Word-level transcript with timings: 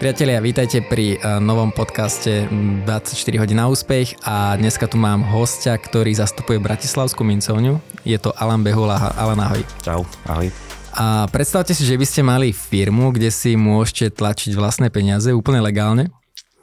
Priatelia, 0.00 0.40
vítajte 0.40 0.80
pri 0.80 1.20
uh, 1.20 1.44
novom 1.44 1.68
podcaste 1.76 2.48
24 2.48 3.36
hodín 3.36 3.60
na 3.60 3.68
úspech 3.68 4.16
a 4.24 4.56
dneska 4.56 4.88
tu 4.88 4.96
mám 4.96 5.20
hostia, 5.20 5.76
ktorý 5.76 6.16
zastupuje 6.16 6.56
Bratislavskú 6.56 7.20
mincovňu. 7.20 7.76
Je 8.08 8.16
to 8.16 8.32
Alan 8.32 8.64
Behula. 8.64 8.96
Alan, 9.12 9.36
ahoj. 9.44 9.60
Čau, 9.84 10.08
ahoj. 10.24 10.48
A 10.96 11.28
predstavte 11.28 11.76
si, 11.76 11.84
že 11.84 12.00
by 12.00 12.06
ste 12.08 12.24
mali 12.24 12.48
firmu, 12.48 13.12
kde 13.12 13.28
si 13.28 13.60
môžete 13.60 14.16
tlačiť 14.16 14.56
vlastné 14.56 14.88
peniaze 14.88 15.36
úplne 15.36 15.60
legálne 15.60 16.08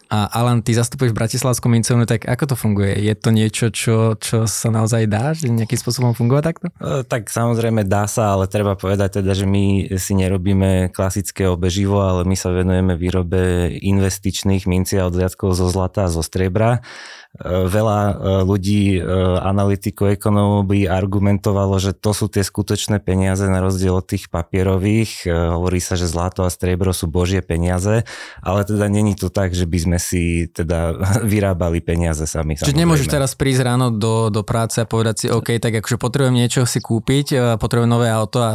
a 0.08 0.32
Alan, 0.32 0.64
ty 0.64 0.72
zastupuješ 0.72 1.12
Bratislavskú 1.12 1.68
mincovňu, 1.68 2.08
tak 2.08 2.24
ako 2.24 2.44
to 2.52 2.56
funguje? 2.56 2.96
Je 2.96 3.14
to 3.16 3.30
niečo, 3.36 3.68
čo, 3.70 4.16
čo 4.16 4.48
sa 4.48 4.72
naozaj 4.72 5.04
dá, 5.12 5.36
že 5.36 5.52
nejakým 5.52 5.76
spôsobom 5.76 6.16
funguje 6.16 6.40
takto? 6.40 6.72
E, 6.80 7.04
tak 7.04 7.28
samozrejme 7.28 7.84
dá 7.84 8.08
sa, 8.08 8.32
ale 8.32 8.48
treba 8.48 8.80
povedať 8.80 9.20
teda, 9.20 9.36
že 9.36 9.44
my 9.44 9.92
si 10.00 10.16
nerobíme 10.16 10.96
klasické 10.96 11.52
obeživo, 11.52 12.00
ale 12.00 12.24
my 12.24 12.40
sa 12.40 12.56
venujeme 12.56 12.96
výrobe 12.96 13.76
investičných 13.84 14.64
mincí 14.64 14.96
a 14.96 15.12
odliadkov 15.12 15.60
zo 15.60 15.68
zlata 15.68 16.08
a 16.08 16.14
zo 16.14 16.24
striebra 16.24 16.80
veľa 17.46 18.00
e, 18.02 18.14
ľudí, 18.44 18.84
e, 18.98 19.02
analytikov, 19.42 20.18
ekonómov 20.18 20.66
by 20.70 20.90
argumentovalo, 20.90 21.78
že 21.78 21.94
to 21.94 22.12
sú 22.16 22.32
tie 22.32 22.42
skutočné 22.42 22.98
peniaze 23.04 23.46
na 23.46 23.62
rozdiel 23.62 24.00
od 24.00 24.08
tých 24.08 24.32
papierových. 24.32 25.28
Hovorí 25.28 25.78
sa, 25.78 25.94
že 25.94 26.10
zlato 26.10 26.42
a 26.46 26.50
striebro 26.50 26.96
sú 26.96 27.06
božie 27.06 27.46
peniaze, 27.46 28.08
ale 28.42 28.60
teda 28.66 28.90
není 28.90 29.14
to 29.14 29.30
tak, 29.30 29.54
že 29.54 29.70
by 29.70 29.78
sme 29.78 29.98
si 30.02 30.50
teda 30.50 30.98
vyrábali 31.32 31.84
peniaze 31.84 32.24
sami. 32.26 32.58
Čiže 32.58 32.74
nemôžeš 32.74 33.08
teraz 33.12 33.38
prísť 33.38 33.62
ráno 33.68 33.94
do, 33.94 34.34
do 34.34 34.42
práce 34.42 34.82
a 34.82 34.90
povedať 34.90 35.16
si, 35.16 35.26
OK, 35.30 35.62
tak 35.62 35.84
akože 35.84 35.98
potrebujem 36.02 36.36
niečo 36.36 36.66
si 36.66 36.82
kúpiť, 36.82 37.60
potrebujem 37.62 37.92
nové 37.92 38.10
auto 38.10 38.42
a 38.42 38.52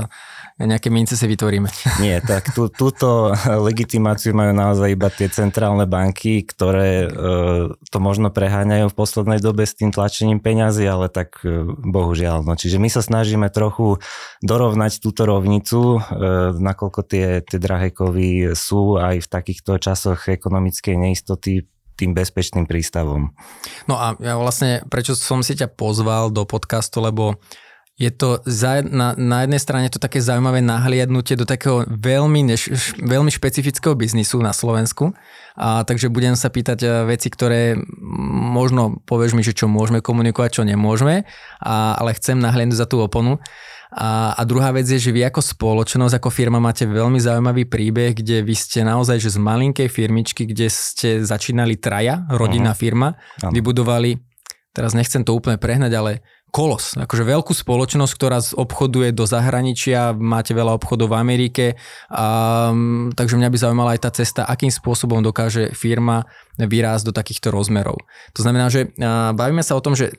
nejaké 0.60 0.92
mince 0.92 1.18
si 1.18 1.26
vytvoríme. 1.26 1.68
Nie, 2.04 2.20
tak 2.22 2.54
tú, 2.54 2.68
túto 2.68 3.32
legitimáciu 3.46 4.36
majú 4.36 4.52
naozaj 4.54 4.88
iba 4.92 5.08
tie 5.10 5.28
centrálne 5.32 5.88
banky, 5.88 6.44
ktoré 6.46 7.06
e, 7.06 7.08
to 7.88 7.98
možno 7.98 8.28
preháňajú 8.30 8.71
v 8.80 8.96
poslednej 8.96 9.40
dobe 9.44 9.68
s 9.68 9.76
tým 9.76 9.92
tlačením 9.92 10.40
peňazí, 10.40 10.88
ale 10.88 11.12
tak 11.12 11.44
e, 11.44 11.64
bohužiaľ. 11.66 12.46
No. 12.46 12.56
Čiže 12.56 12.80
my 12.80 12.88
sa 12.88 13.04
snažíme 13.04 13.52
trochu 13.52 14.00
dorovnať 14.40 15.04
túto 15.04 15.28
rovnicu, 15.28 15.98
e, 15.98 16.20
nakoľko 16.56 17.00
tie, 17.04 17.44
tie 17.44 17.58
drahé 17.60 17.92
kovy 17.92 18.56
sú 18.56 18.96
aj 18.96 19.24
v 19.24 19.28
takýchto 19.28 19.76
časoch 19.76 20.32
ekonomickej 20.32 20.96
neistoty 20.96 21.68
tým 21.96 22.16
bezpečným 22.16 22.64
prístavom. 22.64 23.36
No 23.86 23.94
a 24.00 24.16
ja 24.18 24.34
vlastne, 24.40 24.82
prečo 24.88 25.12
som 25.12 25.44
si 25.44 25.54
ťa 25.54 25.70
pozval 25.70 26.32
do 26.32 26.48
podcastu, 26.48 27.04
lebo 27.04 27.38
je 28.02 28.10
to 28.10 28.42
za, 28.42 28.82
na, 28.82 29.14
na 29.14 29.46
jednej 29.46 29.62
strane 29.62 29.86
to 29.86 30.02
také 30.02 30.18
zaujímavé 30.18 30.58
nahliadnutie 30.58 31.38
do 31.38 31.46
takého 31.46 31.86
veľmi, 31.86 32.50
neš, 32.50 32.98
veľmi 32.98 33.30
špecifického 33.30 33.94
biznisu 33.94 34.42
na 34.42 34.50
Slovensku. 34.50 35.14
A, 35.54 35.86
takže 35.86 36.10
budem 36.10 36.34
sa 36.34 36.50
pýtať 36.50 36.82
e, 36.82 36.88
veci, 37.06 37.30
ktoré 37.30 37.78
možno 38.50 38.98
povieš 39.06 39.38
mi, 39.38 39.46
že 39.46 39.54
čo 39.54 39.70
môžeme 39.70 40.02
komunikovať, 40.02 40.50
čo 40.58 40.62
nemôžeme, 40.66 41.22
a, 41.62 41.94
ale 41.94 42.18
chcem 42.18 42.42
nahliadnúť 42.42 42.80
za 42.82 42.90
tú 42.90 42.98
oponu. 42.98 43.38
A, 43.92 44.32
a 44.34 44.42
druhá 44.48 44.72
vec 44.72 44.88
je, 44.88 44.96
že 44.96 45.12
vy 45.12 45.28
ako 45.28 45.44
spoločnosť, 45.44 46.16
ako 46.16 46.32
firma 46.32 46.56
máte 46.56 46.88
veľmi 46.88 47.20
zaujímavý 47.20 47.68
príbeh, 47.68 48.16
kde 48.16 48.40
vy 48.40 48.56
ste 48.56 48.82
naozaj 48.82 49.20
že 49.20 49.36
z 49.36 49.38
malinkej 49.38 49.92
firmičky, 49.92 50.48
kde 50.48 50.72
ste 50.72 51.20
začínali 51.20 51.76
traja, 51.76 52.24
rodinná 52.32 52.72
uh-huh. 52.72 52.82
firma, 52.82 53.08
ano. 53.44 53.52
vybudovali, 53.52 54.16
teraz 54.72 54.96
nechcem 54.96 55.20
to 55.20 55.36
úplne 55.36 55.60
prehnať, 55.60 55.92
ale 55.92 56.12
kolos, 56.52 57.00
akože 57.00 57.24
veľkú 57.24 57.56
spoločnosť, 57.56 58.12
ktorá 58.12 58.38
obchoduje 58.60 59.16
do 59.16 59.24
zahraničia, 59.24 60.12
máte 60.12 60.52
veľa 60.52 60.76
obchodov 60.76 61.16
v 61.16 61.18
Amerike, 61.18 61.66
a, 62.12 62.68
takže 63.16 63.40
mňa 63.40 63.48
by 63.48 63.56
zaujímala 63.56 63.90
aj 63.96 64.00
tá 64.04 64.10
cesta, 64.12 64.44
akým 64.44 64.68
spôsobom 64.68 65.24
dokáže 65.24 65.72
firma 65.72 66.28
vyrásť 66.60 67.08
do 67.08 67.12
takýchto 67.16 67.48
rozmerov. 67.48 68.04
To 68.36 68.44
znamená, 68.44 68.68
že 68.68 68.92
a, 69.00 69.32
bavíme 69.32 69.64
sa 69.64 69.80
o 69.80 69.84
tom, 69.84 69.96
že 69.96 70.12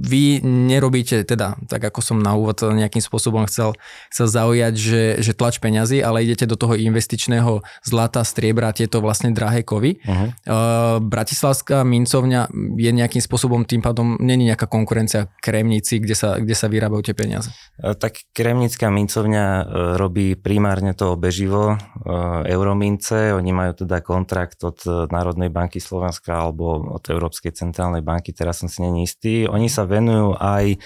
vy 0.00 0.40
nerobíte, 0.40 1.28
teda, 1.28 1.60
tak 1.68 1.92
ako 1.92 2.00
som 2.00 2.16
na 2.16 2.32
úvod 2.32 2.64
nejakým 2.64 3.04
spôsobom 3.04 3.44
chcel, 3.44 3.76
chcel 4.08 4.26
zaujať, 4.32 4.74
že, 4.80 5.02
že 5.20 5.36
tlač 5.36 5.60
peňazí, 5.60 6.00
ale 6.00 6.24
idete 6.24 6.48
do 6.48 6.56
toho 6.56 6.72
investičného 6.72 7.60
zlata, 7.84 8.24
striebra, 8.24 8.72
tieto 8.72 9.04
vlastne 9.04 9.36
drahé 9.36 9.60
kovy. 9.60 10.00
Uh-huh. 10.00 10.32
Uh, 10.48 10.96
Bratislavská 11.04 11.84
mincovňa 11.84 12.48
je 12.80 12.90
nejakým 12.96 13.20
spôsobom 13.20 13.68
tým 13.68 13.84
pádom, 13.84 14.16
není 14.16 14.48
nejaká 14.48 14.64
konkurencia 14.64 15.28
Kremnici, 15.44 16.00
kde 16.00 16.16
sa, 16.16 16.40
kde 16.40 16.56
sa 16.56 16.72
vyrábajú 16.72 17.12
tie 17.12 17.14
peniaze. 17.14 17.52
Tak 17.76 18.32
Kremnická 18.32 18.88
mincovňa 18.88 19.68
robí 20.00 20.32
primárne 20.38 20.96
to 20.96 21.12
obeživo, 21.12 21.76
euromince, 22.46 23.36
oni 23.36 23.50
majú 23.52 23.84
teda 23.84 24.00
kontrakt 24.00 24.62
od 24.64 24.80
Národnej 25.12 25.52
banky 25.52 25.82
Slovenska 25.82 26.38
alebo 26.38 26.96
od 26.96 27.04
Európskej 27.04 27.52
centrálnej 27.52 28.00
banky, 28.00 28.30
teraz 28.30 28.62
som 28.62 28.70
si 28.70 28.80
není 28.80 29.04
istý. 29.04 29.44
Oni 29.50 29.66
sa 29.66 29.89
venujú 29.90 30.38
aj 30.38 30.64
e, 30.72 30.78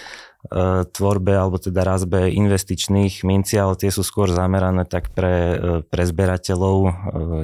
tvorbe 0.88 1.36
alebo 1.36 1.60
teda 1.60 1.84
razbe 1.84 2.32
investičných 2.32 3.20
minci, 3.28 3.60
ale 3.60 3.76
tie 3.76 3.92
sú 3.92 4.00
skôr 4.00 4.32
zamerané 4.32 4.88
tak 4.88 5.12
pre, 5.12 5.36
e, 5.52 5.56
pre 5.84 6.08
zberateľov, 6.08 6.76
e, 6.80 6.90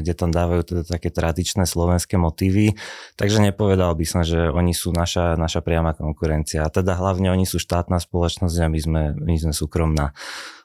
kde 0.01 0.13
tam 0.17 0.33
dávajú 0.33 0.63
teda 0.65 0.83
také 0.89 1.13
tradičné 1.13 1.69
slovenské 1.69 2.17
motívy. 2.17 2.81
Takže 3.21 3.45
nepovedal 3.45 3.93
by 3.93 4.05
som, 4.09 4.25
že 4.25 4.49
oni 4.49 4.73
sú 4.73 4.97
naša, 4.97 5.37
naša 5.37 5.61
priama 5.61 5.93
konkurencia. 5.93 6.65
A 6.65 6.73
teda 6.73 6.97
hlavne 6.97 7.29
oni 7.29 7.45
sú 7.45 7.61
štátna 7.61 8.01
spoločnosť 8.01 8.57
a 8.57 8.73
my 8.73 8.81
sme, 8.81 9.03
my 9.21 9.35
sme 9.37 9.53
súkromná. 9.53 10.17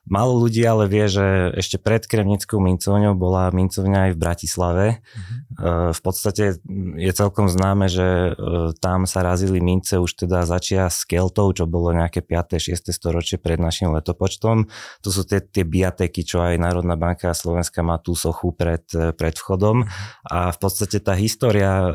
Málo 0.06 0.38
ľudí 0.38 0.62
ale 0.62 0.86
vie, 0.86 1.10
že 1.10 1.50
ešte 1.58 1.82
pred 1.82 2.06
Kremnickou 2.06 2.62
mincovňou 2.62 3.18
bola 3.18 3.50
mincovňa 3.50 4.10
aj 4.10 4.12
v 4.14 4.22
Bratislave. 4.22 4.86
Uh-huh. 5.02 5.90
V 5.90 6.02
podstate 6.06 6.62
je 6.96 7.12
celkom 7.12 7.50
známe, 7.50 7.90
že 7.90 8.06
e, 8.06 8.32
tam 8.78 9.10
sa 9.10 9.26
razili 9.26 9.58
mince 9.58 9.98
už 9.98 10.14
teda 10.14 10.46
začia 10.46 10.94
s 10.94 11.10
Keltov, 11.10 11.58
čo 11.58 11.66
bolo 11.66 11.90
nejaké 11.90 12.22
5. 12.22 12.62
6. 12.62 12.94
storočie 12.94 13.42
pred 13.42 13.58
našim 13.58 13.90
letopočtom. 13.98 14.70
To 15.02 15.10
sú 15.10 15.26
tie, 15.26 15.42
tie 15.42 15.66
biateky, 15.66 16.22
čo 16.22 16.46
aj 16.46 16.62
Národná 16.62 16.94
banka 16.94 17.34
Slovenska 17.34 17.82
má 17.82 17.98
tú 17.98 18.14
sochu 18.14 18.54
pred, 18.54 18.86
pred 19.18 19.34
vchodom. 19.34 19.90
A 20.30 20.54
v 20.54 20.58
podstate 20.62 21.02
tá 21.02 21.18
história 21.18 21.90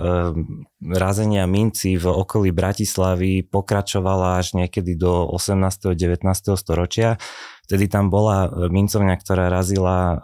razenia 0.83 1.47
minci 1.47 1.95
v 1.95 2.11
okolí 2.11 2.51
Bratislavy 2.51 3.47
pokračovala 3.47 4.43
až 4.43 4.59
niekedy 4.59 4.99
do 4.99 5.31
18. 5.31 5.95
19. 5.95 6.27
storočia 6.59 7.21
Vtedy 7.71 7.87
tam 7.87 8.11
bola 8.11 8.51
e, 8.51 8.67
mincovňa, 8.67 9.15
ktorá 9.15 9.47
razila 9.47 9.99
e, 10.03 10.17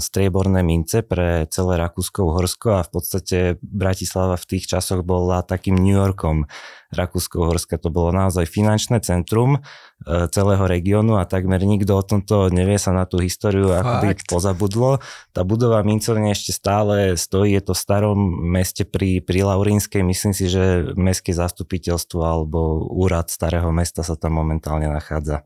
strieborné 0.00 0.64
mince 0.64 1.04
pre 1.04 1.44
celé 1.52 1.76
Rakúsko-Horsko 1.76 2.80
a 2.80 2.86
v 2.88 2.90
podstate 2.96 3.36
Bratislava 3.60 4.40
v 4.40 4.48
tých 4.48 4.64
časoch 4.72 5.04
bola 5.04 5.44
takým 5.44 5.76
New 5.76 6.00
Yorkom 6.00 6.48
Rakúsko-Horska. 6.96 7.76
To 7.76 7.92
bolo 7.92 8.08
naozaj 8.08 8.48
finančné 8.48 9.04
centrum 9.04 9.60
e, 9.60 10.32
celého 10.32 10.64
regiónu 10.64 11.20
a 11.20 11.28
takmer 11.28 11.60
nikto 11.60 11.92
o 11.92 12.00
tomto 12.00 12.48
nevie 12.48 12.80
sa 12.80 12.96
na 12.96 13.04
tú 13.04 13.20
históriu 13.20 13.68
akoby 13.68 14.24
pozabudlo. 14.24 15.04
Tá 15.36 15.44
budova 15.44 15.84
mincovne 15.84 16.32
ešte 16.32 16.56
stále 16.56 17.20
stojí, 17.20 17.52
je 17.52 17.68
to 17.68 17.76
v 17.76 17.84
starom 17.84 18.16
meste 18.48 18.88
pri, 18.88 19.20
pri 19.20 19.44
Laurínskej. 19.44 20.00
Myslím 20.00 20.32
si, 20.32 20.48
že 20.48 20.96
mestské 20.96 21.36
zastupiteľstvo 21.36 22.24
alebo 22.24 22.88
úrad 22.88 23.28
starého 23.28 23.68
mesta 23.76 24.00
sa 24.00 24.16
tam 24.16 24.40
momentálne 24.40 24.88
nachádza. 24.88 25.44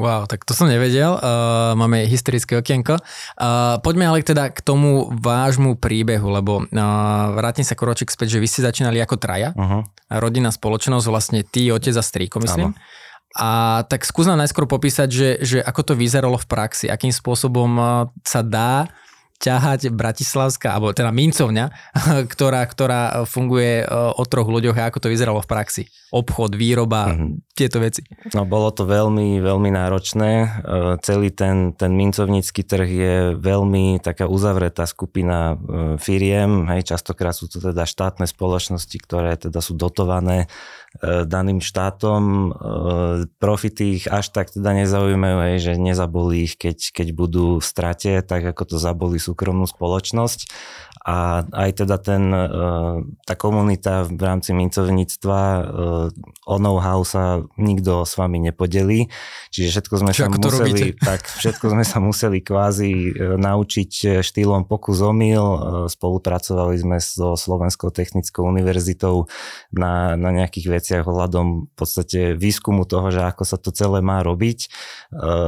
Wow, 0.00 0.24
tak 0.24 0.48
to 0.48 0.56
som 0.56 0.64
nevedel. 0.64 1.20
Uh, 1.20 1.76
máme 1.76 2.08
historické 2.08 2.56
okienko. 2.56 2.96
Uh, 3.36 3.76
poďme 3.84 4.08
ale 4.08 4.24
teda 4.24 4.48
k 4.48 4.64
tomu 4.64 5.12
vášmu 5.12 5.76
príbehu, 5.76 6.32
lebo 6.32 6.64
uh, 6.64 6.76
vrátim 7.36 7.68
sa 7.68 7.76
kročík 7.76 8.08
späť, 8.08 8.40
že 8.40 8.40
vy 8.40 8.48
ste 8.48 8.64
začínali 8.64 8.96
ako 9.04 9.20
traja, 9.20 9.52
uh-huh. 9.52 9.84
rodinná 10.16 10.48
spoločnosť, 10.48 11.04
vlastne 11.04 11.40
ty, 11.44 11.68
otec 11.68 11.92
a 11.92 12.00
strýko, 12.00 12.40
myslím. 12.40 12.72
Áno. 12.72 12.80
A 13.36 13.48
tak 13.86 14.08
skús 14.08 14.26
nám 14.26 14.40
najskôr 14.40 14.66
popísať, 14.66 15.08
že, 15.12 15.28
že 15.44 15.58
ako 15.62 15.92
to 15.92 15.94
vyzeralo 15.94 16.34
v 16.34 16.48
praxi, 16.50 16.90
akým 16.90 17.14
spôsobom 17.14 17.78
sa 18.26 18.40
dá 18.42 18.90
ťahať 19.40 19.88
Bratislavská, 19.88 20.76
alebo 20.76 20.92
teda 20.92 21.08
mincovňa, 21.08 21.66
ktorá, 22.32 22.60
ktorá 22.68 23.24
funguje 23.24 23.82
e, 23.82 23.84
o 23.90 24.22
troch 24.28 24.46
ľuďoch 24.46 24.76
a 24.76 24.92
ako 24.92 25.00
to 25.00 25.08
vyzeralo 25.08 25.40
v 25.40 25.48
praxi. 25.48 25.82
Obchod, 26.12 26.58
výroba, 26.58 27.08
mm-hmm. 27.08 27.56
tieto 27.56 27.80
veci. 27.80 28.04
No 28.36 28.44
bolo 28.44 28.68
to 28.68 28.84
veľmi, 28.84 29.40
veľmi 29.40 29.70
náročné. 29.72 30.30
E, 30.44 30.48
celý 31.00 31.32
ten, 31.32 31.72
ten 31.72 31.96
mincovnícky 31.96 32.60
trh 32.60 32.88
je 32.88 33.14
veľmi 33.40 34.04
taká 34.04 34.28
uzavretá 34.28 34.84
skupina 34.84 35.56
e, 35.56 35.96
firiem. 35.96 36.68
Hej, 36.68 36.92
častokrát 36.92 37.32
sú 37.32 37.48
to 37.48 37.64
teda 37.64 37.88
štátne 37.88 38.28
spoločnosti, 38.28 38.96
ktoré 39.00 39.40
teda 39.40 39.64
sú 39.64 39.72
dotované 39.72 40.52
daným 41.06 41.62
štátom. 41.62 42.50
Profity 43.38 44.02
ich 44.02 44.04
až 44.10 44.34
tak 44.34 44.50
teda 44.50 44.74
nezaujímajú, 44.74 45.36
hej, 45.46 45.56
že 45.62 45.72
nezaboli 45.78 46.50
ich, 46.50 46.58
keď, 46.58 46.90
keď 46.90 47.08
budú 47.14 47.62
v 47.62 47.64
strate, 47.64 48.18
tak 48.26 48.42
ako 48.42 48.74
to 48.74 48.76
zaboli 48.82 49.22
sú 49.22 49.29
súkromnú 49.30 49.70
spoločnosť 49.70 50.50
a 51.00 51.48
aj 51.48 51.70
teda 51.80 51.96
ten, 51.96 52.28
e, 52.28 52.44
tá 53.24 53.32
komunita 53.32 54.04
v 54.04 54.20
rámci 54.20 54.52
mincovníctva 54.52 55.40
e, 55.40 55.62
o 56.44 56.56
know-how 56.60 57.00
sa 57.08 57.40
nikto 57.56 58.04
s 58.04 58.20
vami 58.20 58.36
nepodelí, 58.44 59.08
čiže 59.48 59.80
všetko 59.80 59.94
sme 59.96 60.12
Čo, 60.12 60.28
sa 60.28 60.28
museli, 60.28 60.92
tak 61.08 61.24
všetko 61.24 61.66
sme 61.72 61.84
sa 61.88 61.98
museli 62.04 62.44
kvázi 62.44 62.92
e, 62.92 63.10
naučiť 63.40 64.20
štýlom 64.20 64.68
pokus 64.68 65.00
omyl, 65.00 65.42
spolupracovali 65.88 66.76
sme 66.76 67.00
so 67.00 67.32
Slovenskou 67.32 67.88
technickou 67.88 68.44
univerzitou 68.44 69.24
na, 69.72 70.20
na 70.20 70.30
nejakých 70.36 70.66
veciach 70.68 71.04
ohľadom 71.08 71.72
v 71.72 71.74
podstate 71.80 72.36
výskumu 72.36 72.84
toho, 72.84 73.08
že 73.08 73.24
ako 73.24 73.48
sa 73.48 73.56
to 73.56 73.72
celé 73.72 74.04
má 74.04 74.20
robiť. 74.20 74.68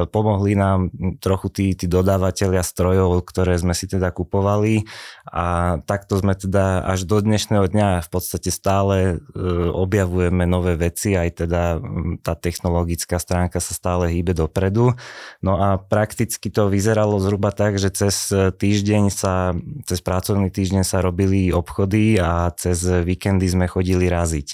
Pomohli 0.09 0.57
nám 0.57 0.89
trochu 1.21 1.49
tí, 1.53 1.67
tí 1.77 1.87
dodávateľia 1.87 2.65
strojov, 2.65 3.21
ktoré 3.29 3.59
sme 3.61 3.77
si 3.77 3.85
teda 3.91 4.11
kupovali 4.15 4.87
a 5.29 5.42
takto 5.85 6.17
sme 6.21 6.39
teda 6.39 6.87
až 6.87 7.05
do 7.05 7.19
dnešného 7.19 7.67
dňa 7.67 8.05
v 8.05 8.09
podstate 8.09 8.49
stále 8.55 8.97
e, 8.97 9.41
objavujeme 9.73 10.47
nové 10.47 10.79
veci, 10.79 11.19
aj 11.19 11.45
teda 11.45 11.83
tá 12.23 12.39
technologická 12.39 13.19
stránka 13.19 13.59
sa 13.59 13.75
stále 13.75 14.09
hýbe 14.09 14.33
dopredu. 14.33 14.95
No 15.43 15.53
a 15.59 15.77
prakticky 15.77 16.49
to 16.49 16.71
vyzeralo 16.71 17.19
zhruba 17.19 17.51
tak, 17.51 17.77
že 17.77 17.91
cez 17.91 18.31
týždeň 18.33 19.11
sa, 19.11 19.53
cez 19.85 19.99
pracovný 19.99 20.49
týždeň 20.49 20.87
sa 20.87 21.03
robili 21.03 21.51
obchody 21.51 22.17
a 22.23 22.49
cez 22.55 22.85
víkendy 22.85 23.51
sme 23.51 23.67
chodili 23.67 24.07
raziť. 24.07 24.47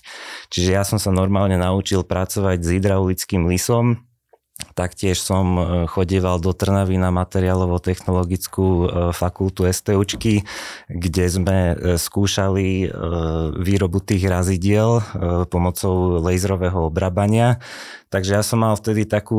Čiže 0.48 0.70
ja 0.72 0.82
som 0.82 0.96
sa 0.96 1.12
normálne 1.12 1.60
naučil 1.60 2.02
pracovať 2.02 2.58
s 2.64 2.68
hydraulickým 2.72 3.44
lisom, 3.46 4.07
Taktiež 4.78 5.18
som 5.18 5.58
e, 5.58 5.62
chodieval 5.90 6.38
do 6.38 6.54
Trnavy 6.54 7.02
na 7.02 7.10
materiálovo-technologickú 7.10 8.66
e, 8.70 8.86
fakultu 9.10 9.66
STUčky, 9.66 10.46
kde 10.86 11.24
sme 11.26 11.58
e, 11.74 11.98
skúšali 11.98 12.86
výrobu 13.58 13.98
tých 13.98 14.30
razidiel 14.30 15.02
pomocou 15.50 16.22
laserového 16.22 16.86
obrábania. 16.86 17.58
Takže 18.08 18.40
ja 18.40 18.42
som 18.42 18.64
mal 18.64 18.72
vtedy 18.72 19.04
takú 19.04 19.38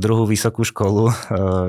druhú 0.00 0.24
vysokú 0.24 0.64
školu 0.64 1.12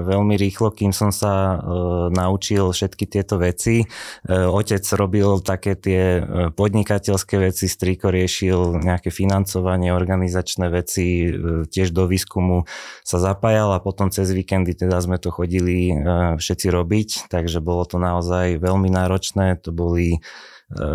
veľmi 0.08 0.40
rýchlo, 0.40 0.72
kým 0.72 0.96
som 0.96 1.12
sa 1.12 1.60
naučil 2.08 2.72
všetky 2.72 3.04
tieto 3.04 3.36
veci. 3.36 3.84
Otec 4.28 4.84
robil 4.96 5.44
také 5.44 5.76
tie 5.76 6.24
podnikateľské 6.56 7.36
veci, 7.52 7.68
striko 7.68 8.08
riešil 8.08 8.80
nejaké 8.80 9.12
financovanie, 9.12 9.92
organizačné 9.92 10.72
veci, 10.72 11.36
tiež 11.68 11.92
do 11.92 12.08
výskumu 12.08 12.64
sa 13.04 13.20
zapájal 13.20 13.76
a 13.76 13.84
potom 13.84 14.08
cez 14.08 14.32
víkendy 14.32 14.74
teda 14.74 15.00
sme 15.04 15.18
to 15.20 15.30
chodili 15.34 15.92
e, 15.92 15.96
všetci 16.40 16.68
robiť, 16.72 17.10
takže 17.28 17.60
bolo 17.60 17.84
to 17.84 18.00
naozaj 18.00 18.58
veľmi 18.58 18.90
náročné, 18.92 19.60
to 19.60 19.76
boli 19.76 20.18
e, 20.18 20.20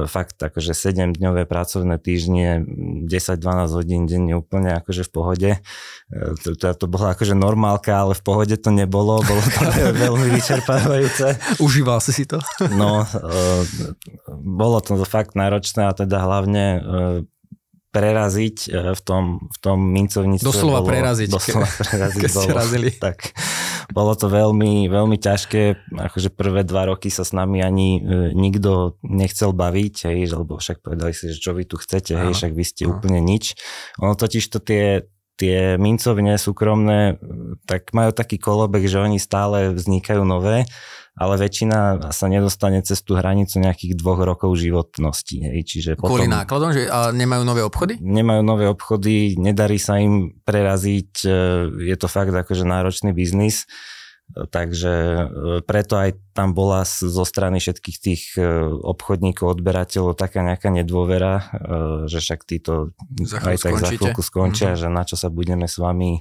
fakt 0.04 0.36
akože 0.36 0.76
7-dňové 0.76 1.48
pracovné 1.48 1.96
týždne, 1.96 2.60
10-12 3.08 3.72
hodín 3.72 4.04
denne 4.04 4.36
úplne 4.36 4.76
akože 4.76 5.08
v 5.08 5.10
pohode. 5.10 5.50
E, 5.56 5.60
to, 6.44 6.52
to, 6.60 6.76
to 6.76 6.86
bola 6.92 7.16
akože 7.16 7.32
normálka, 7.32 8.04
ale 8.04 8.12
v 8.12 8.20
pohode 8.20 8.52
to 8.60 8.68
nebolo, 8.68 9.24
bolo 9.24 9.40
to 9.40 9.64
veľmi 10.04 10.28
vyčerpávajúce. 10.36 11.56
Užíval 11.64 12.04
si 12.04 12.12
si 12.12 12.28
to? 12.28 12.36
No, 12.76 13.08
bolo 14.28 14.84
to 14.84 15.00
fakt 15.08 15.32
náročné 15.32 15.88
a 15.88 15.96
teda 15.96 16.20
hlavne 16.20 16.64
preraziť 17.92 18.56
e, 18.72 18.96
v 18.96 19.00
tom, 19.04 19.24
v 19.52 19.58
tom 19.60 19.78
mincovníctve. 19.92 20.48
Doslova 20.48 20.80
bolo, 20.80 20.90
preraziť. 20.96 21.28
Doslova 21.28 21.68
preraziť. 21.84 22.20
Keď 22.24 22.30
bolo, 22.32 22.42
ste 22.42 22.52
razili. 22.56 22.90
Tak, 23.02 23.18
bolo 23.92 24.16
to 24.16 24.32
veľmi, 24.32 24.88
veľmi 24.88 25.20
ťažké, 25.20 25.92
akože 25.92 26.32
prvé 26.32 26.64
dva 26.64 26.88
roky 26.88 27.12
sa 27.12 27.28
s 27.28 27.36
nami 27.36 27.60
ani 27.60 28.00
e, 28.00 28.32
nikto 28.32 28.96
nechcel 29.04 29.52
baviť, 29.52 30.08
hej, 30.08 30.32
lebo 30.32 30.56
však 30.56 30.80
povedali 30.80 31.12
si, 31.12 31.28
že 31.28 31.36
čo 31.36 31.52
vy 31.52 31.68
tu 31.68 31.76
chcete, 31.76 32.16
hej, 32.16 32.32
však 32.32 32.52
vy 32.56 32.64
ste 32.64 32.88
Aha. 32.88 32.96
úplne 32.96 33.20
nič. 33.20 33.52
Ono 34.00 34.16
totiž 34.16 34.44
to 34.48 34.58
tie, 34.64 35.04
tie 35.36 35.76
mincovne 35.76 36.40
súkromné, 36.40 37.20
tak 37.68 37.92
majú 37.92 38.16
taký 38.16 38.40
kolobek, 38.40 38.88
že 38.88 39.04
oni 39.04 39.20
stále 39.20 39.76
vznikajú 39.76 40.24
nové 40.24 40.64
ale 41.12 41.36
väčšina 41.36 42.08
sa 42.08 42.26
nedostane 42.32 42.80
cez 42.80 43.04
tú 43.04 43.20
hranicu 43.20 43.60
nejakých 43.60 44.00
dvoch 44.00 44.24
rokov 44.24 44.56
životnosti. 44.56 45.44
Hej. 45.44 45.60
Čiže 45.68 45.90
Kvôli 46.00 46.24
potom, 46.24 46.36
nákladom, 46.40 46.70
že 46.72 46.88
a 46.88 47.12
nemajú 47.12 47.42
nové 47.44 47.60
obchody? 47.60 48.00
Nemajú 48.00 48.40
nové 48.40 48.64
obchody, 48.64 49.36
nedarí 49.36 49.76
sa 49.76 50.00
im 50.00 50.40
preraziť, 50.48 51.10
e, 51.28 51.38
je 51.92 51.96
to 52.00 52.08
fakt 52.08 52.32
akože 52.32 52.64
náročný 52.64 53.12
biznis. 53.12 53.68
Takže 54.32 54.94
e, 54.96 55.24
preto 55.68 56.00
aj 56.00 56.16
tam 56.32 56.56
bola 56.56 56.88
zo 56.88 57.24
strany 57.28 57.60
všetkých 57.60 57.98
tých 58.00 58.22
e, 58.40 58.48
obchodníkov, 58.80 59.60
odberateľov 59.60 60.16
taká 60.16 60.40
nejaká 60.40 60.72
nedôvera, 60.72 61.44
že 62.08 62.24
však 62.24 62.40
títo 62.48 62.96
za 63.20 63.36
aj 63.44 63.60
tak 63.60 63.76
za 63.76 63.92
chvíľku 63.92 64.24
skončia, 64.24 64.72
mm-hmm. 64.72 64.80
že 64.80 64.88
na 64.88 65.04
čo 65.04 65.20
sa 65.20 65.28
budeme 65.28 65.68
s 65.68 65.76
vami 65.76 66.16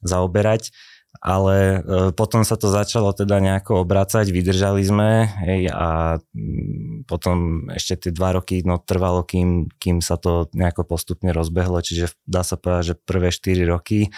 zaoberať 0.00 0.72
ale 1.20 1.56
e, 1.56 1.78
potom 2.16 2.40
sa 2.42 2.56
to 2.56 2.72
začalo 2.72 3.12
teda 3.12 3.36
nejako 3.42 3.84
obracať, 3.84 4.32
vydržali 4.32 4.80
sme 4.80 5.28
hej, 5.44 5.68
a 5.68 6.16
mm, 6.32 7.04
potom 7.04 7.68
ešte 7.68 8.08
tie 8.08 8.12
dva 8.14 8.40
roky 8.40 8.64
no, 8.64 8.80
trvalo, 8.80 9.20
kým, 9.26 9.68
kým 9.76 10.00
sa 10.00 10.16
to 10.16 10.48
nejako 10.56 10.88
postupne 10.88 11.28
rozbehlo, 11.30 11.84
čiže 11.84 12.16
dá 12.24 12.40
sa 12.40 12.56
povedať, 12.56 12.96
že 12.96 13.00
prvé 13.04 13.28
4 13.28 13.68
roky 13.68 14.08
e, 14.08 14.10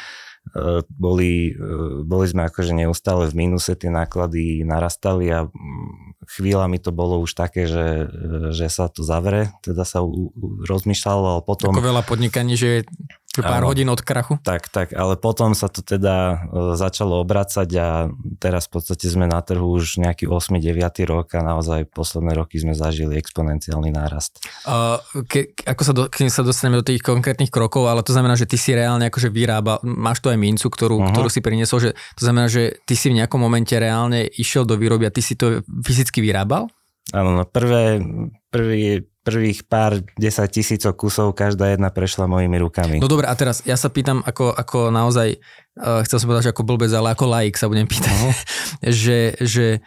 boli, 0.86 1.50
e, 1.50 2.02
boli 2.06 2.26
sme 2.30 2.46
akože 2.46 2.72
neustále 2.72 3.26
v 3.26 3.36
mínuse, 3.36 3.74
tie 3.74 3.90
náklady 3.90 4.62
narastali 4.62 5.28
a 5.34 5.50
mm, 5.50 6.14
chvíľami 6.30 6.80
to 6.80 6.94
bolo 6.94 7.20
už 7.20 7.36
také, 7.36 7.68
že, 7.68 8.08
že 8.56 8.72
sa 8.72 8.88
to 8.88 9.04
zavre, 9.04 9.52
teda 9.60 9.84
sa 9.84 10.00
u, 10.00 10.32
rozmýšľalo, 10.64 11.26
ale 11.36 11.42
potom... 11.44 11.74
Ako 11.74 11.84
veľa 11.84 12.04
podnikaní, 12.06 12.56
že 12.56 12.88
že 13.34 13.42
pár 13.42 13.66
Áno, 13.66 13.74
hodín 13.74 13.90
od 13.90 13.98
krachu? 13.98 14.38
Tak, 14.46 14.70
tak, 14.70 14.94
ale 14.94 15.18
potom 15.18 15.58
sa 15.58 15.66
to 15.66 15.82
teda 15.82 16.46
e, 16.46 16.78
začalo 16.78 17.18
obracať 17.26 17.68
a 17.74 18.06
teraz 18.38 18.70
v 18.70 18.78
podstate 18.78 19.10
sme 19.10 19.26
na 19.26 19.42
trhu 19.42 19.74
už 19.74 19.98
nejaký 19.98 20.30
8-9 20.30 20.78
rok 21.10 21.34
a 21.34 21.42
naozaj 21.42 21.90
posledné 21.90 22.38
roky 22.38 22.62
sme 22.62 22.78
zažili 22.78 23.18
exponenciálny 23.18 23.90
nárast. 23.90 24.38
Uh, 24.62 25.02
ke, 25.26 25.50
ako 25.66 25.82
sa, 25.82 25.92
do, 25.92 26.02
keď 26.06 26.30
sa 26.30 26.46
dostaneme 26.46 26.78
do 26.78 26.86
tých 26.86 27.02
konkrétnych 27.02 27.50
krokov, 27.50 27.90
ale 27.90 28.06
to 28.06 28.14
znamená, 28.14 28.38
že 28.38 28.46
ty 28.46 28.54
si 28.54 28.70
reálne 28.70 29.10
akože 29.10 29.34
vyrábal, 29.34 29.82
máš 29.82 30.22
tu 30.22 30.30
aj 30.30 30.38
mincu, 30.38 30.70
ktorú, 30.70 31.02
uh-huh. 31.02 31.10
ktorú 31.10 31.26
si 31.26 31.42
priniesol, 31.42 31.78
že 31.82 31.90
to 32.14 32.22
znamená, 32.22 32.46
že 32.46 32.78
ty 32.86 32.94
si 32.94 33.10
v 33.10 33.18
nejakom 33.18 33.42
momente 33.42 33.74
reálne 33.74 34.30
išiel 34.30 34.62
do 34.62 34.78
výroby 34.78 35.10
a 35.10 35.14
ty 35.14 35.26
si 35.26 35.34
to 35.34 35.66
fyzicky 35.82 36.22
vyrábal? 36.22 36.70
Áno, 37.10 37.36
no 37.36 37.44
prvé, 37.44 38.00
prvý, 38.48 39.04
prvých 39.24 39.64
pár 39.64 40.04
desať 40.20 40.60
tisícov 40.60 40.92
kusov, 41.00 41.32
každá 41.32 41.72
jedna 41.72 41.88
prešla 41.88 42.28
mojimi 42.28 42.60
rukami. 42.60 43.00
No 43.00 43.08
dobre, 43.08 43.24
a 43.24 43.32
teraz 43.32 43.64
ja 43.64 43.74
sa 43.74 43.88
pýtam, 43.88 44.20
ako, 44.20 44.52
ako 44.52 44.92
naozaj, 44.92 45.40
uh, 45.80 46.04
chcel 46.04 46.20
som 46.20 46.28
povedať, 46.28 46.52
že 46.52 46.52
ako 46.52 46.68
blbec, 46.68 46.92
ale 46.92 47.16
ako 47.16 47.24
laik 47.32 47.56
sa 47.56 47.66
budem 47.72 47.88
pýtať, 47.88 48.12
uh-huh. 48.12 48.36
že, 49.02 49.34
že 49.40 49.80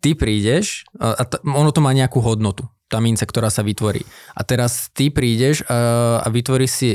ty 0.00 0.16
prídeš 0.16 0.88
uh, 0.96 1.20
a 1.20 1.22
t- 1.28 1.40
ono 1.44 1.68
to 1.68 1.84
má 1.84 1.92
nejakú 1.92 2.24
hodnotu, 2.24 2.64
tá 2.88 2.96
mince, 2.98 3.28
ktorá 3.28 3.52
sa 3.52 3.60
vytvorí. 3.60 4.00
A 4.32 4.40
teraz 4.42 4.88
ty 4.96 5.12
prídeš 5.12 5.60
uh, 5.68 6.24
a 6.24 6.26
vytvoríš 6.32 6.72
si 6.72 6.90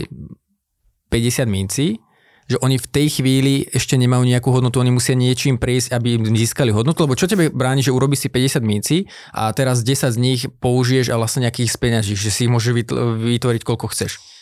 50 1.13 1.45
mincí 1.45 2.01
že 2.49 2.57
oni 2.59 2.75
v 2.79 2.87
tej 2.87 3.07
chvíli 3.21 3.53
ešte 3.71 3.95
nemajú 3.95 4.25
nejakú 4.25 4.49
hodnotu, 4.51 4.81
oni 4.81 4.91
musia 4.91 5.15
niečím 5.15 5.61
prejsť, 5.61 5.95
aby 5.95 6.07
im 6.19 6.23
získali 6.35 6.73
hodnotu, 6.73 7.05
lebo 7.05 7.15
čo 7.15 7.29
tebe 7.29 7.53
bráni, 7.53 7.85
že 7.85 7.93
urobí 7.93 8.17
si 8.17 8.27
50 8.27 8.63
mincí 8.65 9.07
a 9.31 9.51
teraz 9.53 9.85
10 9.85 10.11
z 10.11 10.17
nich 10.19 10.41
použiješ 10.59 11.13
a 11.13 11.19
vlastne 11.19 11.45
nejakých 11.45 11.71
speňažíš, 11.71 12.19
že 12.19 12.31
si 12.31 12.41
ich 12.47 12.51
môžeš 12.51 12.73
vytvoriť 13.19 13.61
koľko 13.63 13.91
chceš. 13.93 14.32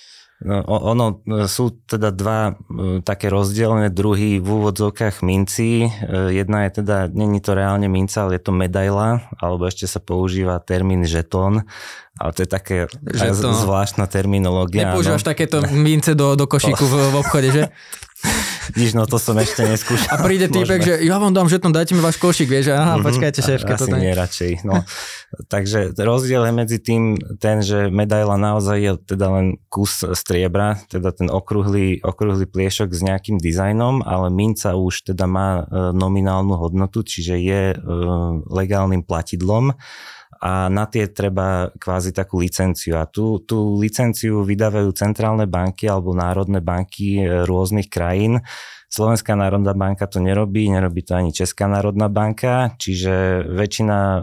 No, 0.42 0.66
ono, 0.66 1.22
sú 1.46 1.70
teda 1.86 2.10
dva 2.10 2.58
e, 2.58 3.06
také 3.06 3.30
rozdielne 3.30 3.94
druhy 3.94 4.42
v 4.42 4.48
úvodzovkách 4.50 5.22
mincí. 5.22 5.86
E, 5.86 5.90
jedna 6.34 6.66
je 6.66 6.82
teda, 6.82 7.14
není 7.14 7.38
to 7.38 7.54
reálne 7.54 7.86
minca, 7.86 8.26
ale 8.26 8.42
je 8.42 8.50
to 8.50 8.54
medaila, 8.54 9.22
alebo 9.38 9.70
ešte 9.70 9.86
sa 9.86 10.02
používa 10.02 10.58
termín 10.58 11.06
žetón, 11.06 11.70
ale 12.18 12.30
to 12.34 12.42
je 12.42 12.50
také 12.50 12.78
žetón. 13.14 13.54
zvláštna 13.54 14.10
terminológia. 14.10 14.90
Nepoužívaš 14.90 15.22
no. 15.22 15.30
takéto 15.30 15.62
mince 15.70 16.18
do, 16.18 16.34
do 16.34 16.50
košíku 16.50 16.90
v, 16.90 16.94
v 17.14 17.16
obchode, 17.22 17.50
že? 17.54 17.64
Nič, 18.78 18.94
no 18.94 19.10
to 19.10 19.18
som 19.18 19.36
ešte 19.38 19.66
neskúšal. 19.66 20.18
A 20.18 20.24
príde 20.24 20.48
týpek, 20.48 20.80
že 20.82 20.94
ja 21.02 21.18
vám 21.18 21.34
dám 21.34 21.50
žeton, 21.50 21.74
dajte 21.74 21.98
mi 21.98 22.02
váš 22.02 22.22
košík, 22.22 22.48
vieš, 22.48 22.72
aha, 22.72 22.98
mm-hmm, 22.98 23.06
počkajte 23.06 23.40
šéfka. 23.42 23.74
Asi 23.76 23.92
nie 23.94 24.14
radšej, 24.14 24.52
no. 24.64 24.86
Takže 25.54 25.98
rozdiel 25.98 26.46
je 26.48 26.54
medzi 26.54 26.78
tým 26.78 27.18
ten, 27.40 27.64
že 27.66 27.90
medaila 27.90 28.38
naozaj 28.38 28.78
je 28.78 28.92
teda 29.16 29.28
len 29.32 29.46
kus 29.72 30.06
striebra, 30.14 30.78
teda 30.92 31.16
ten 31.16 31.32
okrúhly, 31.32 32.04
okrúhly 32.04 32.46
pliešok 32.46 32.92
s 32.94 33.02
nejakým 33.02 33.42
dizajnom, 33.42 34.06
ale 34.06 34.30
minca 34.30 34.76
už 34.78 35.14
teda 35.14 35.26
má 35.26 35.64
e, 35.64 35.92
nominálnu 35.96 36.54
hodnotu, 36.60 37.02
čiže 37.02 37.36
je 37.40 37.62
e, 37.72 37.78
legálnym 38.52 39.02
platidlom 39.08 39.74
a 40.42 40.74
na 40.74 40.90
tie 40.90 41.06
treba 41.06 41.70
kvázi 41.78 42.10
takú 42.18 42.42
licenciu. 42.42 42.98
A 42.98 43.06
tú, 43.06 43.38
tú 43.46 43.78
licenciu 43.78 44.42
vydávajú 44.42 44.90
centrálne 44.98 45.46
banky 45.46 45.86
alebo 45.86 46.18
národné 46.18 46.66
banky 46.66 47.22
e, 47.22 47.46
rôznych 47.46 47.94
krajín. 47.94 48.42
Slovenská 48.92 49.40
národná 49.40 49.72
banka 49.72 50.04
to 50.04 50.20
nerobí, 50.20 50.68
nerobí 50.68 51.06
to 51.08 51.16
ani 51.16 51.32
Česká 51.32 51.64
národná 51.64 52.12
banka, 52.12 52.76
čiže 52.76 53.46
väčšina 53.48 53.98
e, 54.20 54.22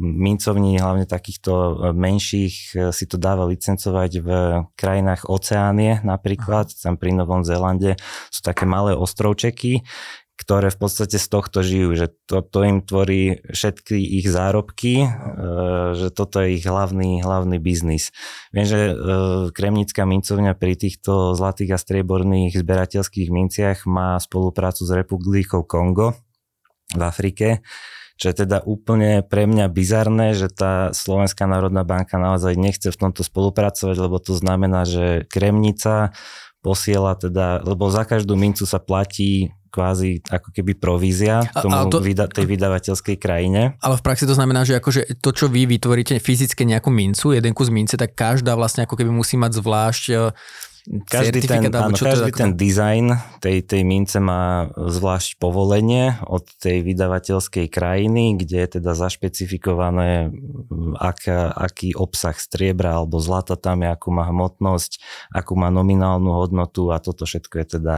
mincovní, 0.00 0.80
hlavne 0.80 1.06
takýchto 1.06 1.52
menších, 1.94 2.80
si 2.90 3.04
to 3.06 3.14
dáva 3.14 3.46
licencovať 3.46 4.10
v 4.24 4.28
krajinách 4.74 5.28
Oceánie 5.28 6.02
napríklad, 6.02 6.72
tam 6.80 6.98
pri 6.98 7.14
Novom 7.14 7.46
Zélande 7.46 7.94
sú 8.32 8.40
také 8.42 8.66
malé 8.66 8.96
ostrovčeky, 8.96 9.86
ktoré 10.40 10.72
v 10.72 10.80
podstate 10.80 11.20
z 11.20 11.26
tohto 11.28 11.60
žijú, 11.60 11.92
že 11.92 12.16
to, 12.24 12.40
to 12.40 12.64
im 12.64 12.80
tvorí 12.80 13.44
všetky 13.52 14.00
ich 14.00 14.24
zárobky, 14.24 15.04
e, 15.04 15.08
že 15.92 16.08
toto 16.08 16.40
je 16.40 16.56
ich 16.56 16.64
hlavný, 16.64 17.20
hlavný 17.20 17.60
biznis. 17.60 18.08
Viem, 18.48 18.64
že 18.64 18.80
e, 18.88 18.92
Kremnická 19.52 20.08
mincovňa 20.08 20.56
pri 20.56 20.80
týchto 20.80 21.36
zlatých 21.36 21.76
a 21.76 21.82
strieborných 21.84 22.56
zberateľských 22.56 23.28
minciach 23.28 23.84
má 23.84 24.16
spoluprácu 24.16 24.88
s 24.88 24.92
Republikou 24.96 25.60
Kongo 25.60 26.16
v 26.96 27.02
Afrike, 27.04 27.60
čo 28.16 28.32
je 28.32 28.44
teda 28.44 28.64
úplne 28.64 29.20
pre 29.20 29.44
mňa 29.44 29.68
bizarné, 29.68 30.32
že 30.32 30.48
tá 30.52 30.92
Slovenská 30.96 31.48
národná 31.48 31.84
banka 31.84 32.16
naozaj 32.16 32.56
nechce 32.56 32.88
v 32.88 33.00
tomto 33.00 33.24
spolupracovať, 33.24 33.96
lebo 33.96 34.16
to 34.20 34.36
znamená, 34.36 34.88
že 34.88 35.24
Kremnica 35.28 36.16
posiela 36.60 37.16
teda, 37.16 37.64
lebo 37.64 37.88
za 37.88 38.04
každú 38.04 38.36
mincu 38.36 38.68
sa 38.68 38.76
platí 38.76 39.52
kvázi 39.70 40.20
ako 40.26 40.50
keby 40.50 40.74
provízia 40.76 41.46
tomu 41.54 41.86
to, 41.88 42.02
vyda, 42.02 42.26
tej 42.26 42.44
vydavateľskej 42.44 43.16
krajine. 43.16 43.78
Ale 43.78 43.94
v 43.96 44.02
praxi 44.02 44.26
to 44.26 44.34
znamená, 44.34 44.66
že 44.66 44.76
akože 44.76 45.22
to, 45.22 45.30
čo 45.30 45.46
vy 45.46 45.64
vytvoríte 45.70 46.18
fyzicky 46.18 46.66
nejakú 46.66 46.90
mincu, 46.90 47.32
jeden 47.32 47.54
kus 47.54 47.70
mince, 47.70 47.94
tak 47.94 48.18
každá 48.18 48.58
vlastne 48.58 48.84
ako 48.84 48.98
keby 48.98 49.14
musí 49.14 49.38
mať 49.38 49.62
zvlášť 49.62 50.04
e, 50.10 50.14
každý 51.06 51.44
ten, 51.44 51.68
áno, 51.68 51.92
každý 51.92 52.32
ten 52.32 52.56
dizajn 52.56 53.38
tej, 53.44 53.62
tej 53.64 53.82
mince 53.84 54.18
má 54.18 54.72
zvlášť 54.74 55.36
povolenie 55.36 56.16
od 56.24 56.48
tej 56.56 56.80
vydavateľskej 56.82 57.66
krajiny, 57.68 58.40
kde 58.40 58.56
je 58.64 58.68
teda 58.80 58.96
zašpecifikované, 58.96 60.32
ak, 60.96 61.20
aký 61.56 61.92
obsah 61.92 62.36
striebra 62.36 62.96
alebo 62.96 63.20
zlata 63.20 63.60
tam 63.60 63.84
je, 63.84 63.88
akú 63.92 64.08
má 64.08 64.24
hmotnosť, 64.28 65.00
akú 65.36 65.54
má 65.54 65.68
nominálnu 65.68 66.32
hodnotu 66.32 66.88
a 66.90 66.98
toto 66.98 67.28
všetko 67.28 67.54
je 67.60 67.66
teda 67.80 67.96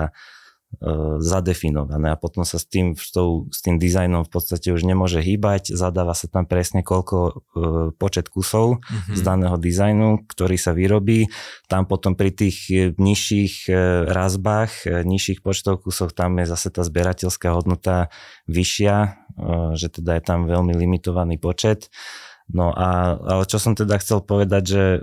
zadefinované 1.22 2.10
a 2.10 2.18
potom 2.18 2.42
sa 2.42 2.58
s 2.58 2.66
tým, 2.66 2.98
s, 2.98 3.12
tou, 3.12 3.46
s 3.52 3.60
tým 3.62 3.76
dizajnom 3.78 4.24
v 4.26 4.30
podstate 4.32 4.72
už 4.72 4.82
nemôže 4.82 5.20
hýbať, 5.20 5.70
zadáva 5.76 6.16
sa 6.16 6.26
tam 6.26 6.48
presne 6.48 6.82
koľko 6.82 7.16
e, 7.22 7.32
počet 7.94 8.26
kusov 8.32 8.82
mm-hmm. 8.82 9.14
z 9.14 9.20
daného 9.20 9.56
dizajnu, 9.60 10.26
ktorý 10.26 10.56
sa 10.58 10.74
vyrobí. 10.74 11.30
Tam 11.68 11.86
potom 11.86 12.18
pri 12.18 12.34
tých 12.34 12.72
nižších 12.98 13.68
e, 13.68 13.74
razbách, 14.10 14.88
nižších 15.06 15.44
počtov 15.44 15.84
kusov, 15.86 16.16
tam 16.16 16.40
je 16.42 16.50
zase 16.50 16.72
tá 16.72 16.82
zberateľská 16.82 17.52
hodnota 17.54 18.10
vyššia, 18.50 18.96
e, 18.98 19.08
že 19.78 19.86
teda 19.92 20.18
je 20.18 20.22
tam 20.24 20.50
veľmi 20.50 20.74
limitovaný 20.74 21.38
počet. 21.38 21.92
No 22.52 22.68
a 22.68 23.16
ale 23.16 23.48
čo 23.48 23.56
som 23.56 23.72
teda 23.72 23.96
chcel 23.96 24.20
povedať, 24.20 24.62
že 24.68 24.84
e, 24.84 24.98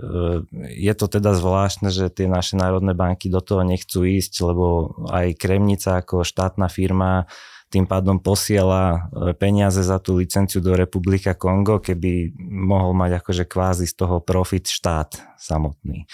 je 0.70 0.94
to 0.94 1.10
teda 1.10 1.34
zvláštne, 1.34 1.90
že 1.90 2.06
tie 2.06 2.30
naše 2.30 2.54
národné 2.54 2.94
banky 2.94 3.26
do 3.26 3.42
toho 3.42 3.66
nechcú 3.66 4.06
ísť, 4.06 4.32
lebo 4.46 4.94
aj 5.10 5.34
Kremnica 5.34 5.98
ako 5.98 6.22
štátna 6.22 6.70
firma 6.70 7.26
tým 7.70 7.86
pádom 7.86 8.22
posiela 8.22 9.10
e, 9.10 9.34
peniaze 9.34 9.82
za 9.82 10.02
tú 10.02 10.18
licenciu 10.18 10.62
do 10.62 10.74
Republika 10.78 11.34
Kongo, 11.34 11.78
keby 11.82 12.34
mohol 12.38 12.94
mať 12.94 13.22
akože 13.22 13.44
kvázi 13.46 13.86
z 13.86 13.94
toho 13.94 14.22
profit 14.22 14.66
štát 14.66 15.38
samotný. 15.38 16.06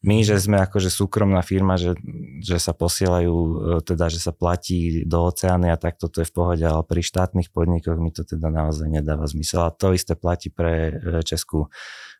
My, 0.00 0.24
že 0.24 0.40
sme 0.40 0.64
akože 0.64 0.88
súkromná 0.88 1.44
firma, 1.44 1.76
že, 1.76 1.92
že 2.40 2.56
sa 2.56 2.72
posielajú, 2.72 3.36
e, 3.36 3.52
teda, 3.84 4.08
že 4.08 4.16
sa 4.16 4.32
platí 4.32 5.04
do 5.04 5.28
oceány 5.28 5.68
a 5.68 5.76
tak 5.76 6.00
toto 6.00 6.24
je 6.24 6.28
v 6.28 6.32
pohode, 6.32 6.64
ale 6.64 6.80
pri 6.88 7.04
štátnych 7.04 7.52
podnikoch 7.52 8.00
mi 8.00 8.08
to 8.08 8.24
teda 8.24 8.48
naozaj 8.48 8.88
nedáva 8.88 9.28
zmysel. 9.28 9.60
A 9.68 9.74
to 9.76 9.92
isté 9.92 10.16
platí 10.16 10.48
pre 10.48 10.72
e, 10.88 11.20
Českú 11.20 11.68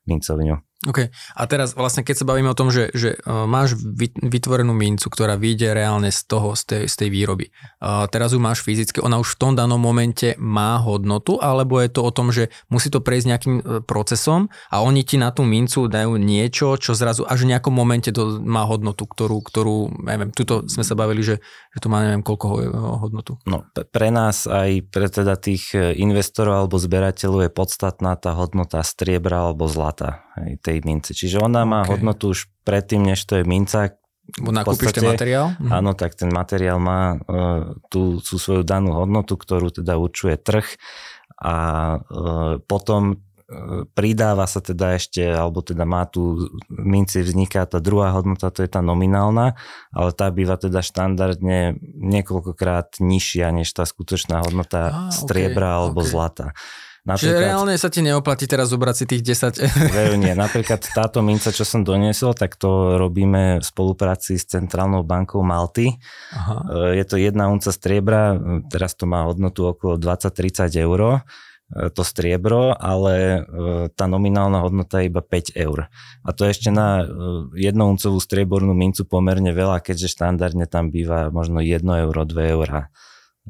mincovňu. 0.04 0.69
OK. 0.80 1.12
A 1.12 1.42
teraz 1.44 1.76
vlastne, 1.76 2.00
keď 2.00 2.25
sa 2.25 2.28
bavíme 2.28 2.49
o 2.49 2.56
tom, 2.56 2.72
že, 2.72 2.88
že 2.96 3.20
uh, 3.28 3.44
máš 3.44 3.76
vytvorenú 4.16 4.72
mincu, 4.72 5.12
ktorá 5.12 5.37
vyjde 5.37 5.76
reálne 5.76 6.08
z 6.08 6.25
toho, 6.25 6.56
z 6.56 6.62
tej, 6.64 6.82
z 6.88 6.94
tej 7.04 7.08
výroby. 7.12 7.52
Uh, 7.84 8.08
teraz 8.08 8.32
ju 8.32 8.40
máš 8.40 8.64
fyzicky, 8.64 8.96
ona 9.04 9.20
už 9.20 9.37
v 9.37 9.40
tom 9.44 9.52
danom 9.52 9.76
momente 9.76 10.40
má 10.40 10.80
hodnotu, 10.80 11.37
alebo 11.37 11.76
je 11.84 11.92
to 11.92 12.00
o 12.00 12.08
tom, 12.08 12.32
že 12.32 12.49
musí 12.72 12.88
to 12.88 13.04
prejsť 13.04 13.26
nejakým 13.28 13.54
uh, 13.60 13.64
procesom 13.84 14.49
a 14.72 14.80
oni 14.80 15.04
ti 15.04 15.20
na 15.20 15.28
tú 15.28 15.44
mincu 15.44 15.84
dajú 15.84 16.16
niečo, 16.16 16.80
čo 16.80 16.96
zrazu 16.96 17.28
až 17.28 17.44
v 17.44 17.52
nejakom 17.52 17.76
momente 17.76 18.08
to 18.08 18.40
má 18.40 18.64
hodnotu, 18.64 19.04
ktorú, 19.04 19.44
ktorú 19.44 20.00
neviem, 20.00 20.32
tuto 20.32 20.64
sme 20.64 20.80
sa 20.80 20.96
bavili, 20.96 21.20
že, 21.20 21.44
že 21.70 21.78
to 21.78 21.86
má 21.86 22.02
neviem 22.02 22.26
koľko 22.26 22.46
hodnotu. 23.06 23.32
No, 23.46 23.62
pre 23.70 24.10
nás 24.10 24.50
aj 24.50 24.90
pre 24.90 25.06
teda 25.06 25.38
tých 25.38 25.70
investorov 25.74 26.66
alebo 26.66 26.82
zberateľov 26.82 27.46
je 27.46 27.50
podstatná 27.54 28.18
tá 28.18 28.34
hodnota 28.34 28.82
striebra 28.82 29.46
alebo 29.46 29.70
zlata 29.70 30.26
tej 30.66 30.82
mince. 30.82 31.14
Čiže 31.14 31.38
ona 31.38 31.62
má 31.62 31.86
okay. 31.86 31.94
hodnotu 31.94 32.34
už 32.34 32.50
predtým, 32.66 33.06
než 33.14 33.22
to 33.22 33.38
je 33.38 33.44
minca. 33.46 33.94
Bo 34.42 34.50
nakúpiš 34.50 34.94
ten 34.94 35.06
materiál? 35.06 35.54
Mhm. 35.58 35.70
Áno, 35.70 35.90
tak 35.94 36.18
ten 36.18 36.30
materiál 36.30 36.82
má 36.82 37.18
uh, 37.18 37.78
tú, 37.86 38.18
tú 38.18 38.34
svoju 38.38 38.66
danú 38.66 38.94
hodnotu, 38.94 39.38
ktorú 39.38 39.70
teda 39.70 39.94
určuje 39.94 40.38
trh 40.38 40.66
a 41.40 41.56
potom 42.68 43.24
pridáva 43.99 44.47
sa 44.47 44.62
teda 44.62 44.95
ešte, 44.95 45.26
alebo 45.26 45.61
teda 45.61 45.83
má 45.83 46.07
tu 46.07 46.50
minci 46.71 47.23
vzniká 47.23 47.66
tá 47.66 47.83
druhá 47.83 48.14
hodnota, 48.14 48.54
to 48.54 48.62
je 48.62 48.71
tá 48.71 48.78
nominálna, 48.78 49.59
ale 49.90 50.11
tá 50.14 50.30
býva 50.30 50.54
teda 50.54 50.80
štandardne 50.80 51.75
niekoľkokrát 51.83 53.02
nižšia 53.02 53.50
než 53.50 53.75
tá 53.75 53.83
skutočná 53.83 54.47
hodnota 54.47 54.80
ah, 54.88 54.95
striebra 55.11 55.75
okay, 55.75 55.78
alebo 55.83 56.00
okay. 56.02 56.11
zlata. 56.11 56.47
Napríklad, 57.00 57.33
Čiže 57.33 57.49
reálne 57.49 57.75
sa 57.80 57.88
ti 57.88 58.04
neoplatí 58.04 58.45
teraz 58.45 58.69
zobrať 58.69 58.95
si 58.95 59.04
tých 59.09 59.23
10 59.25 59.88
Veru 59.88 60.21
nie. 60.21 60.37
Napríklad 60.45 60.85
táto 60.92 61.25
minca, 61.25 61.49
čo 61.49 61.64
som 61.64 61.80
doniesol, 61.80 62.37
tak 62.37 62.61
to 62.61 63.00
robíme 63.00 63.57
v 63.57 63.64
spolupráci 63.64 64.37
s 64.37 64.45
Centrálnou 64.45 65.00
bankou 65.00 65.40
Malty. 65.40 65.97
Aha. 66.37 66.57
E, 66.92 67.00
je 67.00 67.04
to 67.09 67.16
jedna 67.16 67.49
unca 67.49 67.73
striebra, 67.73 68.37
teraz 68.69 69.00
to 69.00 69.09
má 69.09 69.25
hodnotu 69.25 69.73
okolo 69.73 69.97
20-30 69.97 70.76
eur 70.76 71.00
e, 71.00 71.12
to 71.70 72.02
striebro, 72.02 72.74
ale 72.74 73.14
e, 73.14 73.40
tá 73.94 74.10
nominálna 74.10 74.66
hodnota 74.66 74.98
je 74.98 75.06
iba 75.06 75.22
5 75.22 75.54
eur. 75.54 75.86
A 76.26 76.28
to 76.34 76.42
ešte 76.42 76.74
na 76.74 77.06
jednouncovú 77.54 78.18
striebornú 78.18 78.74
mincu 78.74 79.06
pomerne 79.06 79.54
veľa, 79.54 79.78
keďže 79.78 80.10
štandardne 80.18 80.66
tam 80.66 80.90
býva 80.90 81.30
možno 81.30 81.62
1 81.62 81.82
euro, 81.82 82.26
2 82.26 82.54
eurá 82.58 82.90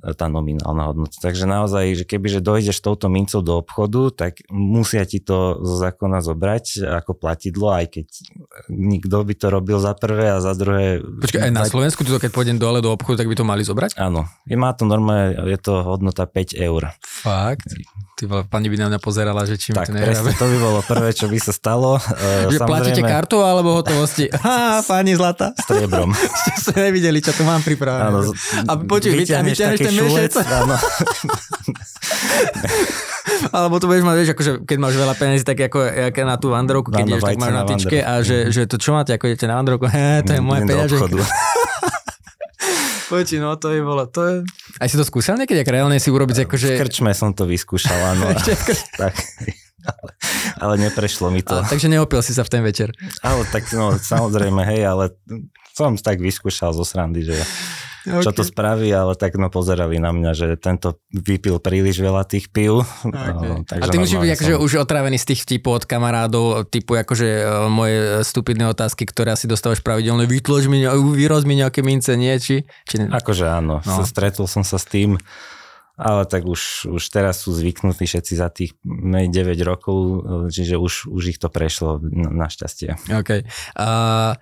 tá 0.01 0.27
nominálna 0.33 0.91
hodnota. 0.91 1.21
Takže 1.21 1.45
naozaj, 1.45 1.85
že 2.03 2.05
keby 2.09 2.27
že 2.33 2.41
dojdeš 2.41 2.81
touto 2.81 3.13
mincou 3.13 3.45
do 3.45 3.61
obchodu, 3.61 4.09
tak 4.15 4.41
musia 4.49 5.05
ti 5.05 5.21
to 5.21 5.61
zo 5.61 5.77
zákona 5.77 6.25
zobrať 6.25 6.87
ako 7.05 7.13
platidlo, 7.19 7.69
aj 7.75 8.01
keď 8.01 8.07
nikto 8.73 9.21
by 9.21 9.35
to 9.37 9.47
robil 9.53 9.77
za 9.77 9.93
prvé 9.93 10.33
a 10.33 10.41
za 10.41 10.57
druhé... 10.57 11.05
Počkaj, 11.05 11.43
aj 11.45 11.53
na 11.53 11.69
Slovensku, 11.69 12.01
tuto 12.07 12.17
keď 12.17 12.33
pôjdem 12.33 12.57
dole 12.57 12.81
do 12.81 12.95
obchodu, 12.95 13.21
tak 13.21 13.29
by 13.29 13.37
to 13.37 13.45
mali 13.45 13.63
zobrať? 13.67 14.01
Áno. 14.01 14.25
Je, 14.49 14.57
má 14.57 14.73
to 14.73 14.89
normálne, 14.89 15.37
je 15.37 15.59
to 15.61 15.85
hodnota 15.85 16.25
5 16.25 16.57
eur. 16.57 16.97
Fakt? 17.05 17.69
Ty 18.17 18.47
pani 18.49 18.69
by 18.69 18.77
na 18.77 18.87
mňa 18.93 19.01
pozerala, 19.01 19.49
že 19.49 19.57
či 19.57 19.73
tak, 19.73 19.89
to 19.89 19.97
nehrábe. 19.97 20.37
to 20.37 20.45
by 20.45 20.57
bolo 20.61 20.81
prvé, 20.85 21.13
čo 21.17 21.25
by 21.29 21.41
sa 21.41 21.53
stalo. 21.57 21.97
že 22.53 22.57
Samozrejme... 22.57 22.69
platíte 22.69 23.03
kartou 23.05 23.45
alebo 23.45 23.77
hotovosti? 23.77 24.29
Ha, 24.41 24.81
pani 24.83 25.13
zlata. 25.15 25.53
Striebrom. 25.53 26.17
Ste 26.41 26.53
sa 26.59 26.73
nevideli, 26.81 27.21
čo 27.21 27.37
tu 27.37 27.45
mám 27.45 27.61
pripravené. 27.61 28.09
Áno, 28.09 28.33
a 28.67 28.73
počuj, 28.83 29.13
vyťahneš 29.13 29.57
ten 29.89 29.95
mešec. 29.97 30.33
Áno. 30.45 30.77
Alebo 33.57 33.81
to 33.81 33.89
budeš 33.89 34.05
mať, 34.05 34.17
vieš, 34.21 34.31
akože 34.37 34.53
keď 34.69 34.77
máš 34.77 34.95
veľa 35.01 35.15
peniazí, 35.17 35.45
tak 35.47 35.59
ako, 35.71 35.79
ako 36.13 36.21
na 36.27 36.37
tú 36.37 36.53
vandrovku, 36.53 36.93
keď 36.93 37.05
ideš, 37.09 37.23
tak 37.25 37.41
máš 37.41 37.55
na 37.55 37.65
tyčke 37.65 37.99
a 38.05 38.21
že, 38.21 38.53
že 38.53 38.69
to 38.69 38.77
čo 38.77 38.93
máte, 38.93 39.17
ako 39.17 39.33
idete 39.33 39.49
na 39.49 39.57
vandrovku, 39.57 39.89
he, 39.89 40.21
to 40.27 40.37
je 40.37 40.41
moje 40.43 40.69
peniaze. 40.69 40.93
Poči, 43.11 43.43
no 43.43 43.59
to 43.59 43.75
je 43.75 43.83
bolo, 43.83 44.07
to 44.07 44.23
je... 44.23 44.37
Aj 44.79 44.87
si 44.87 44.95
to 44.95 45.03
skúšal 45.03 45.35
niekedy, 45.35 45.67
ak 45.67 45.71
reálne 45.75 45.99
si 45.99 46.15
urobiť 46.15 46.47
akože... 46.47 46.79
V 46.79 46.83
krčme 46.87 47.11
som 47.11 47.35
to 47.35 47.43
vyskúšal, 47.43 48.15
áno. 48.15 48.31
tak, 49.03 49.19
ale, 49.83 50.11
ale 50.63 50.75
neprešlo 50.79 51.35
mi 51.35 51.43
to. 51.43 51.59
A, 51.59 51.67
takže 51.67 51.91
neopil 51.91 52.23
si 52.23 52.31
sa 52.31 52.47
v 52.47 52.51
ten 52.55 52.63
večer. 52.63 52.95
Ale 53.27 53.43
tak, 53.51 53.67
no, 53.75 53.99
samozrejme, 53.99 54.63
hej, 54.63 54.87
ale 54.87 55.19
som 55.75 55.99
tak 55.99 56.23
vyskúšal 56.23 56.71
zo 56.71 56.87
srandy, 56.87 57.27
že 57.27 57.35
okay. 58.07 58.25
čo 58.25 58.31
to 58.33 58.43
spraví, 58.47 58.89
ale 58.93 59.13
tak 59.17 59.37
no 59.37 59.53
pozerali 59.53 60.01
na 60.01 60.15
mňa, 60.15 60.31
že 60.33 60.47
tento 60.57 61.01
vypil 61.13 61.61
príliš 61.61 62.01
veľa 62.01 62.25
tých 62.25 62.49
pív. 62.49 62.83
Okay. 63.01 63.33
No, 63.33 63.65
a 63.67 63.87
ty 63.89 63.97
musíš 64.01 64.21
byť 64.21 64.33
akože 64.37 64.55
už 64.61 64.73
otravený 64.81 65.17
z 65.21 65.27
tých 65.35 65.43
typov 65.45 65.83
od 65.83 65.85
kamarádov, 65.85 66.69
typu 66.71 66.97
akože 66.97 67.29
uh, 67.43 67.69
moje 67.69 68.23
stupidné 68.25 68.71
otázky, 68.71 69.05
ktoré 69.05 69.35
asi 69.35 69.51
dostávaš 69.51 69.85
pravidelne, 69.85 70.25
vytlož 70.25 70.71
mi, 70.71 70.85
vyroz 70.89 71.45
mi 71.45 71.59
nejaké 71.59 71.85
mince, 71.85 72.15
nie? 72.17 72.33
Či, 72.39 72.65
či... 72.89 72.95
Akože 73.05 73.49
áno, 73.49 73.83
no. 73.83 74.05
stretol 74.07 74.47
som 74.49 74.63
sa 74.63 74.81
s 74.81 74.87
tým 74.89 75.21
ale 76.01 76.25
tak 76.25 76.49
už, 76.49 76.89
už 76.89 77.03
teraz 77.13 77.45
sú 77.45 77.53
zvyknutí 77.53 78.09
všetci 78.09 78.33
za 78.33 78.49
tých 78.49 78.73
9 78.81 79.29
rokov, 79.69 80.25
čiže 80.49 80.81
už, 80.81 81.13
už 81.13 81.37
ich 81.37 81.39
to 81.39 81.53
prešlo 81.53 82.01
našťastie. 82.33 82.97
OK. 83.13 83.45
Uh, 83.77 84.33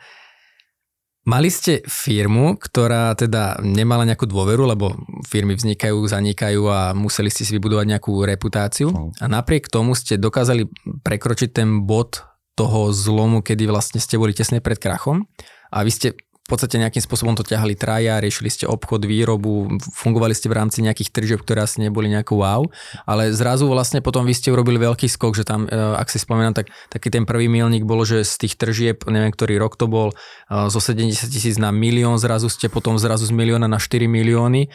Mali 1.29 1.53
ste 1.53 1.85
firmu, 1.85 2.57
ktorá 2.57 3.13
teda 3.13 3.61
nemala 3.61 4.09
nejakú 4.09 4.25
dôveru, 4.25 4.65
lebo 4.65 4.97
firmy 5.29 5.61
vznikajú, 5.61 6.01
zanikajú 6.09 6.65
a 6.73 6.97
museli 6.97 7.29
ste 7.29 7.45
si 7.45 7.53
vybudovať 7.53 7.85
nejakú 7.85 8.25
reputáciu? 8.25 9.13
A 9.21 9.29
napriek 9.29 9.69
tomu 9.69 9.93
ste 9.93 10.17
dokázali 10.17 10.65
prekročiť 11.05 11.53
ten 11.53 11.85
bod 11.85 12.25
toho 12.57 12.97
zlomu, 12.97 13.45
kedy 13.45 13.69
vlastne 13.69 14.01
ste 14.01 14.17
boli 14.17 14.33
tesne 14.33 14.65
pred 14.65 14.81
krachom? 14.81 15.29
A 15.69 15.85
vy 15.85 15.93
ste 15.93 16.09
v 16.49 16.57
podstate 16.57 16.81
nejakým 16.81 17.05
spôsobom 17.05 17.37
to 17.37 17.45
ťahali 17.45 17.77
traja, 17.77 18.25
riešili 18.25 18.49
ste 18.49 18.65
obchod, 18.65 19.05
výrobu, 19.05 19.69
fungovali 19.93 20.33
ste 20.33 20.49
v 20.49 20.57
rámci 20.57 20.81
nejakých 20.81 21.13
tržieb, 21.13 21.45
ktoré 21.45 21.69
asi 21.69 21.85
neboli 21.85 22.09
nejakú 22.09 22.41
wow, 22.41 22.65
ale 23.05 23.37
zrazu 23.37 23.69
vlastne 23.69 24.01
potom 24.01 24.25
vy 24.25 24.33
ste 24.33 24.49
urobili 24.49 24.81
veľký 24.81 25.13
skok, 25.13 25.37
že 25.37 25.45
tam, 25.45 25.69
e, 25.69 25.77
ak 25.77 26.09
si 26.09 26.17
spomínam, 26.17 26.57
tak 26.57 26.73
taký 26.89 27.13
ten 27.13 27.29
prvý 27.29 27.53
milník 27.53 27.85
bolo, 27.85 28.09
že 28.09 28.25
z 28.25 28.49
tých 28.49 28.57
tržieb, 28.57 29.05
neviem, 29.05 29.29
ktorý 29.29 29.61
rok 29.61 29.77
to 29.77 29.93
bol, 29.93 30.17
e, 30.17 30.73
zo 30.73 30.81
70 30.81 31.29
tisíc 31.29 31.61
na 31.61 31.69
milión, 31.69 32.17
zrazu 32.17 32.49
ste 32.49 32.73
potom 32.73 32.97
zrazu 32.97 33.29
z 33.29 33.37
milióna 33.37 33.69
na 33.69 33.77
4 33.77 34.09
milióny, 34.09 34.73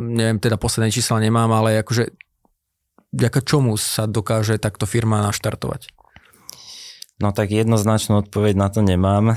neviem, 0.00 0.40
teda 0.40 0.56
posledné 0.56 0.88
čísla 0.88 1.20
nemám, 1.20 1.52
ale 1.52 1.84
akože 1.84 2.08
vďaka 3.12 3.40
čomu 3.44 3.76
sa 3.76 4.08
dokáže 4.08 4.56
takto 4.56 4.88
firma 4.88 5.20
naštartovať? 5.28 5.99
No 7.20 7.36
tak 7.36 7.52
jednoznačnú 7.52 8.24
odpoveď 8.24 8.56
na 8.56 8.72
to 8.72 8.80
nemám, 8.80 9.36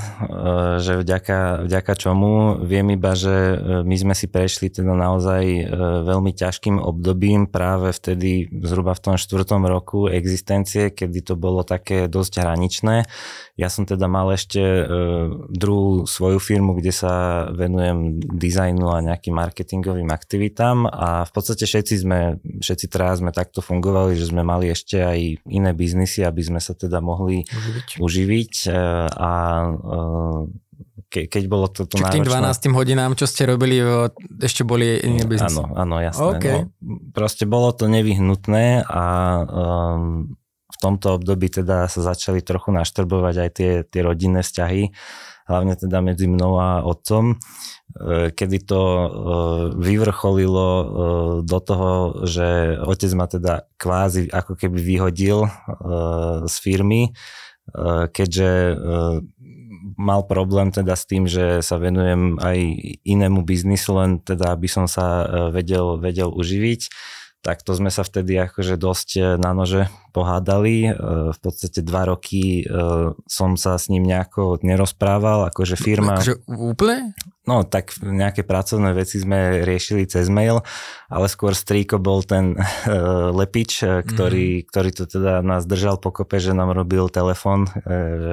že 0.80 1.04
vďaka, 1.04 1.68
vďaka 1.68 1.92
čomu. 2.00 2.56
Viem 2.64 2.96
iba, 2.96 3.12
že 3.12 3.28
e, 3.28 3.56
my 3.84 3.96
sme 4.00 4.14
si 4.16 4.24
prešli 4.24 4.72
teda 4.72 4.96
naozaj 4.96 5.44
e, 5.44 5.62
veľmi 6.08 6.32
ťažkým 6.32 6.80
obdobím 6.80 7.44
práve 7.44 7.92
vtedy 7.92 8.48
zhruba 8.64 8.96
v 8.96 9.04
tom 9.04 9.14
štvrtom 9.20 9.68
roku 9.68 10.08
existencie, 10.08 10.96
kedy 10.96 11.28
to 11.28 11.36
bolo 11.36 11.60
také 11.60 12.08
dosť 12.08 12.40
hraničné. 12.40 13.04
Ja 13.60 13.68
som 13.68 13.84
teda 13.84 14.10
mal 14.10 14.34
ešte 14.34 14.58
druhú 15.46 16.10
svoju 16.10 16.42
firmu, 16.42 16.74
kde 16.74 16.90
sa 16.90 17.46
venujem 17.54 18.18
dizajnu 18.18 18.90
a 18.90 18.98
nejakým 18.98 19.30
marketingovým 19.30 20.10
aktivitám 20.10 20.90
a 20.90 21.22
v 21.22 21.30
podstate 21.30 21.62
všetci 21.62 21.94
sme, 22.02 22.42
všetci 22.42 22.90
traja 22.90 23.22
sme 23.22 23.30
takto 23.30 23.62
fungovali, 23.62 24.18
že 24.18 24.34
sme 24.34 24.42
mali 24.42 24.74
ešte 24.74 24.98
aj 24.98 25.46
iné 25.46 25.70
biznisy, 25.70 26.26
aby 26.26 26.42
sme 26.42 26.58
sa 26.58 26.74
teda 26.74 26.98
mohli 26.98 27.46
uživiť, 27.74 27.88
uživiť 27.98 28.54
e, 28.66 28.78
a 29.10 29.32
e, 29.66 30.64
ke, 31.14 31.20
keď 31.30 31.44
bolo 31.46 31.66
to 31.70 31.86
tu 31.86 31.94
náročné... 32.02 32.26
tým 32.26 32.26
12 32.26 32.74
hodinám, 32.74 33.14
čo 33.14 33.30
ste 33.30 33.46
robili, 33.46 33.78
ešte 34.42 34.66
boli 34.66 34.98
iné 34.98 35.22
biznisy? 35.22 35.62
Áno, 35.62 35.70
áno, 35.78 35.96
jasné. 36.02 36.26
Okay. 36.34 36.54
No, 36.66 36.98
proste 37.14 37.46
bolo 37.46 37.70
to 37.70 37.86
nevyhnutné 37.86 38.82
a 38.82 39.04
um, 39.46 40.34
v 40.74 40.76
tomto 40.82 41.22
období 41.22 41.46
teda 41.54 41.86
sa 41.86 42.00
začali 42.02 42.42
trochu 42.42 42.74
naštrbovať 42.74 43.34
aj 43.46 43.50
tie, 43.54 43.72
tie 43.86 44.00
rodinné 44.02 44.42
vzťahy, 44.42 44.90
hlavne 45.46 45.78
teda 45.78 46.02
medzi 46.02 46.26
mnou 46.26 46.58
a 46.58 46.82
otcom, 46.82 47.36
e, 47.94 48.34
kedy 48.34 48.58
to 48.66 48.82
vyvrcholilo 49.78 50.68
do 51.46 51.58
toho, 51.62 51.90
že 52.26 52.74
otec 52.82 53.10
ma 53.14 53.26
teda 53.30 53.54
kvázi 53.78 54.26
ako 54.34 54.58
keby 54.58 54.78
vyhodil 54.82 55.46
z 56.42 56.54
firmy, 56.58 57.14
keďže 58.12 58.50
eh, 58.74 59.16
mal 59.96 60.26
problém 60.26 60.72
teda 60.72 60.96
s 60.96 61.04
tým, 61.04 61.24
že 61.28 61.60
sa 61.60 61.76
venujem 61.76 62.40
aj 62.40 62.58
inému 63.04 63.44
biznisu, 63.44 63.96
len 63.96 64.10
teda 64.20 64.56
aby 64.56 64.68
som 64.68 64.84
sa 64.88 65.24
eh, 65.24 65.28
vedel, 65.52 65.96
vedel 66.00 66.28
uživiť 66.32 66.82
tak 67.44 67.60
to 67.60 67.76
sme 67.76 67.92
sa 67.92 68.00
vtedy 68.00 68.40
akože 68.40 68.80
dosť 68.80 69.08
e, 69.20 69.22
na 69.36 69.52
nože 69.52 69.92
pohádali. 70.16 70.88
E, 70.88 70.90
v 71.36 71.38
podstate 71.44 71.84
dva 71.84 72.08
roky 72.08 72.64
e, 72.64 72.72
som 73.28 73.60
sa 73.60 73.76
s 73.76 73.92
ním 73.92 74.08
nejako 74.08 74.64
nerozprával, 74.64 75.52
akože 75.52 75.76
firma... 75.76 76.16
Akože 76.16 76.40
úplne? 76.48 77.12
No, 77.44 77.60
tak 77.60 78.00
nejaké 78.00 78.40
pracovné 78.40 78.96
veci 78.96 79.20
sme 79.20 79.60
riešili 79.68 80.08
cez 80.08 80.32
mail, 80.32 80.64
ale 81.12 81.28
skôr 81.28 81.52
strýko 81.52 82.00
bol 82.00 82.24
ten 82.24 82.56
lepič, 83.44 83.84
ktorý, 83.84 84.64
mm. 84.64 84.72
ktorý 84.72 84.90
to 84.96 85.04
teda 85.04 85.44
nás 85.44 85.68
držal 85.68 86.00
pokope, 86.00 86.40
že 86.40 86.56
nám 86.56 86.72
robil 86.72 87.12
telefon, 87.12 87.68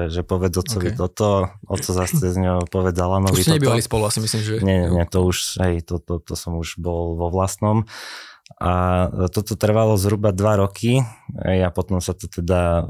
že 0.08 0.24
povedz 0.24 0.56
otcovi 0.56 0.96
okay. 0.96 0.96
toto, 0.96 1.52
oco 1.68 1.90
zase 1.92 2.16
cez 2.16 2.40
ňo 2.40 2.64
povedz 2.72 2.96
Alanovi 2.96 3.44
Už 3.44 3.60
ste 3.60 3.84
spolu 3.84 4.08
asi 4.08 4.24
myslím, 4.24 4.40
že... 4.40 4.52
Nie, 4.64 4.88
nie, 4.88 5.04
to 5.04 5.28
už, 5.28 5.60
hej, 5.60 5.84
to, 5.84 6.00
to, 6.00 6.16
to 6.16 6.32
som 6.32 6.56
už 6.56 6.80
bol 6.80 7.12
vo 7.12 7.28
vlastnom. 7.28 7.84
A 8.58 8.72
toto 9.32 9.54
trvalo 9.56 9.96
zhruba 9.96 10.34
dva 10.34 10.60
roky. 10.60 11.00
Ja 11.32 11.72
potom 11.72 12.02
sa 12.02 12.12
to 12.12 12.28
teda 12.28 12.60
e, 12.60 12.82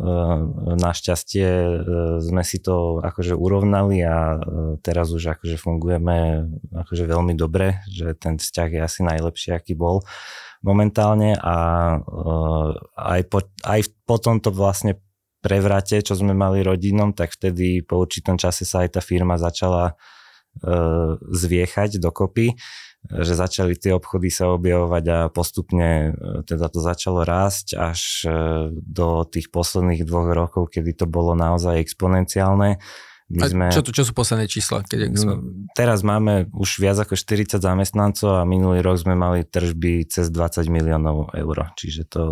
našťastie 0.81 1.47
e, 1.47 1.73
sme 2.25 2.42
si 2.42 2.59
to 2.59 2.99
akože 2.99 3.37
urovnali 3.37 4.03
a 4.03 4.16
e, 4.35 4.38
teraz 4.83 5.14
už 5.14 5.38
akože 5.38 5.61
fungujeme 5.61 6.48
akože 6.72 7.05
veľmi 7.07 7.35
dobre, 7.38 7.85
že 7.87 8.16
ten 8.18 8.40
vzťah 8.40 8.68
je 8.75 8.81
asi 8.81 9.01
najlepší, 9.07 9.55
aký 9.55 9.79
bol 9.79 10.03
momentálne 10.62 11.38
a 11.38 11.57
aj 12.94 13.20
po, 13.27 13.42
aj 13.66 13.81
po 14.07 14.16
tomto 14.22 14.55
vlastne 14.55 14.98
prevrate, 15.42 15.98
čo 16.07 16.14
sme 16.14 16.38
mali 16.38 16.62
rodinom, 16.62 17.14
tak 17.14 17.35
vtedy 17.35 17.83
po 17.83 17.98
určitom 17.98 18.38
čase 18.38 18.62
sa 18.62 18.87
aj 18.87 18.98
tá 18.98 19.01
firma 19.03 19.35
začala 19.38 19.98
zviechať 21.33 21.98
dokopy 21.98 22.55
že 23.11 23.35
začali 23.35 23.75
tie 23.75 23.91
obchody 23.99 24.31
sa 24.31 24.55
objavovať 24.55 25.05
a 25.11 25.19
postupne 25.27 26.15
e, 26.15 26.47
teda 26.47 26.71
to 26.71 26.79
začalo 26.79 27.27
rásť 27.27 27.75
až 27.75 28.01
e, 28.25 28.31
do 28.79 29.27
tých 29.27 29.51
posledných 29.51 30.07
dvoch 30.07 30.31
rokov, 30.31 30.71
kedy 30.71 30.95
to 30.95 31.11
bolo 31.11 31.35
naozaj 31.35 31.83
exponenciálne 31.83 32.79
my 33.33 33.49
sme, 33.49 33.64
čo, 33.73 33.81
čo 33.81 34.05
sú 34.05 34.12
posledné 34.12 34.45
čísla? 34.45 34.85
Keď 34.85 35.16
sme... 35.16 35.40
Teraz 35.73 36.05
máme 36.05 36.53
už 36.53 36.85
viac 36.85 37.01
ako 37.01 37.16
40 37.16 37.64
zamestnancov 37.64 38.37
a 38.37 38.45
minulý 38.45 38.85
rok 38.85 39.01
sme 39.01 39.16
mali 39.16 39.49
tržby 39.49 40.05
cez 40.05 40.29
20 40.29 40.68
miliónov 40.68 41.33
eur. 41.33 41.73
Čiže 41.73 42.03
to 42.12 42.23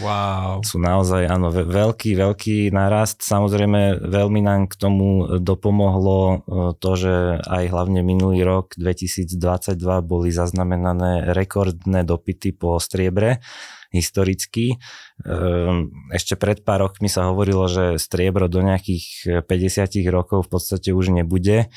wow. 0.00 0.64
sú 0.64 0.80
naozaj 0.80 1.28
áno, 1.28 1.52
veľký, 1.52 2.16
veľký 2.16 2.72
nárast. 2.72 3.20
Samozrejme 3.20 4.00
veľmi 4.00 4.40
nám 4.40 4.72
k 4.72 4.74
tomu 4.80 5.28
dopomohlo 5.36 6.18
e, 6.20 6.36
to, 6.80 6.90
že 6.96 7.44
aj 7.44 7.64
hlavne 7.68 8.00
minulý 8.00 8.40
rok 8.40 8.72
2022 8.80 9.76
boli 10.00 10.32
zaznamenané 10.32 11.36
rekordné 11.36 12.08
dopity 12.08 12.56
po 12.56 12.80
striebre 12.80 13.44
historicky. 13.92 14.78
Ehm, 15.26 15.90
ešte 16.14 16.34
pred 16.38 16.62
pár 16.62 16.86
rokmi 16.88 17.10
sa 17.10 17.30
hovorilo, 17.30 17.66
že 17.66 17.98
striebro 17.98 18.46
do 18.46 18.62
nejakých 18.62 19.42
50 19.44 20.08
rokov 20.10 20.46
v 20.46 20.50
podstate 20.56 20.90
už 20.94 21.14
nebude. 21.14 21.70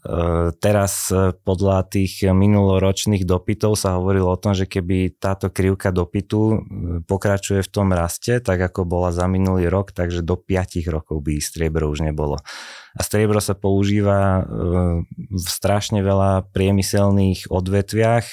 Ehm, 0.00 0.54
teraz 0.62 1.10
e, 1.10 1.34
podľa 1.34 1.82
tých 1.82 2.22
minuloročných 2.22 3.26
dopytov 3.26 3.74
sa 3.74 3.98
hovorilo 3.98 4.30
o 4.30 4.38
tom, 4.38 4.54
že 4.54 4.70
keby 4.70 5.18
táto 5.18 5.50
krivka 5.50 5.90
dopytu 5.90 6.40
e, 6.40 6.56
pokračuje 7.02 7.60
v 7.66 7.72
tom 7.74 7.90
raste, 7.90 8.38
tak 8.38 8.62
ako 8.62 8.86
bola 8.86 9.10
za 9.10 9.26
minulý 9.26 9.66
rok, 9.66 9.90
takže 9.90 10.22
do 10.22 10.38
5 10.38 10.86
rokov 10.86 11.18
by 11.26 11.42
striebro 11.42 11.90
už 11.90 12.06
nebolo. 12.06 12.38
A 12.98 13.00
striebro 13.06 13.38
sa 13.38 13.54
používa 13.54 14.42
e, 14.42 14.42
v 15.30 15.48
strašne 15.48 16.02
veľa 16.02 16.50
priemyselných 16.50 17.46
odvetviach, 17.50 18.26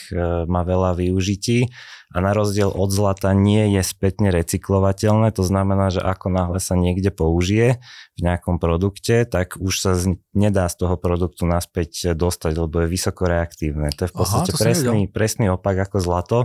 má 0.50 0.62
veľa 0.66 0.98
využití 0.98 1.70
a 2.16 2.24
na 2.24 2.32
rozdiel 2.32 2.72
od 2.72 2.88
zlata 2.88 3.36
nie 3.36 3.76
je 3.76 3.84
spätne 3.84 4.32
recyklovateľné, 4.32 5.36
to 5.36 5.44
znamená, 5.44 5.92
že 5.92 6.00
ako 6.00 6.32
náhle 6.32 6.60
sa 6.64 6.80
niekde 6.80 7.12
použije 7.12 7.84
v 8.16 8.20
nejakom 8.24 8.64
produkte, 8.64 9.28
tak 9.28 9.60
už 9.60 9.74
sa 9.76 9.92
z, 10.00 10.16
nedá 10.32 10.72
z 10.72 10.88
toho 10.88 10.96
produktu 10.96 11.44
naspäť 11.44 12.16
dostať, 12.16 12.54
lebo 12.56 12.82
je 12.82 12.88
vysoko 12.88 13.28
reaktívne. 13.28 13.92
To 14.00 14.08
je 14.08 14.12
v 14.12 14.16
podstate 14.16 14.52
Aha, 14.56 14.60
presný, 14.60 15.00
presný 15.12 15.52
opak 15.52 15.92
ako 15.92 15.98
zlato 16.00 16.38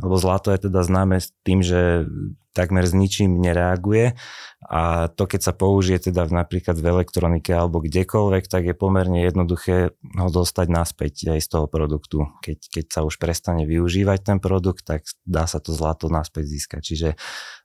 lebo 0.00 0.16
zlato 0.16 0.50
je 0.50 0.68
teda 0.68 0.80
známe 0.82 1.20
tým, 1.44 1.60
že 1.60 2.08
takmer 2.50 2.82
s 2.82 2.90
ničím 2.90 3.38
nereaguje 3.38 4.18
a 4.66 5.06
to 5.06 5.30
keď 5.30 5.40
sa 5.40 5.52
použije 5.54 6.10
teda 6.10 6.26
napríklad 6.26 6.74
v 6.76 6.86
elektronike 6.98 7.54
alebo 7.54 7.78
kdekoľvek, 7.78 8.44
tak 8.50 8.66
je 8.66 8.74
pomerne 8.74 9.22
jednoduché 9.22 9.94
ho 10.18 10.28
dostať 10.28 10.66
naspäť 10.66 11.30
aj 11.30 11.40
z 11.46 11.48
toho 11.48 11.66
produktu. 11.70 12.26
Keď, 12.42 12.58
keď 12.68 12.84
sa 12.90 13.00
už 13.06 13.22
prestane 13.22 13.70
využívať 13.70 14.18
ten 14.26 14.38
produkt, 14.42 14.82
tak 14.82 15.06
dá 15.22 15.46
sa 15.46 15.62
to 15.62 15.70
zlato 15.70 16.10
naspäť 16.10 16.50
získať. 16.50 16.82
Čiže 16.82 17.08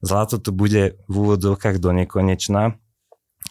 zlato 0.05 0.37
tu 0.37 0.53
bude 0.53 1.01
v 1.09 1.13
úvodzovkách 1.17 1.81
do 1.81 1.89
nekonečna, 1.89 2.77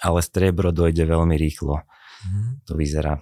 ale 0.01 0.18
striebro 0.23 0.70
dojde 0.70 1.03
veľmi 1.03 1.35
rýchlo. 1.35 1.83
Mm. 2.25 2.64
To 2.70 2.73
vyzerá. 2.79 3.20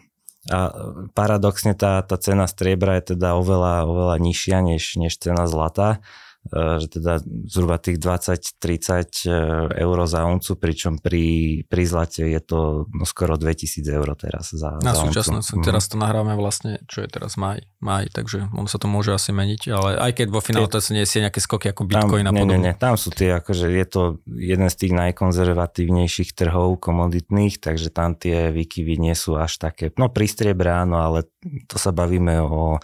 A 0.50 0.74
paradoxne 1.14 1.78
tá, 1.78 2.02
tá 2.02 2.18
cena 2.18 2.50
striebra 2.50 2.98
je 2.98 3.14
teda 3.14 3.38
oveľa, 3.38 3.87
oveľa 3.87 4.16
nižšia 4.18 4.59
než, 4.59 4.98
než 4.98 5.14
cena 5.22 5.46
zlata. 5.46 6.02
Že 6.50 6.98
teda 6.98 7.22
zhruba 7.46 7.78
tých 7.78 8.02
20-30 8.02 9.78
eur 9.78 9.98
za 10.11 10.26
uncu, 10.26 10.59
pričom 10.59 10.98
pri, 10.98 11.62
pri 11.70 11.83
zlate 11.87 12.26
je 12.26 12.40
to 12.42 12.90
no, 12.90 13.07
skoro 13.07 13.38
2000 13.38 13.87
eur 13.87 14.09
teraz 14.18 14.50
za, 14.50 14.74
Na 14.83 14.90
za 14.90 15.07
súčasnosť, 15.07 15.48
mm. 15.55 15.62
teraz 15.62 15.87
to 15.87 15.94
nahráme 15.94 16.35
vlastne, 16.35 16.83
čo 16.90 17.07
je 17.07 17.09
teraz 17.09 17.38
maj, 17.38 17.62
maj, 17.78 18.11
takže 18.11 18.50
on 18.59 18.66
sa 18.66 18.83
to 18.83 18.90
môže 18.90 19.14
asi 19.14 19.31
meniť, 19.31 19.61
ale 19.70 19.90
aj 20.02 20.12
keď 20.18 20.26
vo 20.35 20.42
finále 20.42 20.66
to 20.66 20.83
nesie 20.90 21.22
nejaké 21.22 21.38
skoky 21.38 21.70
ako 21.70 21.87
Bitcoin 21.87 22.26
tam, 22.26 22.35
a 22.35 22.42
podobne. 22.42 22.59
Nie, 22.59 22.74
nie, 22.74 22.74
tam 22.74 22.98
sú 22.98 23.14
tie, 23.14 23.38
akože 23.38 23.70
je 23.70 23.87
to 23.87 24.02
jeden 24.26 24.66
z 24.66 24.76
tých 24.76 24.92
najkonzervatívnejších 24.98 26.35
trhov 26.35 26.83
komoditných, 26.83 27.62
takže 27.62 27.94
tam 27.94 28.18
tie 28.18 28.50
výkyvy 28.50 28.98
nie 28.98 29.14
sú 29.14 29.38
až 29.38 29.62
také, 29.62 29.94
no 29.94 30.11
pri 30.11 30.26
striebre 30.26 30.74
áno, 30.74 30.98
ale 30.98 31.31
to 31.70 31.78
sa 31.78 31.94
bavíme 31.94 32.42
o 32.42 32.83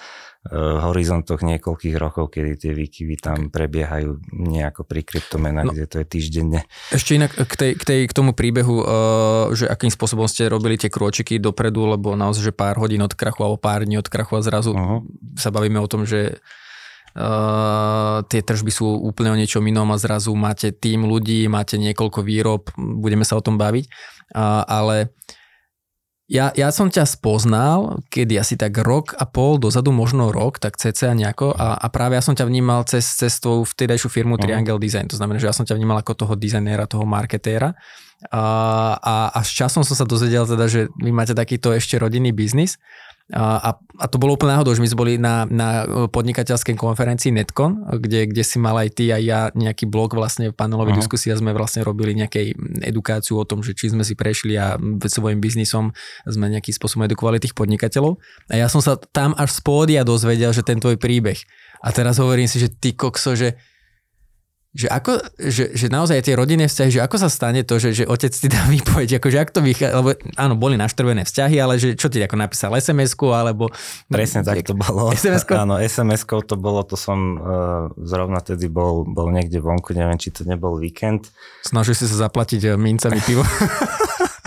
horizontoch 0.57 1.45
niekoľkých 1.45 1.97
rokov, 2.01 2.33
kedy 2.33 2.57
tie 2.57 2.73
výkyvy 2.73 3.21
tam 3.21 3.39
prebiehajú 3.53 4.17
nejako 4.33 4.89
pri 4.89 5.05
kryptomenách, 5.05 5.67
no, 5.69 5.75
kde 5.77 5.87
to 5.87 5.97
je 6.01 6.07
týždenne. 6.09 6.61
Ešte 6.89 7.21
inak 7.21 7.37
k, 7.37 7.55
tej, 7.55 7.71
k, 7.77 7.83
tej, 7.85 8.01
k 8.09 8.17
tomu 8.17 8.33
príbehu, 8.33 8.77
uh, 8.81 8.87
že 9.53 9.69
akým 9.69 9.93
spôsobom 9.93 10.25
ste 10.25 10.49
robili 10.49 10.81
tie 10.81 10.89
krôčiky 10.89 11.37
dopredu, 11.37 11.85
lebo 11.85 12.17
naozaj, 12.17 12.49
že 12.49 12.57
pár 12.57 12.81
hodín 12.81 13.05
od 13.05 13.13
krachu 13.13 13.45
alebo 13.45 13.61
pár 13.61 13.85
dní 13.85 14.01
od 14.01 14.09
krachu 14.09 14.41
a 14.41 14.45
zrazu 14.45 14.73
uh-huh. 14.73 15.05
sa 15.37 15.53
bavíme 15.53 15.77
o 15.81 15.91
tom, 15.91 16.09
že 16.09 16.41
Uh, 17.19 18.23
tie 18.31 18.47
tržby 18.47 18.71
sú 18.71 18.85
úplne 18.85 19.35
o 19.35 19.41
niečom 19.41 19.65
inom 19.65 19.91
a 19.91 19.99
zrazu 19.99 20.31
máte 20.39 20.71
tým 20.71 21.03
ľudí, 21.03 21.51
máte 21.51 21.75
niekoľko 21.75 22.23
výrob, 22.23 22.71
budeme 22.79 23.27
sa 23.27 23.35
o 23.35 23.43
tom 23.43 23.59
baviť, 23.59 23.91
uh, 24.39 24.63
ale 24.63 25.17
ja, 26.29 26.53
ja 26.53 26.69
som 26.69 26.93
ťa 26.93 27.09
spoznal, 27.09 28.05
kedy 28.13 28.37
asi 28.37 28.61
tak 28.61 28.77
rok 28.85 29.17
a 29.17 29.25
pol 29.25 29.57
dozadu, 29.57 29.97
možno 29.97 30.29
rok, 30.29 30.61
tak 30.61 30.77
cca 30.77 31.17
nejako 31.17 31.57
a, 31.57 31.81
a 31.81 31.87
práve 31.89 32.21
ja 32.21 32.23
som 32.23 32.37
ťa 32.37 32.45
vnímal 32.45 32.85
cez, 32.85 33.09
cez 33.17 33.41
tvoju 33.41 33.65
vtedajšiu 33.65 34.13
firmu 34.13 34.37
uh-huh. 34.37 34.45
Triangle 34.45 34.77
Design, 34.77 35.09
to 35.09 35.17
znamená, 35.17 35.41
že 35.41 35.49
ja 35.49 35.57
som 35.57 35.65
ťa 35.65 35.73
vnímal 35.81 36.05
ako 36.05 36.29
toho 36.29 36.35
dizajnéra, 36.37 36.85
toho 36.85 37.09
marketéra. 37.09 37.73
A, 38.29 38.45
a, 38.99 39.15
a 39.33 39.41
s 39.41 39.51
časom 39.55 39.87
som 39.87 39.97
sa 39.97 40.05
dozvedel 40.05 40.45
teda, 40.45 40.69
že 40.69 40.93
vy 41.01 41.15
máte 41.15 41.33
takýto 41.33 41.73
ešte 41.73 41.97
rodinný 41.97 42.35
biznis 42.35 42.77
a, 43.37 43.77
a 43.77 44.07
to 44.09 44.17
bolo 44.17 44.41
úplne 44.41 44.57
náhodou, 44.57 44.73
že 44.73 44.81
my 44.81 44.89
sme 44.89 45.01
boli 45.05 45.15
na, 45.21 45.45
na 45.45 45.85
podnikateľskej 46.09 46.81
konferencii 46.81 47.29
Netcon, 47.29 47.85
kde, 48.01 48.25
kde 48.33 48.41
si 48.41 48.57
mal 48.57 48.73
aj 48.81 48.97
ty 48.97 49.13
a 49.13 49.21
ja 49.21 49.53
nejaký 49.53 49.85
blog 49.85 50.17
vlastne 50.17 50.49
v 50.49 50.57
panelovej 50.57 50.97
uh-huh. 50.97 51.05
diskusii 51.05 51.37
a 51.37 51.37
sme 51.37 51.53
vlastne 51.53 51.85
robili 51.85 52.17
nejakej 52.17 52.57
edukáciu 52.89 53.37
o 53.37 53.45
tom, 53.45 53.61
že 53.61 53.77
či 53.77 53.93
sme 53.93 54.01
si 54.01 54.17
prešli 54.17 54.57
a 54.57 54.81
svojim 55.05 55.45
biznisom 55.45 55.93
sme 56.25 56.49
nejakým 56.49 56.73
spôsobom 56.73 57.05
edukovali 57.05 57.37
tých 57.37 57.53
podnikateľov. 57.53 58.17
A 58.49 58.65
ja 58.65 58.73
som 58.73 58.81
sa 58.81 58.97
tam 58.97 59.37
až 59.37 59.53
z 59.53 59.61
pódia 59.61 60.09
dozvedel, 60.09 60.57
že 60.57 60.65
ten 60.65 60.81
tvoj 60.81 60.97
príbeh. 60.97 61.37
A 61.85 61.93
teraz 61.93 62.17
hovorím 62.17 62.49
si, 62.49 62.57
že 62.57 62.73
ty 62.73 62.97
kokso, 62.97 63.37
že 63.37 63.61
že 64.77 64.87
ako, 64.87 65.25
že, 65.41 65.73
že 65.73 65.87
naozaj 65.89 66.21
tie 66.21 66.37
rodinné 66.37 66.69
vzťahy, 66.69 67.01
že 67.01 67.01
ako 67.01 67.17
sa 67.17 67.29
stane 67.33 67.65
to, 67.65 67.81
že, 67.81 67.97
že 67.97 68.05
otec 68.05 68.29
ti 68.29 68.49
dá 68.53 68.69
výpoveď, 68.75 69.17
akože 69.17 69.39
ak 69.41 69.51
to 69.51 69.61
vychádza, 69.65 69.95
lebo 69.97 70.11
áno, 70.37 70.55
boli 70.61 70.77
naštrvené 70.77 71.25
vzťahy, 71.25 71.57
ale 71.57 71.81
že 71.81 71.97
čo 71.97 72.13
ti 72.13 72.21
ako 72.21 72.37
napísal 72.37 72.77
SMS-ku, 72.77 73.33
alebo... 73.33 73.73
Presne 74.13 74.45
tak 74.45 74.61
to 74.69 74.77
bolo. 74.77 75.09
SMS-ko? 75.17 75.57
Áno, 75.57 75.81
SMS-kou 75.81 76.45
to 76.45 76.61
bolo, 76.61 76.85
to 76.85 77.01
som 77.01 77.41
uh, 77.41 77.41
zrovna 77.97 78.45
tedy 78.45 78.69
bol, 78.69 79.09
bol 79.09 79.33
niekde 79.33 79.59
vonku, 79.59 79.97
neviem, 79.97 80.21
či 80.21 80.31
to 80.31 80.45
nebol 80.45 80.77
víkend. 80.77 81.33
Snažil 81.65 81.97
si 81.97 82.05
sa 82.05 82.29
zaplatiť 82.29 82.77
mincami 82.77 83.19
pivo. 83.25 83.43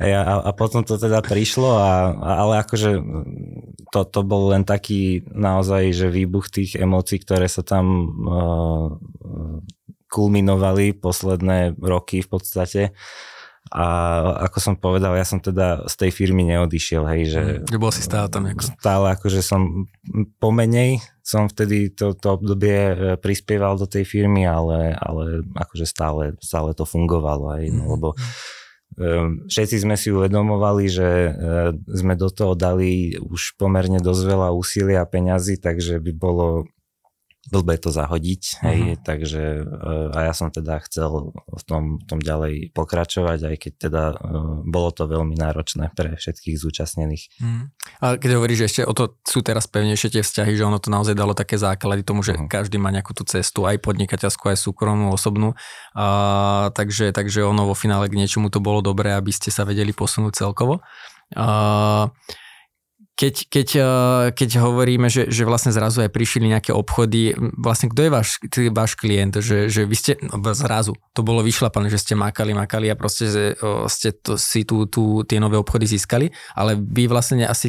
A, 0.00 0.48
a 0.48 0.50
potom 0.56 0.80
to 0.80 0.96
teda 0.96 1.20
prišlo, 1.20 1.76
a, 1.76 2.16
a, 2.16 2.30
ale 2.40 2.64
akože 2.64 2.96
to, 3.92 4.00
to 4.08 4.20
bol 4.24 4.48
len 4.48 4.64
taký 4.64 5.28
naozaj, 5.28 5.92
že 5.92 6.08
výbuch 6.08 6.48
tých 6.48 6.80
emócií, 6.80 7.20
ktoré 7.20 7.44
sa 7.52 7.60
tam 7.60 7.84
uh, 8.24 8.88
kulminovali 10.08 10.96
posledné 10.96 11.76
roky 11.76 12.24
v 12.24 12.28
podstate. 12.32 12.82
A 13.70 13.86
ako 14.48 14.58
som 14.58 14.74
povedal, 14.80 15.14
ja 15.20 15.22
som 15.28 15.36
teda 15.36 15.84
z 15.84 15.94
tej 15.94 16.10
firmy 16.16 16.48
neodišiel, 16.48 17.04
hej, 17.04 17.22
že... 17.28 17.42
Mm, 17.60 17.76
bol 17.76 17.92
si 17.92 18.00
stále 18.00 18.32
tam 18.32 18.48
nejako. 18.48 18.72
Stále 18.80 19.06
akože 19.14 19.44
som 19.44 19.84
pomenej, 20.40 21.04
som 21.20 21.44
vtedy 21.46 21.92
to, 21.92 22.16
to 22.16 22.40
obdobie 22.40 22.74
e, 22.74 22.94
prispieval 23.20 23.76
do 23.76 23.84
tej 23.84 24.08
firmy, 24.08 24.48
ale, 24.48 24.96
ale 24.96 25.44
akože 25.54 25.86
stále, 25.86 26.34
stále 26.40 26.72
to 26.72 26.88
fungovalo, 26.88 27.60
hej, 27.60 27.70
no, 27.70 27.84
mm. 27.84 27.90
lebo 27.94 28.08
Ehm, 28.16 28.59
všetci 29.46 29.76
sme 29.86 29.94
si 29.94 30.10
uvedomovali, 30.10 30.84
že 30.90 31.08
ehm, 31.30 31.78
sme 31.86 32.14
do 32.18 32.28
toho 32.28 32.58
dali 32.58 33.14
už 33.16 33.54
pomerne 33.54 34.02
dosť 34.02 34.22
veľa 34.26 34.48
úsilia 34.50 35.04
a 35.04 35.08
peňazí, 35.08 35.62
takže 35.62 36.02
by 36.02 36.12
bolo 36.16 36.66
blbé 37.48 37.80
to 37.80 37.88
zahodiť, 37.88 38.60
hej, 38.68 38.80
uh-huh. 38.84 39.00
takže 39.00 39.64
uh, 39.64 40.12
a 40.12 40.28
ja 40.28 40.32
som 40.36 40.52
teda 40.52 40.76
chcel 40.84 41.32
v 41.32 41.62
tom, 41.64 41.96
v 41.96 42.04
tom 42.04 42.20
ďalej 42.20 42.76
pokračovať, 42.76 43.38
aj 43.48 43.56
keď 43.56 43.72
teda 43.88 44.02
uh, 44.12 44.60
bolo 44.68 44.92
to 44.92 45.08
veľmi 45.08 45.40
náročné 45.40 45.88
pre 45.96 46.20
všetkých 46.20 46.60
zúčastnených. 46.60 47.24
Uh-huh. 47.40 47.72
A 48.04 48.20
keď 48.20 48.36
hovoríš, 48.36 48.60
že 48.60 48.66
ešte 48.68 48.82
o 48.84 48.92
to 48.92 49.16
sú 49.24 49.40
teraz 49.40 49.64
pevnejšie 49.64 50.20
tie 50.20 50.22
vzťahy, 50.22 50.52
že 50.52 50.68
ono 50.68 50.76
to 50.76 50.92
naozaj 50.92 51.16
dalo 51.16 51.32
také 51.32 51.56
základy 51.56 52.04
tomu, 52.04 52.20
že 52.20 52.36
uh-huh. 52.36 52.44
každý 52.44 52.76
má 52.76 52.92
nejakú 52.92 53.16
tú 53.16 53.24
cestu, 53.24 53.64
aj 53.64 53.80
podnikateľskú, 53.80 54.52
aj 54.52 54.60
súkromnú, 54.60 55.08
osobnú, 55.08 55.56
a, 55.96 56.68
takže, 56.76 57.08
takže 57.16 57.40
ono 57.40 57.72
vo 57.72 57.74
finále 57.74 58.12
k 58.12 58.20
niečomu 58.20 58.52
to 58.52 58.60
bolo 58.60 58.84
dobré, 58.84 59.16
aby 59.16 59.32
ste 59.32 59.48
sa 59.48 59.64
vedeli 59.64 59.96
posunúť 59.96 60.44
celkovo. 60.44 60.84
A, 61.32 62.12
keď, 63.20 63.34
keď, 63.52 63.68
eh, 63.76 64.26
keď 64.32 64.50
hovoríme, 64.64 65.12
že, 65.12 65.28
že 65.28 65.44
vlastne 65.44 65.76
zrazu 65.76 66.00
aj 66.00 66.08
prišli 66.08 66.48
nejaké 66.48 66.72
obchody, 66.72 67.36
vlastne 67.36 67.92
kto 67.92 68.08
je 68.08 68.10
váš, 68.10 68.40
váš 68.72 68.96
klient, 68.96 69.44
že, 69.44 69.68
že 69.68 69.84
vy 69.84 69.92
ste 69.92 70.16
no, 70.24 70.40
zrazu, 70.56 70.96
to 71.12 71.20
bolo 71.20 71.44
vyšlapané, 71.44 71.92
že 71.92 72.00
ste 72.00 72.16
makali, 72.16 72.56
makali 72.56 72.88
a 72.88 72.96
proste 72.96 73.28
že, 73.28 73.44
ste 73.92 74.16
to, 74.16 74.40
si 74.40 74.64
tu, 74.64 74.88
tu 74.88 75.20
tie 75.28 75.36
nové 75.36 75.60
obchody 75.60 75.84
získali, 75.84 76.32
ale 76.56 76.80
vy 76.80 77.12
vlastne 77.12 77.44
asi 77.44 77.68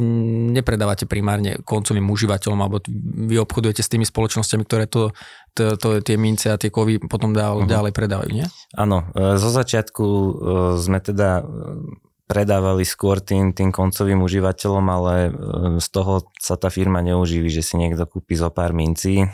nepredávate 0.56 1.04
primárne 1.04 1.60
koncovým 1.68 2.08
užívateľom, 2.08 2.60
alebo 2.64 2.80
vy 3.28 3.36
obchodujete 3.44 3.84
s 3.84 3.92
tými 3.92 4.08
spoločnosťami, 4.08 4.64
ktoré 4.64 4.88
to, 4.88 5.12
to, 5.52 5.76
to 5.76 6.00
tie 6.00 6.16
mince 6.16 6.48
a 6.48 6.56
tie 6.56 6.72
kovy 6.72 7.04
potom 7.04 7.36
dál, 7.36 7.60
uh-huh. 7.60 7.68
ďalej 7.68 7.92
predávajú, 7.92 8.32
nie? 8.32 8.48
Áno, 8.72 9.04
eh, 9.12 9.36
zo 9.36 9.52
začiatku 9.52 10.06
eh, 10.08 10.32
sme 10.80 11.04
teda 11.04 11.44
predávali 12.32 12.88
skôr 12.88 13.20
tým, 13.20 13.52
tým 13.52 13.76
koncovým 13.76 14.24
užívateľom, 14.24 14.86
ale 14.88 15.16
e, 15.28 15.32
z 15.84 15.88
toho 15.92 16.32
sa 16.40 16.56
tá 16.56 16.72
firma 16.72 17.04
neuživí, 17.04 17.52
že 17.52 17.60
si 17.60 17.76
niekto 17.76 18.08
kúpi 18.08 18.40
zo 18.40 18.48
pár 18.48 18.72
mincí, 18.72 19.20
e, 19.20 19.28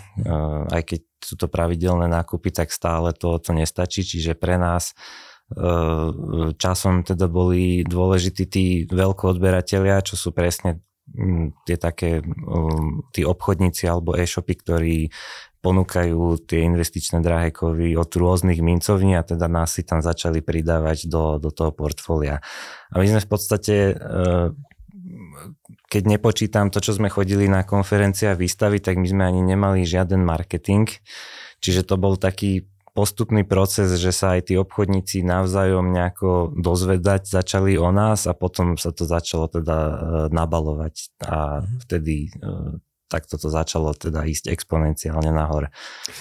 aj 0.74 0.82
keď 0.82 1.02
sú 1.22 1.38
to 1.38 1.46
pravidelné 1.46 2.10
nákupy, 2.10 2.50
tak 2.50 2.74
stále 2.74 3.14
to, 3.14 3.38
to 3.38 3.54
nestačí, 3.54 4.02
čiže 4.02 4.34
pre 4.34 4.58
nás 4.58 4.98
e, 5.54 5.70
časom 6.58 7.06
teda 7.06 7.30
boli 7.30 7.86
dôležití 7.86 8.44
tí 8.50 8.66
veľkoodberatelia, 8.90 10.02
čo 10.02 10.18
sú 10.18 10.34
presne 10.34 10.82
tie 11.64 11.78
také 11.80 12.20
tí 13.16 13.24
obchodníci 13.24 13.88
alebo 13.88 14.20
e-shopy, 14.20 14.54
ktorí 14.60 14.98
ponúkajú 15.68 16.48
tie 16.48 16.64
investičné 16.64 17.20
drahé 17.20 17.52
kovy 17.52 18.00
od 18.00 18.08
rôznych 18.08 18.64
mincovní 18.64 19.20
a 19.20 19.28
teda 19.28 19.52
nás 19.52 19.76
si 19.76 19.84
tam 19.84 20.00
začali 20.00 20.40
pridávať 20.40 21.12
do, 21.12 21.36
do 21.44 21.52
toho 21.52 21.76
portfólia. 21.76 22.40
A 22.96 23.04
my 23.04 23.06
sme 23.12 23.20
v 23.20 23.30
podstate, 23.30 23.76
eh, 23.92 24.48
keď 25.92 26.04
nepočítam 26.08 26.72
to, 26.72 26.80
čo 26.80 26.96
sme 26.96 27.12
chodili 27.12 27.52
na 27.52 27.68
konferencie 27.68 28.32
a 28.32 28.40
výstavy, 28.40 28.80
tak 28.80 28.96
my 28.96 29.08
sme 29.12 29.24
ani 29.28 29.44
nemali 29.44 29.84
žiaden 29.84 30.24
marketing, 30.24 30.88
čiže 31.60 31.84
to 31.84 32.00
bol 32.00 32.16
taký 32.16 32.64
postupný 32.96 33.46
proces, 33.46 33.94
že 34.00 34.10
sa 34.10 34.40
aj 34.40 34.50
tí 34.50 34.54
obchodníci 34.58 35.22
navzájom 35.22 35.94
nejako 35.94 36.56
dozvedať 36.58 37.30
začali 37.30 37.78
o 37.78 37.94
nás 37.94 38.26
a 38.26 38.34
potom 38.34 38.74
sa 38.80 38.96
to 38.96 39.04
začalo 39.04 39.52
teda 39.52 39.78
eh, 39.78 39.94
nabalovať 40.32 40.96
a 41.28 41.60
mhm. 41.60 41.76
vtedy 41.84 42.16
eh, 42.32 42.87
tak 43.08 43.24
toto 43.26 43.48
začalo 43.48 43.96
teda 43.96 44.28
ísť 44.28 44.52
exponenciálne 44.52 45.32
nahore. 45.32 45.72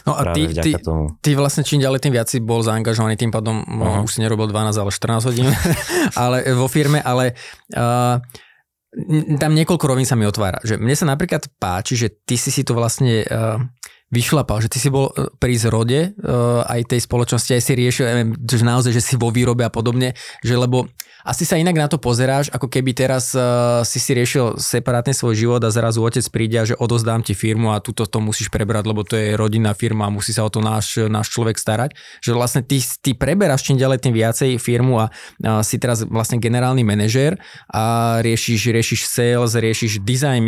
No 0.06 0.14
a 0.14 0.30
ty, 0.30 0.50
ty, 0.54 0.78
tomu. 0.78 1.18
ty 1.18 1.34
vlastne 1.34 1.66
čím 1.66 1.82
ďalej 1.82 2.00
tým 2.06 2.14
viac 2.14 2.30
si 2.30 2.38
bol 2.38 2.62
zaangažovaný, 2.62 3.18
tým 3.18 3.34
pádom 3.34 3.66
uh-huh. 3.66 4.06
už 4.06 4.18
si 4.18 4.22
nerobil 4.22 4.46
12, 4.46 4.78
ale 4.78 4.90
14 4.94 5.28
hodín 5.28 5.46
ale 6.22 6.46
vo 6.54 6.70
firme, 6.70 7.02
ale 7.02 7.34
uh, 7.74 8.22
tam 9.36 9.52
niekoľko 9.52 9.84
rovín 9.84 10.08
sa 10.08 10.16
mi 10.16 10.24
otvára. 10.24 10.62
Že 10.62 10.80
mne 10.80 10.96
sa 10.96 11.06
napríklad 11.10 11.50
páči, 11.60 11.98
že 11.98 12.08
ty 12.24 12.38
si 12.38 12.54
si 12.54 12.62
to 12.62 12.72
vlastne 12.72 13.26
uh, 13.26 13.60
vyšlapal, 14.14 14.62
že 14.62 14.70
ty 14.70 14.78
si 14.78 14.86
bol 14.86 15.10
e, 15.10 15.26
pri 15.34 15.58
zrode 15.58 16.14
uh, 16.22 16.62
aj 16.62 16.94
tej 16.94 17.00
spoločnosti, 17.02 17.58
aj 17.58 17.62
si 17.62 17.72
riešil, 17.74 18.04
neviem, 18.06 18.30
že 18.38 18.62
naozaj, 18.62 18.92
že 18.94 19.02
si 19.02 19.14
vo 19.18 19.34
výrobe 19.34 19.66
a 19.66 19.70
podobne, 19.70 20.14
že 20.46 20.54
lebo 20.54 20.86
asi 21.26 21.42
sa 21.42 21.58
inak 21.58 21.74
na 21.74 21.90
to 21.90 21.98
pozeráš, 21.98 22.46
ako 22.54 22.70
keby 22.70 22.94
teraz 22.94 23.34
uh, 23.34 23.82
si 23.82 23.98
si 23.98 24.14
riešil 24.14 24.62
separátne 24.62 25.10
svoj 25.10 25.34
život 25.34 25.60
a 25.66 25.74
zrazu 25.74 25.98
otec 25.98 26.22
príde 26.30 26.54
že 26.62 26.78
odozdám 26.78 27.26
ti 27.26 27.34
firmu 27.34 27.74
a 27.74 27.82
túto 27.82 28.06
to 28.06 28.22
musíš 28.22 28.48
prebrať, 28.48 28.86
lebo 28.86 29.02
to 29.02 29.18
je 29.18 29.34
rodinná 29.34 29.74
firma 29.74 30.06
a 30.06 30.14
musí 30.14 30.30
sa 30.30 30.46
o 30.46 30.50
to 30.50 30.62
náš, 30.62 31.02
náš 31.10 31.34
človek 31.34 31.58
starať. 31.58 31.98
Že 32.22 32.30
vlastne 32.38 32.62
ty, 32.62 32.78
ty 33.02 33.12
preberáš 33.12 33.66
čím 33.66 33.76
ďalej 33.76 33.98
tým 34.06 34.14
viacej 34.14 34.50
firmu 34.62 35.02
a 35.02 35.10
uh, 35.10 35.60
si 35.66 35.82
teraz 35.82 36.06
vlastne 36.06 36.38
generálny 36.38 36.86
manažér 36.86 37.36
a 37.66 38.16
riešiš, 38.22 38.70
riešiš 38.70 39.00
sales, 39.10 39.58
riešiš 39.58 40.06
design, 40.06 40.46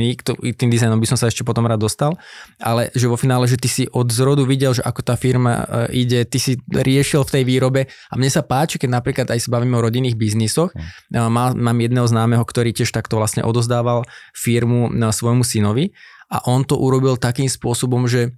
tým 0.54 0.70
dizajnom 0.70 1.02
by 1.02 1.08
som 1.10 1.18
sa 1.18 1.26
ešte 1.26 1.42
potom 1.42 1.66
rád 1.66 1.82
dostal, 1.82 2.14
ale 2.62 2.94
že 2.94 3.10
vo 3.10 3.18
finále, 3.18 3.50
že 3.50 3.58
ty 3.58 3.66
si 3.66 3.84
od 3.90 4.06
zrodu 4.12 4.46
videl, 4.46 4.76
že 4.76 4.84
ako 4.84 5.00
tá 5.02 5.18
firma 5.18 5.64
e, 5.90 6.04
ide, 6.04 6.22
ty 6.28 6.38
si 6.38 6.60
riešil 6.68 7.24
v 7.24 7.32
tej 7.40 7.42
výrobe. 7.42 7.80
A 8.12 8.14
mne 8.14 8.30
sa 8.30 8.44
páči, 8.44 8.78
keď 8.78 9.02
napríklad 9.02 9.26
aj 9.32 9.48
sa 9.48 9.48
bavíme 9.50 9.74
o 9.74 9.82
rodinných 9.82 10.14
biznisoch, 10.14 10.67
mm. 10.72 11.28
Má, 11.28 11.52
mám 11.56 11.78
jedného 11.78 12.06
známeho, 12.06 12.44
ktorý 12.44 12.72
tiež 12.72 12.92
takto 12.92 13.18
vlastne 13.18 13.44
odozdával 13.44 14.04
firmu 14.36 14.90
svojmu 14.92 15.42
synovi 15.42 15.96
a 16.28 16.44
on 16.44 16.64
to 16.64 16.76
urobil 16.76 17.16
takým 17.16 17.48
spôsobom, 17.48 18.04
že 18.06 18.36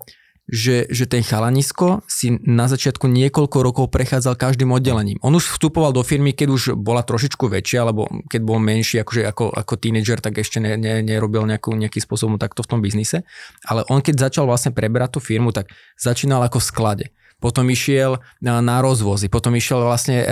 že, 0.50 0.90
že 0.90 1.06
ten 1.06 1.22
chalanisko 1.22 2.02
si 2.10 2.34
na 2.42 2.66
začiatku 2.66 3.06
niekoľko 3.06 3.58
rokov 3.62 3.86
prechádzal 3.94 4.34
každým 4.34 4.74
oddelením. 4.74 5.22
On 5.22 5.30
už 5.30 5.46
vstupoval 5.46 5.94
do 5.94 6.02
firmy, 6.02 6.34
keď 6.34 6.48
už 6.50 6.62
bola 6.74 7.06
trošičku 7.06 7.46
väčšia, 7.46 7.86
alebo 7.86 8.10
keď 8.26 8.40
bol 8.42 8.58
menší, 8.58 8.98
akože 8.98 9.30
ako, 9.30 9.54
ako 9.54 9.74
tínedžer, 9.78 10.18
tak 10.18 10.42
ešte 10.42 10.58
ne, 10.58 10.74
ne, 10.74 11.06
nerobil 11.06 11.46
nejakú, 11.46 11.70
nejaký 11.78 12.02
spôsobom 12.02 12.34
takto 12.34 12.66
v 12.66 12.70
tom 12.74 12.82
biznise. 12.82 13.22
Ale 13.62 13.86
on 13.86 14.02
keď 14.02 14.26
začal 14.26 14.50
vlastne 14.50 14.74
preberať 14.74 15.16
tú 15.16 15.20
firmu, 15.22 15.54
tak 15.54 15.70
začínal 15.94 16.42
ako 16.42 16.58
v 16.58 16.66
sklade 16.66 17.06
potom 17.40 17.66
išiel 17.72 18.20
na 18.44 18.78
rozvozy, 18.84 19.32
potom 19.32 19.56
išiel 19.56 19.80
vlastne 19.80 20.22
e, 20.22 20.26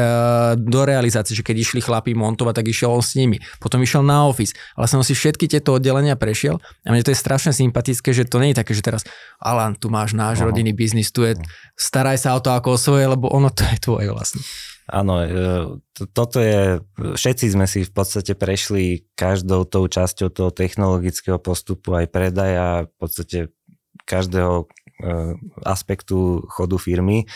do 0.60 0.84
realizácie, 0.84 1.32
že 1.32 1.42
keď 1.42 1.56
išli 1.64 1.80
chlapí 1.80 2.12
montovať, 2.12 2.60
tak 2.60 2.66
išiel 2.68 2.92
on 2.92 3.02
s 3.02 3.16
nimi, 3.16 3.40
potom 3.58 3.80
išiel 3.80 4.04
na 4.04 4.28
office, 4.28 4.52
ale 4.76 4.86
som 4.86 5.00
si 5.00 5.16
všetky 5.16 5.48
tieto 5.48 5.74
oddelenia 5.80 6.14
prešiel 6.14 6.60
a 6.60 6.88
mne 6.92 7.02
to 7.02 7.10
je 7.10 7.18
strašne 7.18 7.56
sympatické, 7.56 8.12
že 8.12 8.28
to 8.28 8.38
nie 8.38 8.52
je 8.52 8.60
také, 8.60 8.76
že 8.76 8.84
teraz 8.84 9.02
Alan, 9.40 9.74
tu 9.74 9.88
máš 9.88 10.12
náš 10.12 10.38
uh-huh. 10.38 10.52
rodinný 10.52 10.76
biznis, 10.76 11.08
tu 11.08 11.24
je, 11.24 11.34
staraj 11.74 12.20
sa 12.20 12.36
o 12.36 12.40
to 12.44 12.52
ako 12.52 12.76
o 12.76 12.78
svoje, 12.78 13.08
lebo 13.08 13.32
ono 13.32 13.48
to 13.48 13.64
je 13.64 13.76
tvoje 13.80 14.12
vlastne. 14.12 14.44
Áno, 14.88 15.20
e, 15.20 15.28
toto 16.16 16.40
je, 16.40 16.80
všetci 16.96 17.52
sme 17.52 17.68
si 17.68 17.84
v 17.84 17.92
podstate 17.92 18.32
prešli 18.32 19.04
každou 19.12 19.68
tou 19.68 19.84
časťou 19.84 20.32
toho 20.32 20.48
technologického 20.48 21.36
postupu 21.36 21.92
aj 21.92 22.08
predaja, 22.08 22.88
v 22.88 22.94
podstate 22.96 23.38
každého 24.08 24.64
aspektu 25.62 26.42
chodu 26.50 26.76
firmy. 26.78 27.26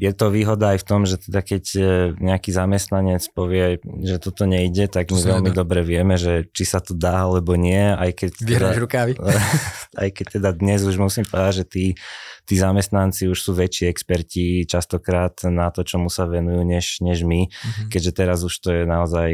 Je 0.00 0.08
to 0.16 0.32
výhoda 0.32 0.72
aj 0.72 0.82
v 0.82 0.88
tom, 0.88 1.04
že 1.04 1.20
teda 1.20 1.44
keď 1.44 1.64
eh, 1.76 1.84
nejaký 2.16 2.48
zamestnanec 2.48 3.22
povie, 3.36 3.76
že 4.00 4.16
toto 4.16 4.48
nejde, 4.48 4.88
tak 4.88 5.12
my 5.12 5.20
veľmi 5.20 5.52
dobre 5.52 5.84
vieme, 5.84 6.16
že 6.16 6.48
či 6.48 6.64
sa 6.64 6.80
to 6.80 6.96
dá 6.96 7.28
alebo 7.28 7.60
nie, 7.60 7.92
aj 7.92 8.10
keď... 8.16 8.30
Teda, 8.40 8.72
rukávy. 8.72 9.12
Aj 10.02 10.08
keď 10.08 10.40
teda 10.40 10.50
dnes 10.56 10.80
už 10.88 10.96
musím 10.96 11.28
povedať, 11.28 11.62
že 11.62 11.64
tí 11.68 11.84
tí 12.42 12.58
zamestnanci 12.58 13.30
už 13.30 13.38
sú 13.38 13.52
väčší 13.54 13.86
experti 13.86 14.66
častokrát 14.66 15.46
na 15.46 15.70
to, 15.70 15.86
čomu 15.86 16.10
sa 16.10 16.26
venujú, 16.26 16.66
než, 16.66 16.98
než 17.00 17.22
my, 17.22 17.46
mm-hmm. 17.46 17.88
keďže 17.88 18.12
teraz 18.12 18.38
už 18.42 18.54
to 18.58 18.68
je 18.74 18.82
naozaj 18.82 19.30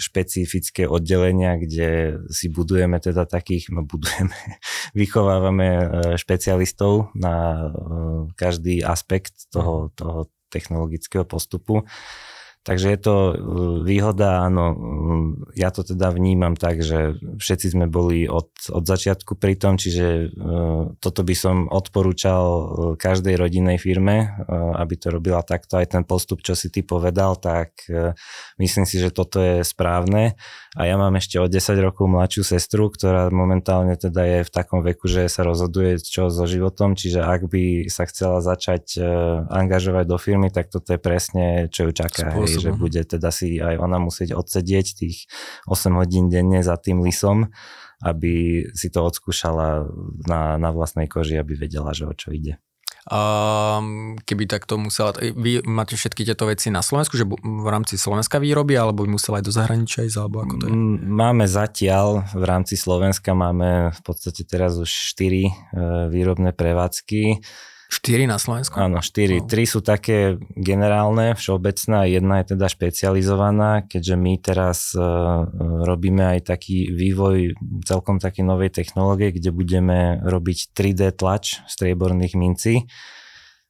špecifické 0.00 0.88
oddelenia, 0.88 1.60
kde 1.60 2.20
si 2.32 2.48
budujeme 2.48 2.96
teda 2.96 3.28
takých, 3.28 3.68
no 3.72 3.84
budujeme, 3.84 4.34
vychovávame 5.00 5.68
e, 5.68 5.84
špecialistov 6.16 7.12
na 7.12 7.34
e, 7.36 7.68
každý 8.34 8.80
aspekt 8.80 9.52
toho, 9.52 9.92
toho 9.92 10.32
technologického 10.48 11.28
postupu. 11.28 11.84
Takže 12.66 12.86
je 12.90 12.98
to 12.98 13.14
uh, 13.14 13.34
výhoda, 13.86 14.42
áno, 14.42 14.74
ja 15.54 15.70
to 15.70 15.86
teda 15.86 16.10
vnímam 16.10 16.58
tak, 16.58 16.82
že 16.82 17.14
všetci 17.38 17.78
sme 17.78 17.86
boli 17.86 18.26
od, 18.26 18.50
od 18.74 18.82
začiatku 18.82 19.38
pri 19.38 19.54
tom, 19.54 19.78
čiže 19.78 20.34
uh, 20.34 20.90
toto 20.98 21.22
by 21.22 21.34
som 21.38 21.70
odporúčal 21.70 22.42
uh, 22.42 22.66
každej 22.98 23.38
rodinnej 23.38 23.78
firme, 23.78 24.34
aby 24.82 24.98
to 24.98 25.14
robila 25.14 25.46
takto. 25.46 25.78
Aj 25.78 25.86
ten 25.86 26.02
postup, 26.02 26.42
čo 26.42 26.58
si 26.58 26.66
ty 26.74 26.82
povedal, 26.82 27.38
tak 27.38 27.86
myslím 28.58 28.84
si, 28.88 28.98
že 28.98 29.14
toto 29.14 29.38
je 29.38 29.62
správne. 29.62 30.34
A 30.76 30.84
ja 30.84 31.00
mám 31.00 31.16
ešte 31.16 31.40
o 31.40 31.48
10 31.48 31.56
rokov 31.80 32.04
mladšiu 32.04 32.44
sestru, 32.44 32.92
ktorá 32.92 33.32
momentálne 33.32 33.96
teda 33.96 34.20
je 34.28 34.38
v 34.44 34.50
takom 34.52 34.84
veku, 34.84 35.08
že 35.08 35.24
sa 35.32 35.40
rozhoduje 35.40 35.96
čo 36.04 36.28
so 36.28 36.44
životom, 36.44 36.92
čiže 36.92 37.24
ak 37.24 37.48
by 37.48 37.88
sa 37.88 38.04
chcela 38.04 38.44
začať 38.44 39.00
angažovať 39.48 40.04
do 40.04 40.20
firmy, 40.20 40.52
tak 40.52 40.68
toto 40.68 40.92
je 40.92 41.00
presne, 41.00 41.72
čo 41.72 41.88
ju 41.88 41.92
čaká. 41.96 42.28
Spôsob 42.28 42.60
že 42.60 42.70
bude 42.76 43.00
teda 43.08 43.32
si 43.32 43.56
aj 43.56 43.80
ona 43.80 43.96
musieť 43.96 44.36
odsedieť 44.36 44.86
tých 45.00 45.32
8 45.64 45.96
hodín 45.96 46.28
denne 46.28 46.60
za 46.60 46.76
tým 46.76 47.00
lisom, 47.00 47.48
aby 48.04 48.68
si 48.76 48.92
to 48.92 49.00
odskúšala 49.00 49.88
na, 50.28 50.60
na 50.60 50.68
vlastnej 50.76 51.08
koži, 51.08 51.40
aby 51.40 51.56
vedela, 51.56 51.96
že 51.96 52.04
o 52.04 52.12
čo 52.12 52.36
ide. 52.36 52.60
Um, 53.06 54.18
keby 54.18 54.50
takto 54.50 54.82
musela, 54.82 55.14
vy 55.14 55.62
máte 55.62 55.94
všetky 55.94 56.26
tieto 56.26 56.50
veci 56.50 56.74
na 56.74 56.82
Slovensku, 56.82 57.14
že 57.14 57.22
v 57.28 57.68
rámci 57.70 57.94
Slovenska 57.94 58.42
výroby, 58.42 58.74
alebo 58.74 59.06
by 59.06 59.14
musela 59.14 59.38
aj 59.38 59.46
do 59.46 59.54
zahraničia 59.54 60.10
ísť, 60.10 60.18
alebo 60.18 60.42
ako 60.42 60.54
to 60.58 60.64
je? 60.66 60.74
Máme 61.06 61.46
zatiaľ, 61.46 62.26
v 62.34 62.44
rámci 62.44 62.74
Slovenska 62.74 63.30
máme 63.30 63.94
v 63.94 64.00
podstate 64.02 64.42
teraz 64.42 64.74
už 64.74 64.90
4 64.90 65.22
e, 65.22 65.50
výrobné 66.10 66.50
prevádzky 66.50 67.38
4 67.86 68.26
na 68.26 68.38
Slovensku? 68.38 68.74
Áno, 68.82 68.98
4. 68.98 69.42
No. 69.42 69.46
3 69.46 69.62
sú 69.62 69.78
také 69.78 70.42
generálne, 70.58 71.38
všeobecné 71.38 72.18
jedna 72.18 72.42
je 72.42 72.58
teda 72.58 72.66
špecializovaná, 72.66 73.86
keďže 73.86 74.14
my 74.18 74.32
teraz 74.42 74.90
uh, 74.98 75.46
robíme 75.86 76.34
aj 76.38 76.50
taký 76.50 76.90
vývoj 76.90 77.54
celkom 77.86 78.18
také 78.18 78.42
novej 78.42 78.74
technológie, 78.74 79.30
kde 79.30 79.54
budeme 79.54 80.18
robiť 80.18 80.74
3D 80.74 81.14
tlač 81.14 81.62
strieborných 81.70 82.34
mincí. 82.34 82.90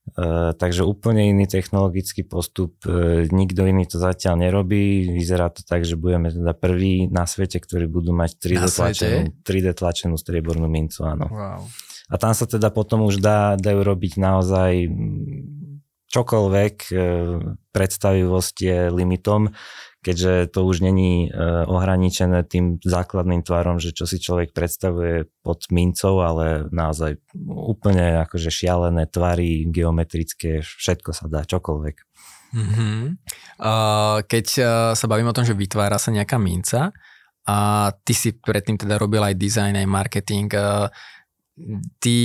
Uh, 0.07 0.55
takže 0.55 0.87
úplne 0.87 1.35
iný 1.35 1.51
technologický 1.51 2.23
postup, 2.23 2.79
uh, 2.87 3.27
nikto 3.27 3.67
iný 3.69 3.91
to 3.91 3.99
zatiaľ 3.99 4.39
nerobí, 4.39 5.13
vyzerá 5.13 5.51
to 5.51 5.67
tak, 5.67 5.83
že 5.83 5.99
budeme 5.99 6.31
teda 6.31 6.55
prví 6.55 7.11
na 7.11 7.27
svete, 7.27 7.59
ktorí 7.59 7.91
budú 7.91 8.15
mať 8.15 8.39
3D, 8.39 8.65
tlačenú, 8.71 9.19
3D 9.43 9.67
tlačenú 9.75 10.15
striebornú 10.15 10.71
mincu, 10.71 11.05
áno. 11.05 11.27
Wow. 11.27 11.67
A 12.07 12.15
tam 12.23 12.33
sa 12.39 12.47
teda 12.47 12.71
potom 12.71 13.03
už 13.07 13.19
dá, 13.19 13.59
dajú 13.59 13.83
robiť 13.83 14.19
naozaj 14.23 14.73
čokoľvek, 16.07 16.75
e, 16.89 17.03
predstavivosť 17.75 18.57
je 18.63 18.79
limitom, 18.95 19.51
keďže 20.01 20.55
to 20.55 20.63
už 20.63 20.87
není 20.87 21.27
e, 21.27 21.29
ohraničené 21.67 22.47
tým 22.47 22.79
základným 22.79 23.43
tvarom, 23.43 23.83
že 23.83 23.91
čo 23.91 24.07
si 24.07 24.23
človek 24.23 24.55
predstavuje 24.55 25.27
pod 25.43 25.67
mincov, 25.75 26.23
ale 26.23 26.71
naozaj 26.71 27.19
úplne 27.51 28.23
akože 28.23 28.55
šialené 28.55 29.11
tvary, 29.11 29.67
geometrické, 29.67 30.63
všetko 30.63 31.11
sa 31.11 31.27
dá, 31.27 31.43
čokoľvek. 31.43 31.97
Mm-hmm. 32.55 33.01
Keď 34.31 34.47
e, 34.57 34.63
sa 34.95 35.07
bavím 35.11 35.29
o 35.29 35.37
tom, 35.37 35.43
že 35.43 35.59
vytvára 35.59 35.99
sa 35.99 36.15
nejaká 36.15 36.39
minca 36.39 36.95
a 37.47 37.91
ty 38.07 38.15
si 38.15 38.31
predtým 38.39 38.79
teda 38.79 38.95
robil 38.95 39.21
aj 39.21 39.35
design, 39.35 39.75
aj 39.75 39.87
marketing, 39.91 40.47
ty 42.01 42.19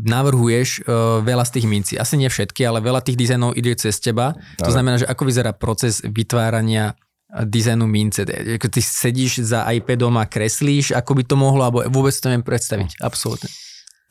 navrhuješ 0.00 0.82
uh, 0.82 1.20
veľa 1.20 1.44
z 1.44 1.52
tých 1.60 1.66
mincí. 1.68 1.92
Asi 2.00 2.16
nie 2.16 2.32
všetky, 2.32 2.64
ale 2.64 2.80
veľa 2.80 3.04
tých 3.04 3.20
dizajnov 3.20 3.52
ide 3.52 3.76
cez 3.76 4.00
teba. 4.00 4.32
To 4.64 4.72
znamená, 4.72 4.96
že 5.04 5.08
ako 5.08 5.28
vyzerá 5.28 5.52
proces 5.52 6.00
vytvárania 6.00 6.96
e, 7.28 7.44
dizajnu 7.44 7.84
mince. 7.84 8.24
Ty 8.24 8.80
sedíš 8.80 9.44
za 9.44 9.68
iPadom 9.68 10.16
a 10.16 10.24
kreslíš, 10.24 10.96
ako 10.96 11.20
by 11.20 11.22
to 11.28 11.36
mohlo, 11.36 11.62
alebo 11.68 11.84
vôbec 11.92 12.16
to 12.16 12.32
neviem 12.32 12.44
predstaviť. 12.44 13.04
Absolútne. 13.04 13.52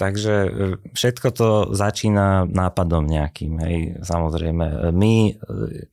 Takže 0.02 0.34
e, 0.34 0.50
všetko 0.98 1.28
to 1.30 1.50
začína 1.78 2.50
nápadom 2.50 3.06
nejakým, 3.06 3.54
hej, 3.62 3.78
samozrejme. 4.02 4.90
My, 4.90 5.14
e, 5.30 5.34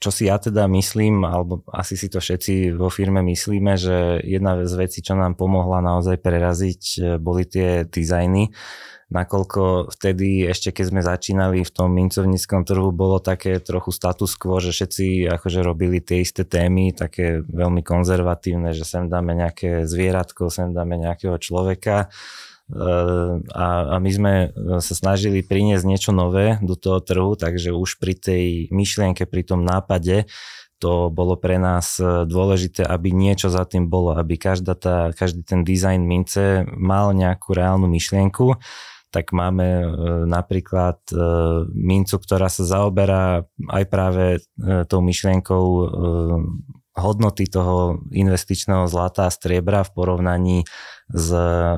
čo 0.00 0.08
si 0.08 0.32
ja 0.32 0.40
teda 0.40 0.64
myslím, 0.64 1.28
alebo 1.28 1.60
asi 1.68 2.00
si 2.00 2.08
to 2.08 2.16
všetci 2.16 2.72
vo 2.72 2.88
firme 2.88 3.20
myslíme, 3.20 3.76
že 3.76 4.24
jedna 4.24 4.64
z 4.64 4.74
vecí, 4.80 5.04
čo 5.04 5.12
nám 5.12 5.36
pomohla 5.36 5.84
naozaj 5.84 6.24
preraziť, 6.24 6.82
e, 6.96 7.00
boli 7.20 7.44
tie 7.44 7.84
dizajny, 7.84 8.48
nakoľko 9.12 9.92
vtedy 9.92 10.44
ešte 10.48 10.72
keď 10.72 10.84
sme 10.88 11.00
začínali 11.04 11.58
v 11.64 11.72
tom 11.72 11.92
mincovníckom 11.92 12.64
trhu, 12.64 12.88
bolo 12.92 13.20
také 13.20 13.60
trochu 13.60 13.92
status 13.92 14.36
quo, 14.40 14.56
že 14.56 14.72
všetci 14.72 15.28
akože 15.32 15.60
robili 15.60 16.00
tie 16.00 16.24
isté 16.24 16.48
témy, 16.48 16.96
také 16.96 17.44
veľmi 17.44 17.84
konzervatívne, 17.84 18.72
že 18.72 18.88
sem 18.88 19.08
dáme 19.08 19.36
nejaké 19.36 19.84
zvieratko, 19.84 20.48
sem 20.48 20.72
dáme 20.72 20.96
nejakého 20.96 21.36
človeka 21.40 22.08
a, 22.68 23.68
a 23.92 23.96
my 23.96 24.10
sme 24.12 24.34
sa 24.84 24.94
snažili 24.94 25.40
priniesť 25.40 25.84
niečo 25.88 26.10
nové 26.12 26.60
do 26.60 26.76
toho 26.76 27.00
trhu, 27.00 27.32
takže 27.32 27.72
už 27.72 27.96
pri 27.96 28.12
tej 28.12 28.44
myšlienke, 28.68 29.24
pri 29.24 29.42
tom 29.44 29.64
nápade 29.64 30.28
to 30.78 31.10
bolo 31.10 31.34
pre 31.34 31.58
nás 31.58 31.98
dôležité, 32.02 32.86
aby 32.86 33.10
niečo 33.10 33.50
za 33.50 33.66
tým 33.66 33.90
bolo, 33.90 34.14
aby 34.14 34.38
každá 34.38 34.78
tá, 34.78 35.10
každý 35.10 35.42
ten 35.42 35.66
dizajn 35.66 36.00
mince 36.06 36.62
mal 36.70 37.10
nejakú 37.16 37.50
reálnu 37.50 37.90
myšlienku. 37.90 38.54
Tak 39.08 39.32
máme 39.32 39.66
e, 39.66 39.84
napríklad 40.28 41.00
e, 41.10 41.16
mincu, 41.72 42.14
ktorá 42.20 42.52
sa 42.52 42.62
zaoberá 42.62 43.40
aj 43.72 43.84
práve 43.88 44.24
e, 44.36 44.84
tou 44.84 45.00
myšlienkou 45.00 45.64
hodnoty 46.98 47.46
toho 47.46 48.02
investičného 48.10 48.90
zlata 48.90 49.30
a 49.30 49.34
striebra 49.34 49.86
v 49.86 49.90
porovnaní 49.94 50.58
s, 51.08 51.30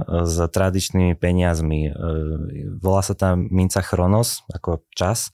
s 0.09 0.37
tradičnými 0.51 1.15
peniazmi. 1.15 1.81
E, 1.87 1.91
volá 2.81 3.05
sa 3.05 3.15
tam 3.15 3.47
minca 3.53 3.85
Chronos, 3.85 4.43
ako 4.51 4.83
čas. 4.91 5.31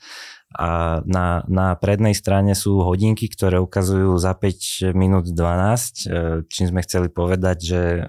A 0.57 1.01
na, 1.05 1.43
na 1.51 1.75
prednej 1.77 2.15
strane 2.15 2.55
sú 2.55 2.81
hodinky, 2.81 3.29
ktoré 3.29 3.59
ukazujú 3.61 4.17
za 4.17 4.37
5 4.37 4.93
minút 4.93 5.31
12, 5.33 5.39
e, 5.39 6.05
čím 6.51 6.67
sme 6.71 6.85
chceli 6.85 7.09
povedať, 7.09 7.57
že 7.63 7.83
e, 7.83 8.03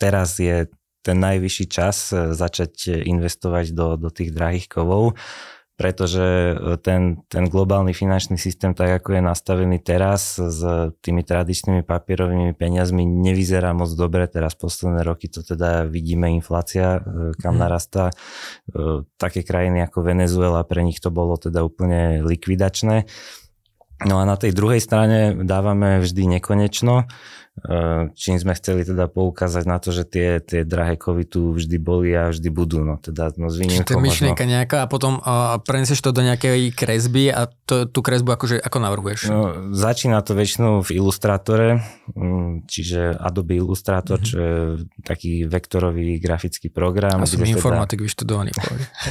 teraz 0.00 0.42
je 0.42 0.66
ten 1.06 1.22
najvyšší 1.22 1.66
čas 1.70 2.10
začať 2.10 3.06
investovať 3.06 3.70
do, 3.70 3.94
do 3.94 4.10
tých 4.10 4.34
drahých 4.34 4.66
kovov 4.66 5.14
pretože 5.76 6.56
e, 6.56 6.80
ten, 6.80 7.20
ten 7.28 7.52
globálny 7.52 7.92
finančný 7.92 8.40
systém, 8.40 8.72
tak 8.72 9.04
ako 9.04 9.20
je 9.20 9.22
nastavený 9.22 9.76
teraz 9.84 10.40
s 10.40 10.60
tými 11.04 11.20
tradičnými 11.20 11.84
papierovými 11.84 12.56
peniazmi, 12.56 13.04
nevyzerá 13.04 13.76
moc 13.76 13.92
dobre. 13.92 14.24
Teraz 14.24 14.56
posledné 14.56 15.04
roky 15.04 15.28
to 15.28 15.44
teda 15.44 15.84
vidíme, 15.84 16.32
inflácia, 16.32 16.98
e, 16.98 17.00
kam 17.36 17.56
mhm. 17.56 17.60
narastá. 17.60 18.04
E, 18.72 19.04
také 19.20 19.44
krajiny 19.44 19.84
ako 19.84 20.00
Venezuela, 20.00 20.64
pre 20.64 20.80
nich 20.80 20.98
to 20.98 21.12
bolo 21.12 21.36
teda 21.36 21.60
úplne 21.60 22.24
likvidačné. 22.24 23.04
No 24.04 24.20
a 24.20 24.28
na 24.28 24.36
tej 24.36 24.52
druhej 24.52 24.80
strane 24.80 25.32
dávame 25.32 26.04
vždy 26.04 26.40
nekonečno 26.40 27.08
čím 28.12 28.36
sme 28.36 28.52
chceli 28.52 28.84
teda 28.84 29.08
poukázať 29.08 29.64
na 29.64 29.80
to, 29.80 29.88
že 29.88 30.04
tie, 30.04 30.28
tie 30.44 30.62
drahé 30.62 31.00
kovy 31.00 31.24
tu 31.24 31.56
vždy 31.56 31.76
boli 31.80 32.12
a 32.12 32.28
vždy 32.28 32.52
budú. 32.52 32.84
No, 32.84 33.00
teda, 33.00 33.32
no, 33.40 33.48
s 33.48 33.58
Čiže 33.58 33.88
to 33.88 33.96
je 33.96 34.04
myšlienka 34.04 34.44
možno... 34.44 34.54
nejaká 34.60 34.78
a 34.84 34.86
potom 34.86 35.18
uh, 35.24 35.56
prenesieš 35.64 36.04
to 36.04 36.12
do 36.12 36.20
nejakej 36.20 36.76
kresby 36.76 37.32
a 37.32 37.48
to, 37.64 37.88
tú 37.88 38.04
kresbu 38.04 38.36
akože, 38.36 38.60
ako 38.60 38.76
navrhuješ? 38.76 39.20
No, 39.32 39.72
začína 39.72 40.20
to 40.20 40.36
väčšinou 40.36 40.84
v 40.84 41.00
Illustrátore, 41.00 41.80
mm, 42.12 42.68
čiže 42.68 43.16
Adobe 43.16 43.56
Illustrator, 43.56 44.20
mm-hmm. 44.20 44.30
čo 44.30 44.36
je 44.36 44.56
taký 45.02 45.48
vektorový 45.48 46.20
grafický 46.20 46.68
program. 46.68 47.24
A 47.24 47.26
som 47.26 47.40
informatik 47.40 47.98
teda... 47.98 48.06
vyštudovaný. 48.06 48.52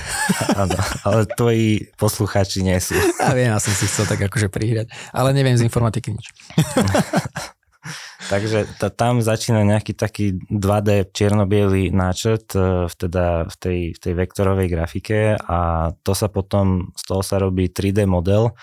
Áno, 0.61 0.77
ale 1.01 1.25
tvoji 1.33 1.89
poslucháči 1.97 2.61
nie 2.61 2.77
sú. 2.77 2.93
Ja 3.19 3.33
viem, 3.33 3.49
ja 3.49 3.57
som 3.57 3.73
si 3.73 3.89
chcel 3.89 4.05
tak 4.05 4.21
akože 4.21 4.53
prihrať, 4.53 4.93
ale 5.11 5.33
neviem 5.33 5.57
z 5.57 5.65
informatiky 5.65 6.13
nič. 6.13 6.29
Takže 8.25 8.65
t- 8.81 8.93
tam 8.97 9.21
začína 9.21 9.61
nejaký 9.61 9.93
taký 9.93 10.41
2D 10.49 11.13
čierno-bielý 11.13 11.93
náčrt 11.93 12.57
e, 12.57 12.89
v, 12.89 12.93
teda 12.97 13.45
v 13.45 13.55
tej, 13.61 13.79
v 13.93 13.99
tej 14.01 14.13
vektorovej 14.17 14.67
grafike 14.73 15.37
a 15.37 15.91
to 16.01 16.17
sa 16.17 16.25
potom, 16.25 16.89
z 16.97 17.03
toho 17.05 17.21
sa 17.21 17.37
robí 17.37 17.69
3D 17.69 18.09
model, 18.09 18.57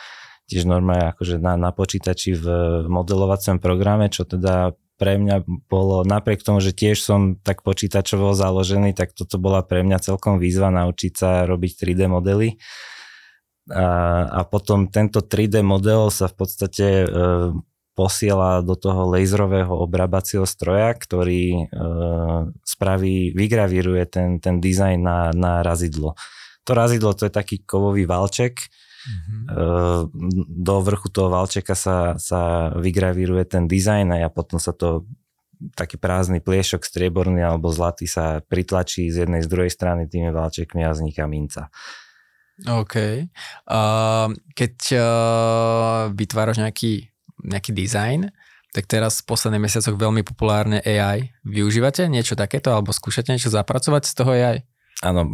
tiež 0.50 0.66
normálne 0.66 1.14
akože 1.14 1.38
na, 1.38 1.54
na 1.54 1.70
počítači 1.70 2.34
v 2.34 2.46
modelovacom 2.90 3.62
programe, 3.62 4.10
čo 4.10 4.26
teda 4.26 4.74
pre 4.98 5.18
mňa 5.18 5.46
bolo, 5.70 6.02
napriek 6.02 6.42
tomu, 6.42 6.62
že 6.62 6.74
tiež 6.74 6.98
som 6.98 7.38
tak 7.38 7.66
počítačovo 7.66 8.34
založený, 8.34 8.94
tak 8.94 9.14
toto 9.14 9.38
bola 9.38 9.62
pre 9.62 9.82
mňa 9.86 9.98
celkom 9.98 10.42
výzva 10.42 10.70
naučiť 10.74 11.12
sa 11.14 11.30
robiť 11.46 11.72
3D 11.74 12.06
modely. 12.10 12.58
A, 13.70 14.26
a 14.26 14.40
potom 14.42 14.90
tento 14.90 15.22
3D 15.22 15.62
model 15.62 16.10
sa 16.10 16.26
v 16.26 16.34
podstate 16.34 16.86
e, 17.02 17.06
posiela 17.92 18.64
do 18.64 18.72
toho 18.72 19.08
laserového 19.08 19.72
obrábacieho 19.72 20.48
stroja, 20.48 20.96
ktorý 20.96 21.44
e, 21.54 21.64
spraví, 22.64 23.36
vygravíruje 23.36 24.04
ten, 24.08 24.40
ten 24.40 24.58
dizajn 24.60 24.98
na, 25.00 25.18
na 25.32 25.52
razidlo. 25.60 26.16
To 26.64 26.72
razidlo 26.72 27.12
to 27.12 27.28
je 27.28 27.32
taký 27.32 27.60
kovový 27.66 28.06
valček, 28.06 28.70
mm-hmm. 29.02 29.44
do 30.46 30.76
vrchu 30.80 31.08
toho 31.10 31.28
valčeka 31.28 31.74
sa, 31.74 32.14
sa 32.22 32.70
vygravíruje 32.78 33.44
ten 33.50 33.66
dizajn 33.66 34.14
a 34.14 34.30
potom 34.30 34.62
sa 34.62 34.70
to 34.70 35.06
taký 35.78 35.94
prázdny 35.94 36.42
pliešok 36.42 36.82
strieborný 36.82 37.42
alebo 37.42 37.70
zlatý 37.70 38.10
sa 38.10 38.42
pritlačí 38.42 39.06
z 39.10 39.26
jednej 39.26 39.46
z 39.46 39.48
druhej 39.50 39.70
strany 39.70 40.10
tými 40.10 40.34
valčekmi 40.34 40.82
a 40.82 40.90
vzniká 40.90 41.30
minca. 41.30 41.70
OK. 42.66 42.94
Uh, 43.66 44.28
keď 44.52 44.74
uh, 44.94 46.02
vytváraš 46.14 46.62
nejaký 46.62 47.11
nejaký 47.42 47.74
dizajn, 47.74 48.30
tak 48.72 48.88
teraz 48.88 49.20
v 49.20 49.28
posledných 49.28 49.68
mesiacoch 49.68 49.94
veľmi 49.94 50.24
populárne 50.24 50.80
AI. 50.80 51.28
Využívate 51.44 52.08
niečo 52.08 52.32
takéto 52.32 52.72
alebo 52.72 52.90
skúšate 52.90 53.28
niečo 53.28 53.52
zapracovať 53.52 54.02
z 54.08 54.14
toho 54.16 54.30
AI? 54.32 54.58
Áno, 55.02 55.26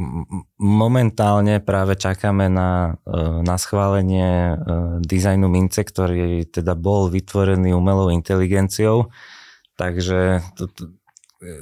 momentálne 0.56 1.60
práve 1.60 2.00
čakáme 2.00 2.48
na, 2.48 2.96
e, 3.04 3.44
na 3.44 3.60
schválenie 3.60 4.30
e, 4.32 4.54
dizajnu 5.04 5.44
mince, 5.44 5.84
ktorý 5.84 6.48
teda 6.48 6.72
bol 6.72 7.12
vytvorený 7.12 7.76
umelou 7.76 8.08
inteligenciou, 8.08 9.12
takže 9.76 10.40
to, 10.56 10.72
to, 10.72 10.82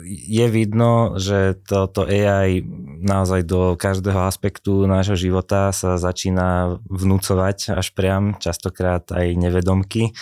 je 0.04 0.46
vidno, 0.48 1.20
že 1.20 1.52
toto 1.68 2.08
AI 2.08 2.64
naozaj 3.04 3.44
do 3.44 3.76
každého 3.76 4.24
aspektu 4.24 4.88
nášho 4.88 5.20
života 5.20 5.68
sa 5.76 6.00
začína 6.00 6.80
vnúcovať 6.88 7.76
až 7.76 7.92
priam, 7.92 8.40
častokrát 8.40 9.04
aj 9.12 9.36
nevedomky. 9.36 10.16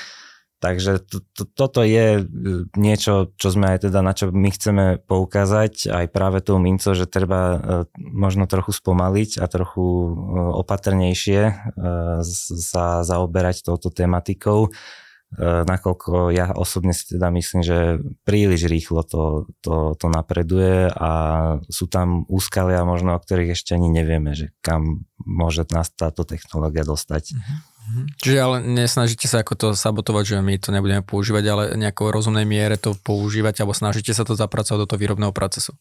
Takže 0.65 1.05
to, 1.05 1.21
to, 1.37 1.45
toto 1.45 1.85
je 1.85 2.19
e, 2.19 2.29
niečo, 2.73 3.37
čo 3.37 3.53
sme 3.53 3.77
aj 3.77 3.85
teda, 3.85 4.01
na 4.01 4.17
čo 4.17 4.33
my 4.33 4.49
chceme 4.49 4.97
poukázať, 5.05 5.93
aj 5.93 6.07
práve 6.09 6.41
tou 6.41 6.57
minco, 6.57 6.97
že 6.97 7.05
treba 7.05 7.41
e, 7.45 7.59
možno 8.01 8.49
trochu 8.49 8.73
spomaliť 8.73 9.45
a 9.45 9.47
trochu 9.47 9.85
e, 9.85 10.09
opatrnejšie 10.65 11.41
sa 12.41 13.05
zaoberať 13.05 13.61
touto 13.61 13.93
tematikou, 13.93 14.73
nakoľko 15.41 16.31
ja 16.31 16.55
osobne 16.55 16.95
si 16.95 17.19
teda 17.19 17.27
myslím, 17.35 17.67
že 17.67 17.99
príliš 18.23 18.71
rýchlo 18.71 19.03
to, 19.03 19.51
to, 19.67 19.99
to 19.99 20.07
napreduje 20.07 20.87
a 20.95 21.11
sú 21.67 21.91
tam 21.91 22.23
úskalia 22.31 22.87
možno, 22.87 23.19
o 23.19 23.23
ktorých 23.23 23.59
ešte 23.59 23.75
ani 23.75 23.91
nevieme, 23.91 24.39
že 24.39 24.55
kam 24.63 25.11
môže 25.19 25.67
nás 25.75 25.91
táto 25.91 26.23
technológia 26.23 26.87
dostať. 26.87 27.35
Mm-hmm. 27.35 27.75
Mhm. 27.85 28.03
Čiže 28.17 28.39
ale 28.41 28.57
nesnažíte 28.65 29.29
sa 29.29 29.45
ako 29.45 29.55
to 29.61 29.69
sabotovať, 29.77 30.25
že 30.25 30.37
my 30.41 30.57
to 30.57 30.73
nebudeme 30.73 31.05
používať, 31.05 31.45
ale 31.45 31.63
nejakou 31.77 32.09
rozumnej 32.09 32.49
miere 32.49 32.81
to 32.81 32.97
používať, 32.97 33.61
alebo 33.61 33.77
snažíte 33.77 34.17
sa 34.17 34.25
to 34.25 34.33
zapracovať 34.33 34.79
do 34.85 34.89
toho 34.89 35.01
výrobného 35.01 35.33
procesu? 35.37 35.77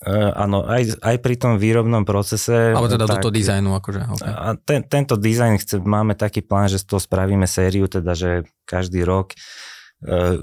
Uh, 0.00 0.32
áno, 0.32 0.64
aj, 0.64 0.96
aj 1.04 1.16
pri 1.20 1.34
tom 1.36 1.60
výrobnom 1.60 2.08
procese. 2.08 2.72
Alebo 2.72 2.88
teda 2.88 3.04
tak, 3.04 3.20
do 3.20 3.28
toho 3.28 3.34
dizajnu. 3.36 3.70
Akože, 3.76 4.00
okay. 4.16 4.32
a 4.32 4.56
ten, 4.56 4.80
tento 4.88 5.20
dizajn, 5.20 5.60
chce, 5.60 5.76
máme 5.84 6.16
taký 6.16 6.40
plán, 6.40 6.72
že 6.72 6.80
z 6.80 6.88
toho 6.88 7.00
spravíme 7.04 7.44
sériu, 7.44 7.84
teda 7.84 8.16
že 8.16 8.48
každý 8.64 9.04
rok 9.04 9.36
E, 9.36 9.79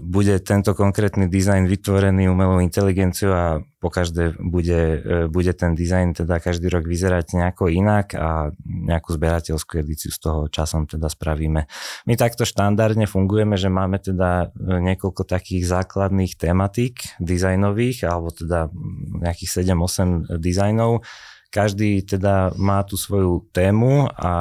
bude 0.06 0.38
tento 0.46 0.78
konkrétny 0.78 1.26
dizajn 1.26 1.66
vytvorený 1.66 2.30
umelou 2.30 2.62
inteligenciou 2.62 3.34
a 3.34 3.46
po 3.82 3.90
každé 3.90 4.38
bude, 4.38 5.02
e, 5.02 5.26
bude 5.26 5.50
ten 5.58 5.74
dizajn 5.74 6.22
teda 6.22 6.38
každý 6.38 6.70
rok 6.70 6.86
vyzerať 6.86 7.34
nejako 7.34 7.74
inak 7.74 8.14
a 8.14 8.54
nejakú 8.66 9.18
zberateľskú 9.18 9.82
edíciu 9.82 10.14
z 10.14 10.20
toho 10.22 10.42
časom 10.50 10.86
teda 10.86 11.10
spravíme. 11.10 11.66
My 12.06 12.14
takto 12.14 12.46
štandardne 12.46 13.10
fungujeme, 13.10 13.58
že 13.58 13.74
máme 13.74 13.98
teda 13.98 14.54
e, 14.54 14.78
niekoľko 14.78 15.26
takých 15.26 15.66
základných 15.66 16.38
tematík 16.38 17.18
dizajnových 17.18 18.06
alebo 18.06 18.30
teda 18.30 18.70
nejakých 19.26 19.66
7-8 19.66 20.38
dizajnov. 20.38 21.02
Každý 21.50 22.06
teda 22.06 22.54
má 22.62 22.86
tú 22.86 22.94
svoju 22.94 23.50
tému 23.50 24.06
a 24.06 24.34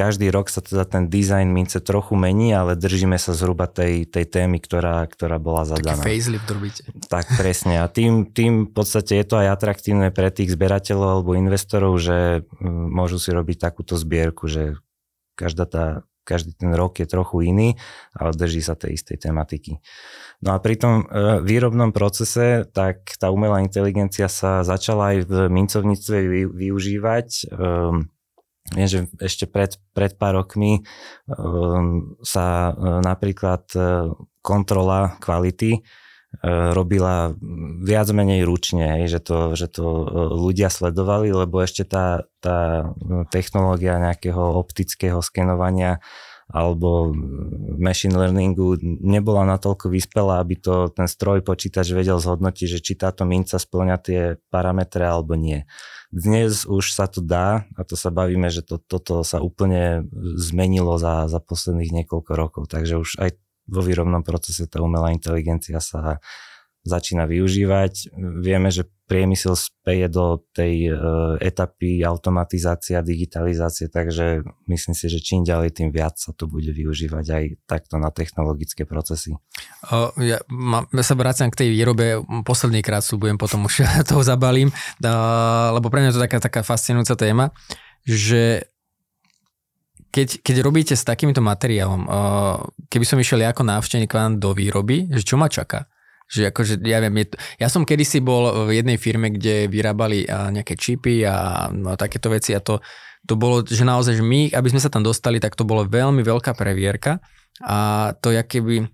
každý 0.00 0.32
rok 0.32 0.48
sa 0.48 0.64
teda 0.64 0.88
ten 0.88 1.12
dizajn 1.12 1.52
mince 1.52 1.76
trochu 1.84 2.16
mení, 2.16 2.56
ale 2.56 2.72
držíme 2.72 3.20
sa 3.20 3.36
zhruba 3.36 3.68
tej, 3.68 4.08
tej 4.08 4.24
témy, 4.24 4.56
ktorá, 4.56 5.04
ktorá 5.04 5.36
bola 5.36 5.68
zadaná. 5.68 6.00
Taký 6.00 6.16
facelift 6.16 6.48
robíte. 6.48 6.82
Tak, 7.12 7.36
presne. 7.36 7.84
A 7.84 7.86
tým, 7.92 8.24
tým 8.32 8.64
v 8.64 8.72
podstate 8.72 9.20
je 9.20 9.28
to 9.28 9.36
aj 9.36 9.60
atraktívne 9.60 10.08
pre 10.08 10.32
tých 10.32 10.56
zberateľov 10.56 11.20
alebo 11.20 11.36
investorov, 11.36 12.00
že 12.00 12.48
mm, 12.48 12.88
môžu 12.96 13.20
si 13.20 13.28
robiť 13.28 13.60
takúto 13.60 14.00
zbierku, 14.00 14.48
že 14.48 14.80
každá 15.36 15.68
tá, 15.68 15.84
každý 16.24 16.56
ten 16.56 16.72
rok 16.72 16.96
je 16.96 17.04
trochu 17.04 17.52
iný, 17.52 17.68
ale 18.16 18.32
drží 18.32 18.64
sa 18.64 18.80
tej 18.80 18.96
istej 18.96 19.20
tematiky. 19.20 19.84
No 20.40 20.56
a 20.56 20.64
pri 20.64 20.80
tom 20.80 21.04
e, 21.04 21.44
výrobnom 21.44 21.92
procese, 21.92 22.64
tak 22.72 23.04
tá 23.20 23.28
umelá 23.28 23.60
inteligencia 23.60 24.32
sa 24.32 24.64
začala 24.64 25.12
aj 25.12 25.28
v 25.28 25.32
mincovníctve 25.52 26.16
využívať. 26.56 27.52
Um, 27.52 28.08
Viem, 28.70 28.88
že 28.88 28.98
ešte 29.18 29.50
pred, 29.50 29.74
pred 29.90 30.14
pár 30.14 30.38
rokmi 30.38 30.86
um, 31.26 32.14
sa 32.22 32.70
uh, 32.70 33.02
napríklad 33.02 33.66
uh, 33.74 34.14
kontrola 34.40 35.18
kvality 35.18 35.82
uh, 35.82 36.70
robila 36.70 37.34
viac 37.82 38.06
menej 38.14 38.46
ručne, 38.46 39.10
že, 39.10 39.18
to, 39.18 39.58
že 39.58 39.74
to 39.74 39.84
ľudia 40.38 40.70
sledovali, 40.70 41.34
lebo 41.34 41.58
ešte 41.58 41.82
tá, 41.82 42.30
tá 42.38 42.90
technológia 43.34 43.98
nejakého 43.98 44.54
optického 44.54 45.18
skenovania 45.18 45.98
alebo 46.50 47.14
machine 47.78 48.18
learningu 48.18 48.74
nebola 48.82 49.46
natoľko 49.46 49.86
vyspelá, 49.86 50.42
aby 50.42 50.58
to 50.58 50.90
ten 50.90 51.06
stroj 51.06 51.46
počítač 51.46 51.94
vedel 51.94 52.18
zhodnotiť, 52.18 52.66
že 52.66 52.78
či 52.82 52.98
táto 52.98 53.22
minca 53.22 53.54
splňa 53.54 53.96
tie 54.02 54.20
parametre 54.50 55.06
alebo 55.06 55.38
nie. 55.38 55.62
Dnes 56.10 56.66
už 56.66 56.90
sa 56.90 57.06
to 57.06 57.22
dá 57.22 57.70
a 57.78 57.86
to 57.86 57.94
sa 57.94 58.10
bavíme, 58.10 58.50
že 58.50 58.66
to, 58.66 58.82
toto 58.82 59.22
sa 59.22 59.38
úplne 59.38 60.10
zmenilo 60.34 60.98
za, 60.98 61.30
za 61.30 61.38
posledných 61.38 62.02
niekoľko 62.02 62.32
rokov, 62.34 62.62
takže 62.66 62.98
už 62.98 63.10
aj 63.22 63.38
vo 63.70 63.80
výrobnom 63.86 64.26
procese 64.26 64.66
tá 64.66 64.82
umelá 64.82 65.14
inteligencia 65.14 65.78
sa 65.78 66.18
začína 66.84 67.28
využívať. 67.28 68.16
Vieme, 68.40 68.72
že 68.72 68.88
priemysel 69.10 69.58
speje 69.58 70.06
do 70.06 70.38
tej 70.54 70.94
uh, 70.94 71.34
etapy 71.42 71.98
automatizácia, 72.06 73.02
digitalizácie, 73.02 73.90
takže 73.90 74.46
myslím 74.70 74.94
si, 74.94 75.10
že 75.10 75.18
čím 75.18 75.42
ďalej, 75.42 75.74
tým 75.74 75.90
viac 75.90 76.14
sa 76.14 76.30
to 76.30 76.46
bude 76.46 76.70
využívať 76.70 77.26
aj 77.26 77.44
takto 77.66 77.98
na 77.98 78.14
technologické 78.14 78.86
procesy. 78.86 79.34
Ja, 80.14 80.38
ma, 80.46 80.86
ja 80.94 81.02
sa 81.02 81.18
vraciam 81.18 81.50
k 81.50 81.66
tej 81.66 81.68
výrobe, 81.74 82.22
posledný 82.46 82.86
krát 82.86 83.02
budem 83.18 83.34
potom 83.34 83.66
už 83.66 83.82
toho 84.10 84.22
zabalím, 84.22 84.70
lebo 85.74 85.90
pre 85.90 86.06
mňa 86.06 86.14
je 86.14 86.16
to 86.16 86.24
taká, 86.30 86.38
taká 86.38 86.62
fascinujúca 86.62 87.18
téma, 87.18 87.50
že 88.06 88.70
keď, 90.14 90.42
keď 90.42 90.56
robíte 90.62 90.94
s 90.94 91.02
takýmto 91.02 91.42
materiálom, 91.42 92.06
keby 92.86 93.04
som 93.06 93.18
išiel 93.18 93.42
ako 93.42 93.66
návštevník 93.66 94.10
vám 94.10 94.38
do 94.38 94.54
výroby, 94.54 95.10
že 95.10 95.22
čo 95.22 95.34
ma 95.34 95.50
čaká? 95.50 95.89
Že 96.30 96.54
akože, 96.54 96.74
ja 96.86 97.02
viem, 97.02 97.26
je 97.26 97.26
to, 97.34 97.36
ja 97.58 97.66
som 97.66 97.82
kedysi 97.82 98.22
bol 98.22 98.70
v 98.70 98.78
jednej 98.78 99.02
firme, 99.02 99.34
kde 99.34 99.66
vyrábali 99.66 100.30
nejaké 100.30 100.78
čipy 100.78 101.26
a 101.26 101.66
no, 101.74 101.98
takéto 101.98 102.30
veci 102.30 102.54
a 102.54 102.62
to, 102.62 102.78
to 103.26 103.34
bolo, 103.34 103.66
že 103.66 103.82
naozaj, 103.82 104.22
že 104.22 104.24
my, 104.24 104.54
aby 104.54 104.68
sme 104.70 104.78
sa 104.78 104.88
tam 104.88 105.02
dostali, 105.02 105.42
tak 105.42 105.58
to 105.58 105.66
bolo 105.66 105.82
veľmi 105.84 106.22
veľká 106.22 106.54
previerka 106.54 107.18
a 107.60 108.10
to, 108.22 108.30
keby, 108.30 108.88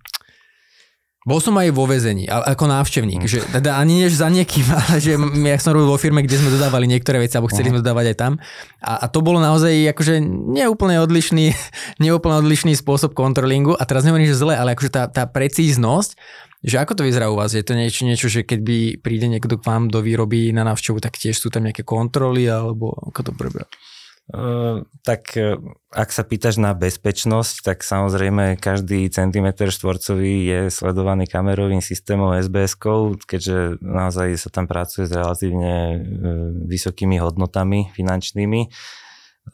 bol 1.26 1.42
som 1.42 1.58
aj 1.58 1.74
vo 1.74 1.90
väzení, 1.90 2.30
ako 2.30 2.70
návštevník, 2.70 3.26
mm. 3.26 3.30
že 3.30 3.42
teda 3.50 3.82
ani 3.82 4.06
než 4.06 4.14
za 4.14 4.30
niekým, 4.30 4.62
ale 4.78 5.02
že 5.02 5.18
ja 5.18 5.58
som 5.58 5.74
robil 5.74 5.90
vo 5.90 5.98
firme, 5.98 6.22
kde 6.22 6.38
sme 6.38 6.54
dodávali 6.54 6.86
niektoré 6.86 7.18
veci, 7.18 7.34
alebo 7.34 7.50
chceli 7.50 7.74
uh-huh. 7.74 7.82
sme 7.82 7.82
dodávať 7.82 8.14
aj 8.14 8.16
tam. 8.16 8.32
A, 8.78 9.02
a 9.02 9.06
to 9.10 9.26
bolo 9.26 9.42
naozaj 9.42 9.74
akože 9.90 10.22
neúplne 10.54 11.02
odlišný, 11.02 11.50
neúplne 12.04 12.38
odlišný 12.38 12.78
spôsob 12.78 13.18
kontrolingu. 13.18 13.74
A 13.74 13.82
teraz 13.82 14.06
nehovorím, 14.06 14.30
že 14.30 14.38
zle, 14.38 14.54
ale 14.54 14.78
akože 14.78 14.90
tá, 14.94 15.10
tá 15.10 15.26
precíznosť, 15.26 16.14
že 16.66 16.82
ako 16.82 16.98
to 16.98 17.06
vyzerá 17.06 17.30
u 17.30 17.38
vás? 17.38 17.54
Je 17.54 17.62
to 17.62 17.78
niečo, 17.78 18.02
niečo, 18.02 18.26
že 18.26 18.42
keď 18.42 18.60
by 18.66 18.78
príde 18.98 19.30
niekto 19.30 19.54
k 19.54 19.62
vám 19.62 19.86
do 19.86 20.02
výroby 20.02 20.50
na 20.50 20.66
návštevu, 20.66 20.98
tak 20.98 21.14
tiež 21.14 21.38
sú 21.38 21.46
tam 21.46 21.62
nejaké 21.62 21.86
kontroly, 21.86 22.50
alebo 22.50 22.90
ako 23.06 23.30
to 23.30 23.32
prebieha? 23.32 23.70
Ehm, 24.34 24.90
tak 25.06 25.38
e, 25.38 25.54
ak 25.94 26.10
sa 26.10 26.26
pýtaš 26.26 26.58
na 26.58 26.74
bezpečnosť, 26.74 27.62
tak 27.62 27.86
samozrejme 27.86 28.58
každý 28.58 29.06
centimetr 29.06 29.70
štvorcový 29.70 30.34
je 30.42 30.60
sledovaný 30.74 31.30
kamerovým 31.30 31.78
systémom 31.78 32.34
SBS-kou, 32.34 33.22
keďže 33.22 33.78
naozaj 33.78 34.34
sa 34.34 34.50
tam 34.50 34.66
pracuje 34.66 35.06
s 35.06 35.14
relatívne 35.14 35.74
e, 35.78 35.96
vysokými 36.66 37.22
hodnotami 37.22 37.94
finančnými. 37.94 38.60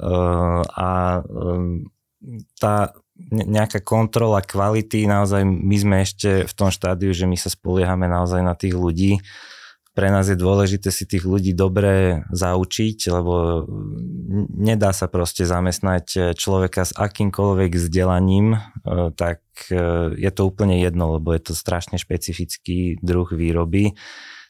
Ehm, 0.00 0.64
a 0.64 1.20
ehm, 1.20 1.92
tá 2.56 2.96
nejaká 3.30 3.84
kontrola 3.84 4.42
kvality, 4.42 5.06
naozaj 5.06 5.44
my 5.44 5.76
sme 5.78 5.96
ešte 6.02 6.48
v 6.48 6.52
tom 6.56 6.72
štádiu, 6.72 7.14
že 7.14 7.28
my 7.28 7.36
sa 7.38 7.52
spoliehame 7.52 8.10
naozaj 8.10 8.40
na 8.42 8.56
tých 8.56 8.74
ľudí, 8.74 9.22
pre 9.92 10.08
nás 10.08 10.24
je 10.24 10.40
dôležité 10.40 10.88
si 10.88 11.04
tých 11.04 11.28
ľudí 11.28 11.52
dobre 11.52 12.24
zaučiť, 12.32 13.12
lebo 13.12 13.68
nedá 14.56 14.88
sa 14.96 15.04
proste 15.04 15.44
zamestnať 15.44 16.32
človeka 16.32 16.88
s 16.88 16.96
akýmkoľvek 16.96 17.76
vzdelaním, 17.76 18.56
e, 18.56 18.58
tak 19.12 19.44
e, 19.68 20.16
je 20.16 20.30
to 20.32 20.48
úplne 20.48 20.80
jedno, 20.80 21.20
lebo 21.20 21.36
je 21.36 21.44
to 21.44 21.52
strašne 21.52 22.00
špecifický 22.00 23.04
druh 23.04 23.28
výroby. 23.28 23.92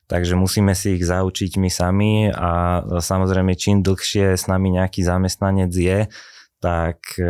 Takže 0.07 0.39
musíme 0.39 0.79
si 0.79 0.95
ich 0.95 1.03
zaučiť 1.03 1.59
my 1.59 1.71
sami 1.75 2.31
a 2.31 2.83
samozrejme 3.03 3.59
čím 3.59 3.83
dlhšie 3.83 4.39
s 4.39 4.47
nami 4.47 4.79
nejaký 4.79 5.03
zamestnanec 5.03 5.75
je, 5.75 5.99
tak 6.63 7.19
e, 7.19 7.27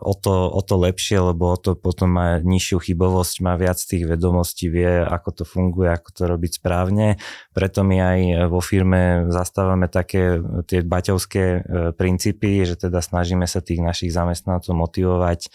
o 0.00 0.14
to, 0.16 0.48
o 0.48 0.60
to 0.64 0.80
lepšie, 0.80 1.20
lebo 1.20 1.52
o 1.52 1.58
to 1.60 1.76
potom 1.76 2.16
má 2.16 2.40
nižšiu 2.40 2.80
chybovosť, 2.80 3.44
má 3.44 3.60
viac 3.60 3.76
tých 3.76 4.08
vedomostí, 4.08 4.72
vie, 4.72 5.04
ako 5.04 5.28
to 5.36 5.44
funguje, 5.44 5.92
ako 5.92 6.08
to 6.16 6.22
robiť 6.24 6.64
správne. 6.64 7.20
Preto 7.52 7.84
my 7.84 7.96
aj 8.00 8.18
vo 8.48 8.64
firme 8.64 9.28
zastávame 9.28 9.92
také 9.92 10.40
tie 10.64 10.80
baťovské 10.80 11.44
e, 11.44 11.60
princípy, 11.92 12.64
že 12.64 12.80
teda 12.80 13.04
snažíme 13.04 13.44
sa 13.44 13.60
tých 13.60 13.84
našich 13.84 14.16
zamestnancov 14.16 14.72
motivovať, 14.72 15.40
e, 15.44 15.48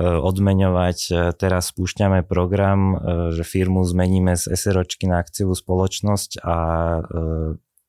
odmeňovať. 0.00 0.98
Teraz 1.36 1.76
spúšťame 1.76 2.24
program, 2.24 2.96
že 3.36 3.44
firmu 3.44 3.84
zmeníme 3.84 4.32
z 4.32 4.48
SROčky 4.56 5.04
na 5.04 5.20
akciovú 5.20 5.52
spoločnosť 5.52 6.40
a 6.40 6.56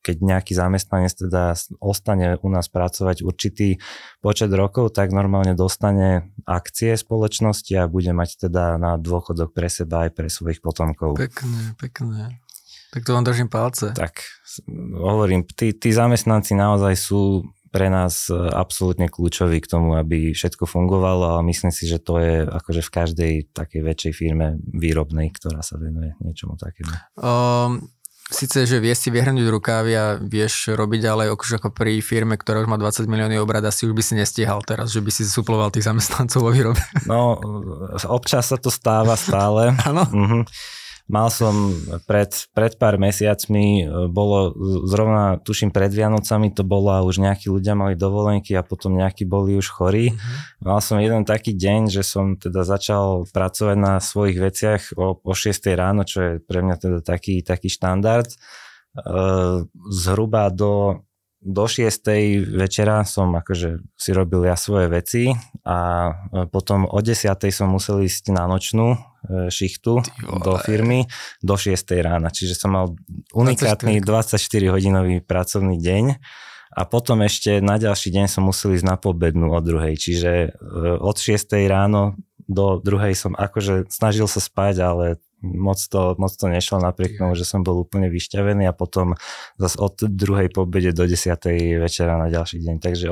keď 0.04 0.20
nejaký 0.20 0.52
zamestnanec 0.52 1.16
teda 1.16 1.56
ostane 1.80 2.36
u 2.44 2.48
nás 2.52 2.68
pracovať 2.68 3.24
určitý 3.24 3.80
počet 4.20 4.52
rokov, 4.52 4.92
tak 4.92 5.16
normálne 5.16 5.56
dostane 5.56 6.28
akcie 6.44 6.92
spoločnosti 7.00 7.72
a 7.80 7.88
bude 7.88 8.12
mať 8.12 8.46
teda 8.46 8.76
na 8.76 9.00
dôchodok 9.00 9.56
pre 9.56 9.72
seba 9.72 10.04
aj 10.04 10.10
pre 10.12 10.28
svojich 10.28 10.60
potomkov. 10.60 11.16
Pekné, 11.16 11.72
pekné. 11.80 12.44
Tak 12.92 13.02
to 13.02 13.16
vám 13.16 13.24
držím 13.24 13.48
palce. 13.48 13.90
Tak 13.96 14.22
hovorím, 14.94 15.42
tí, 15.48 15.74
tí 15.74 15.90
zamestnanci 15.90 16.54
naozaj 16.54 16.94
sú 16.94 17.42
pre 17.74 17.90
nás 17.90 18.30
e, 18.30 18.38
absolútne 18.54 19.10
kľúčoví 19.10 19.58
k 19.58 19.66
tomu, 19.66 19.98
aby 19.98 20.30
všetko 20.30 20.62
fungovalo 20.62 21.42
a 21.42 21.42
myslím 21.42 21.74
si, 21.74 21.90
že 21.90 21.98
to 21.98 22.22
je 22.22 22.46
akože 22.46 22.86
v 22.86 22.90
každej 22.94 23.32
takej 23.50 23.82
väčšej 23.82 24.12
firme 24.14 24.62
výrobnej, 24.62 25.34
ktorá 25.34 25.58
sa 25.58 25.74
venuje 25.82 26.14
niečomu 26.22 26.54
takému. 26.54 26.94
Um, 27.18 27.90
síce, 28.30 28.64
že 28.64 28.80
vieš 28.80 29.04
si 29.04 29.08
vyhrnúť 29.12 29.46
rukávy 29.52 29.92
a 29.92 30.04
vieš 30.16 30.72
robiť, 30.72 31.02
ale 31.04 31.22
akože 31.28 31.60
ako 31.60 31.68
pri 31.76 32.00
firme, 32.00 32.40
ktorá 32.40 32.64
už 32.64 32.68
má 32.68 32.80
20 32.80 33.04
milióny 33.04 33.36
obrad, 33.36 33.64
asi 33.64 33.84
už 33.84 33.92
by 33.92 34.02
si 34.04 34.14
nestihal 34.16 34.64
teraz, 34.64 34.92
že 34.92 35.04
by 35.04 35.10
si 35.12 35.28
suploval 35.28 35.68
tých 35.68 35.84
zamestnancov 35.84 36.40
vo 36.40 36.50
výrobe. 36.50 36.80
No, 37.04 37.36
občas 38.08 38.48
sa 38.48 38.56
to 38.56 38.72
stáva 38.72 39.14
stále. 39.18 39.76
Áno. 39.88 40.08
Mhm. 40.08 40.40
Mal 41.04 41.28
som 41.28 41.76
pred, 42.08 42.32
pred 42.56 42.80
pár 42.80 42.96
mesiacmi, 42.96 43.84
e, 43.84 44.08
bolo 44.08 44.56
zrovna, 44.88 45.36
tuším 45.36 45.68
pred 45.68 45.92
Vianocami 45.92 46.48
to 46.48 46.64
bolo 46.64 46.96
a 46.96 47.04
už 47.04 47.20
nejakí 47.20 47.52
ľudia 47.52 47.76
mali 47.76 47.92
dovolenky 47.92 48.56
a 48.56 48.64
potom 48.64 48.96
nejakí 48.96 49.28
boli 49.28 49.52
už 49.60 49.68
chorí. 49.68 50.16
Uh-huh. 50.16 50.72
Mal 50.72 50.80
som 50.80 50.96
jeden 50.96 51.28
taký 51.28 51.52
deň, 51.52 51.92
že 51.92 52.00
som 52.00 52.40
teda 52.40 52.64
začal 52.64 53.28
pracovať 53.28 53.76
na 53.76 54.00
svojich 54.00 54.38
veciach 54.40 54.82
o, 54.96 55.20
o 55.20 55.32
6 55.36 55.76
ráno, 55.76 56.08
čo 56.08 56.18
je 56.24 56.32
pre 56.40 56.64
mňa 56.64 56.76
teda 56.80 56.98
taký, 57.04 57.44
taký 57.44 57.68
štandard. 57.68 58.32
E, 58.32 58.36
zhruba 59.92 60.48
do 60.48 61.04
do 61.44 61.68
6. 61.68 61.92
večera 62.56 63.04
som 63.04 63.28
akože 63.36 63.84
si 64.00 64.10
robil 64.16 64.48
ja 64.48 64.56
svoje 64.56 64.88
veci 64.88 65.36
a 65.60 66.08
e, 66.08 66.12
potom 66.48 66.88
o 66.88 66.98
10. 67.04 67.36
som 67.52 67.68
musel 67.68 68.00
ísť 68.08 68.32
na 68.32 68.48
nočnú 68.48 68.96
e, 68.96 68.98
šichtu 69.52 70.00
do 70.40 70.52
firmy 70.64 71.04
do 71.44 71.60
6. 71.60 71.76
rána. 72.00 72.32
Čiže 72.32 72.56
som 72.56 72.72
mal 72.72 72.96
unikátny 73.36 74.00
24-hodinový 74.00 75.20
pracovný 75.20 75.76
deň 75.76 76.04
a 76.74 76.80
potom 76.88 77.20
ešte 77.20 77.60
na 77.60 77.76
ďalší 77.76 78.08
deň 78.08 78.26
som 78.26 78.48
musel 78.48 78.72
ísť 78.72 78.88
na 78.88 78.96
pobednú 78.96 79.52
od 79.52 79.62
druhej. 79.62 80.00
Čiže 80.00 80.32
e, 80.32 80.48
od 80.96 81.16
6. 81.20 81.44
ráno 81.68 82.16
do 82.48 82.80
druhej 82.80 83.12
som 83.12 83.36
akože 83.36 83.92
snažil 83.92 84.28
sa 84.28 84.40
spať, 84.40 84.74
ale 84.80 85.04
moc 85.44 85.76
to, 85.76 86.16
moc 86.16 86.32
to 86.32 86.48
nešlo 86.48 86.80
napriek 86.80 87.20
tomu, 87.20 87.36
že 87.36 87.44
som 87.44 87.60
bol 87.60 87.84
úplne 87.84 88.08
vyšťavený 88.08 88.64
a 88.64 88.72
potom 88.72 89.12
zase 89.60 89.76
od 89.76 90.00
druhej 90.00 90.48
pobede 90.48 90.96
do 90.96 91.04
desiatej 91.04 91.76
večera 91.84 92.16
na 92.16 92.32
ďalší 92.32 92.64
deň. 92.64 92.76
Takže 92.80 93.06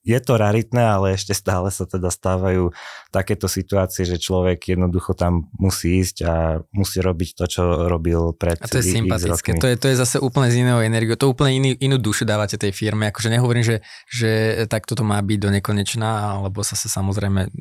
je 0.00 0.16
to 0.16 0.40
raritné, 0.40 0.80
ale 0.80 1.12
ešte 1.12 1.36
stále 1.36 1.68
sa 1.68 1.84
teda 1.84 2.08
stávajú 2.08 2.72
takéto 3.12 3.44
situácie, 3.52 4.08
že 4.08 4.16
človek 4.16 4.72
jednoducho 4.72 5.12
tam 5.12 5.52
musí 5.60 6.00
ísť 6.00 6.16
a 6.24 6.34
musí 6.72 7.04
robiť 7.04 7.28
to, 7.36 7.44
čo 7.44 7.62
robil 7.84 8.32
pred 8.32 8.56
A 8.56 8.64
to 8.64 8.80
je 8.80 8.96
sympatické, 8.96 9.60
to 9.60 9.68
je, 9.68 9.76
to 9.76 9.86
je 9.92 10.00
zase 10.00 10.16
úplne 10.16 10.48
z 10.48 10.64
iného 10.64 10.80
energiu, 10.80 11.20
to 11.20 11.28
úplne 11.28 11.52
iný, 11.52 11.70
inú 11.84 12.00
dušu 12.00 12.24
dávate 12.24 12.56
tej 12.56 12.72
firme, 12.72 13.12
akože 13.12 13.28
nehovorím, 13.28 13.60
že, 13.60 13.76
že 14.08 14.64
takto 14.72 14.96
to 14.96 15.04
má 15.04 15.20
byť 15.20 15.36
do 15.36 15.50
nekonečná, 15.60 16.40
alebo 16.40 16.64
sa 16.64 16.80
samozrejme 16.80 17.52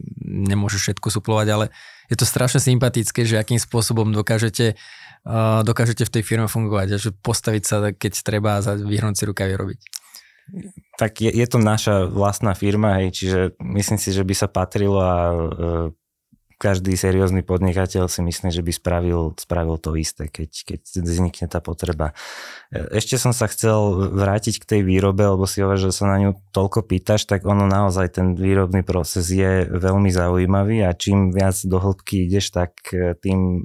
nemôže 0.45 0.79
všetko 0.79 1.11
suplovať, 1.11 1.47
ale 1.51 1.65
je 2.07 2.15
to 2.17 2.25
strašne 2.25 2.63
sympatické, 2.63 3.27
že 3.27 3.37
akým 3.37 3.61
spôsobom 3.61 4.09
dokážete, 4.09 4.79
uh, 5.27 5.61
dokážete 5.61 6.07
v 6.07 6.13
tej 6.19 6.23
firme 6.25 6.47
fungovať 6.47 6.87
a 6.95 6.97
že 6.97 7.09
postaviť 7.13 7.63
sa, 7.63 7.75
keď 7.93 8.13
treba 8.23 8.57
a 8.57 8.73
vyhrnúť 8.73 9.15
si 9.19 9.23
rukavy 9.29 9.53
robiť. 9.53 9.79
Tak 10.97 11.21
je, 11.21 11.31
je 11.31 11.47
to 11.47 11.61
naša 11.61 12.09
vlastná 12.09 12.57
firma, 12.57 12.99
hej, 12.99 13.13
čiže 13.13 13.39
myslím 13.61 14.01
si, 14.01 14.09
že 14.09 14.25
by 14.25 14.33
sa 14.33 14.47
patrilo 14.49 14.97
a 14.97 15.17
e, 15.29 15.37
každý 16.59 16.99
seriózny 16.99 17.39
podnikateľ 17.41 18.11
si 18.11 18.19
myslí, 18.19 18.51
že 18.51 18.59
by 18.59 18.71
spravil, 18.75 19.31
spravil 19.39 19.79
to 19.79 19.95
isté, 19.95 20.27
keď, 20.27 20.51
keď 20.67 20.81
vznikne 20.99 21.47
tá 21.47 21.63
potreba. 21.63 22.11
E, 22.67 22.99
ešte 22.99 23.15
som 23.15 23.31
sa 23.31 23.47
chcel 23.47 24.11
vrátiť 24.11 24.59
k 24.59 24.67
tej 24.75 24.81
výrobe, 24.83 25.23
lebo 25.23 25.47
si 25.47 25.63
hovoríš, 25.63 25.89
že 25.89 26.03
sa 26.03 26.11
na 26.11 26.19
ňu 26.19 26.31
toľko 26.51 26.83
pýtaš, 26.83 27.23
tak 27.31 27.47
ono 27.47 27.63
naozaj 27.63 28.19
ten 28.19 28.35
výrobný 28.35 28.83
proces 28.83 29.31
je 29.31 29.71
veľmi 29.71 30.11
zaujímavý 30.11 30.83
a 30.83 30.91
čím 30.91 31.31
viac 31.31 31.55
do 31.63 31.79
hĺbky 31.79 32.27
ideš, 32.27 32.51
tak 32.51 32.75
e, 32.91 33.15
tým 33.15 33.63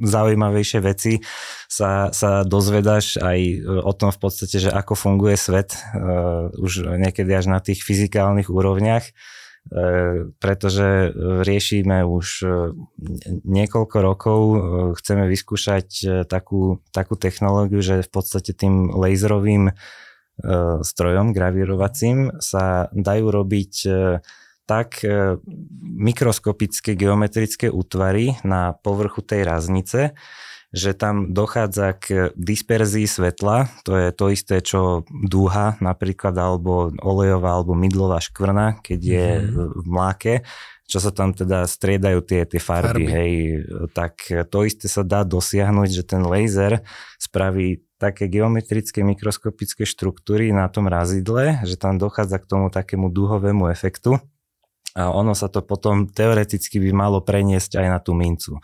zaujímavejšie 0.00 0.80
veci 0.80 1.20
sa, 1.68 2.08
sa 2.08 2.40
dozvedáš 2.42 3.20
aj 3.20 3.38
o 3.84 3.92
tom 3.92 4.08
v 4.08 4.18
podstate, 4.18 4.64
že 4.64 4.70
ako 4.72 4.96
funguje 4.96 5.36
svet, 5.38 5.76
uh, 5.94 6.50
už 6.58 6.98
niekedy 6.98 7.30
až 7.30 7.46
na 7.46 7.62
tých 7.62 7.86
fyzikálnych 7.86 8.50
úrovniach 8.50 9.06
pretože 10.38 11.10
riešime 11.40 12.04
už 12.04 12.26
niekoľko 13.48 13.96
rokov, 14.04 14.40
chceme 15.00 15.24
vyskúšať 15.24 15.88
takú, 16.28 16.84
takú 16.92 17.16
technológiu, 17.16 17.80
že 17.80 18.04
v 18.04 18.10
podstate 18.12 18.52
tým 18.52 18.92
laserovým 18.92 19.72
strojom 20.84 21.32
gravírovacím 21.32 22.36
sa 22.44 22.92
dajú 22.92 23.26
robiť 23.32 23.72
tak 24.64 25.00
mikroskopické 25.80 26.96
geometrické 26.96 27.68
útvary 27.68 28.36
na 28.44 28.76
povrchu 28.76 29.24
tej 29.24 29.48
raznice, 29.48 30.12
že 30.74 30.90
tam 30.90 31.30
dochádza 31.30 31.94
k 31.94 32.34
disperzii 32.34 33.06
svetla, 33.06 33.70
to 33.86 33.94
je 33.94 34.08
to 34.10 34.26
isté, 34.34 34.58
čo 34.58 35.06
dúha 35.06 35.78
napríklad, 35.78 36.34
alebo 36.34 36.90
olejová, 36.98 37.54
alebo 37.54 37.78
mydlová 37.78 38.18
škvrna, 38.18 38.82
keď 38.82 39.00
je 39.00 39.26
mm-hmm. 39.38 39.66
v 39.70 39.86
mláke, 39.86 40.34
čo 40.90 40.98
sa 40.98 41.14
tam 41.14 41.30
teda 41.30 41.64
striedajú 41.64 42.26
tie, 42.26 42.42
tie 42.42 42.58
farby, 42.58 42.90
farby, 42.90 43.04
hej, 43.06 43.32
tak 43.94 44.18
to 44.50 44.66
isté 44.66 44.90
sa 44.90 45.06
dá 45.06 45.22
dosiahnuť, 45.22 45.88
že 45.94 46.02
ten 46.02 46.26
laser 46.26 46.82
spraví 47.22 47.86
také 47.96 48.26
geometrické 48.26 49.06
mikroskopické 49.06 49.86
štruktúry 49.86 50.50
na 50.50 50.66
tom 50.66 50.90
razidle, 50.90 51.62
že 51.62 51.78
tam 51.78 52.02
dochádza 52.02 52.42
k 52.42 52.50
tomu 52.50 52.66
takému 52.68 53.08
dúhovému 53.14 53.70
efektu. 53.70 54.18
A 54.94 55.10
ono 55.10 55.38
sa 55.38 55.46
to 55.50 55.62
potom 55.62 56.06
teoreticky 56.06 56.78
by 56.78 56.90
malo 56.94 57.18
preniesť 57.22 57.78
aj 57.82 57.86
na 57.88 57.98
tú 58.02 58.14
mincu 58.14 58.58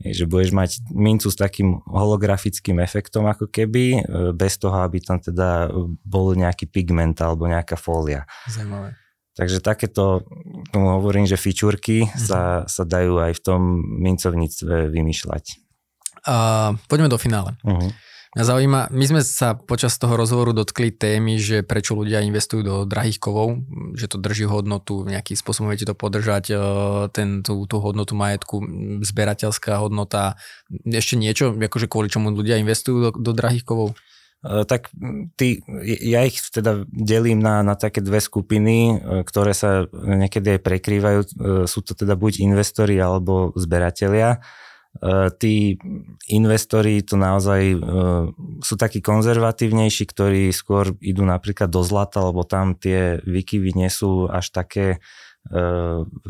že 0.00 0.24
budeš 0.24 0.56
mať 0.56 0.70
mincu 0.96 1.28
s 1.28 1.36
takým 1.36 1.84
holografickým 1.84 2.80
efektom 2.80 3.28
ako 3.28 3.52
keby, 3.52 3.84
e, 3.96 4.00
bez 4.32 4.56
toho, 4.56 4.80
aby 4.80 4.98
tam 5.00 5.20
teda 5.20 5.68
bol 6.00 6.32
nejaký 6.32 6.66
pigment 6.72 7.20
alebo 7.20 7.44
nejaká 7.44 7.76
fólia. 7.76 8.24
Zajímavé. 8.48 8.96
Takže 9.36 9.62
takéto, 9.62 10.26
tomu 10.74 11.00
hovorím, 11.00 11.24
že 11.24 11.38
fičúrky 11.38 12.04
mm-hmm. 12.04 12.18
sa, 12.18 12.64
sa 12.66 12.82
dajú 12.84 13.20
aj 13.22 13.32
v 13.38 13.40
tom 13.40 13.60
mincovníctve 14.02 14.90
vymýšľať. 14.90 15.44
Uh, 16.28 16.76
poďme 16.90 17.08
do 17.08 17.16
finále. 17.16 17.56
Uh-huh. 17.64 17.88
Mňa 18.30 18.44
zaujíma, 18.46 18.80
my 18.94 19.04
sme 19.10 19.20
sa 19.26 19.58
počas 19.58 19.98
toho 19.98 20.14
rozhovoru 20.14 20.54
dotkli 20.54 20.94
témy, 20.94 21.34
že 21.42 21.66
prečo 21.66 21.98
ľudia 21.98 22.22
investujú 22.22 22.62
do 22.62 22.74
drahých 22.86 23.18
kovov, 23.18 23.58
že 23.98 24.06
to 24.06 24.22
drží 24.22 24.46
hodnotu, 24.46 25.02
nejakým 25.02 25.34
spôsobom 25.34 25.66
viete 25.66 25.82
to 25.82 25.98
podržať, 25.98 26.54
e, 26.54 26.56
ten, 27.10 27.42
tú, 27.42 27.66
tú 27.66 27.82
hodnotu 27.82 28.14
majetku, 28.14 28.62
zberateľská 29.02 29.82
hodnota, 29.82 30.38
ešte 30.70 31.18
niečo, 31.18 31.50
akože 31.58 31.90
kvôli 31.90 32.06
čomu 32.06 32.30
ľudia 32.30 32.62
investujú 32.62 33.10
do, 33.10 33.10
do 33.18 33.34
drahých 33.34 33.66
kovov? 33.66 33.98
E, 34.46 34.62
tak 34.62 34.94
ty, 35.34 35.66
ja 35.82 36.22
ich 36.22 36.38
teda 36.54 36.86
delím 36.86 37.42
na, 37.42 37.66
na 37.66 37.74
také 37.74 37.98
dve 37.98 38.22
skupiny, 38.22 38.94
e, 38.94 39.26
ktoré 39.26 39.58
sa 39.58 39.90
niekedy 39.90 40.54
aj 40.54 40.60
prekrývajú. 40.62 41.20
Sú 41.66 41.82
to 41.82 41.98
teda 41.98 42.14
buď 42.14 42.46
investori 42.46 42.94
alebo 42.94 43.50
zberatelia. 43.58 44.38
E, 44.98 45.30
tí 45.38 45.78
investori 46.26 46.98
to 47.06 47.14
naozaj 47.14 47.62
e, 47.62 47.76
sú 48.58 48.74
takí 48.74 48.98
konzervatívnejší, 48.98 50.04
ktorí 50.10 50.50
skôr 50.50 50.98
idú 50.98 51.22
napríklad 51.22 51.70
do 51.70 51.86
zlata, 51.86 52.26
lebo 52.26 52.42
tam 52.42 52.74
tie 52.74 53.22
výkyvy 53.22 53.70
nie 53.78 53.86
sú 53.86 54.26
až 54.26 54.50
také 54.50 54.98
e, 55.46 55.58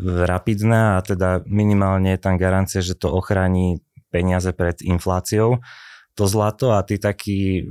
rapidné 0.05 0.95
a 0.95 0.99
teda 1.01 1.41
minimálne 1.49 2.13
je 2.13 2.21
tam 2.21 2.37
garancia, 2.37 2.85
že 2.85 2.93
to 2.93 3.09
ochráni 3.09 3.81
peniaze 4.13 4.53
pred 4.53 4.85
infláciou. 4.85 5.65
To 6.19 6.23
zlato 6.27 6.75
a 6.75 6.83
tí 6.83 6.99
takí 6.99 7.63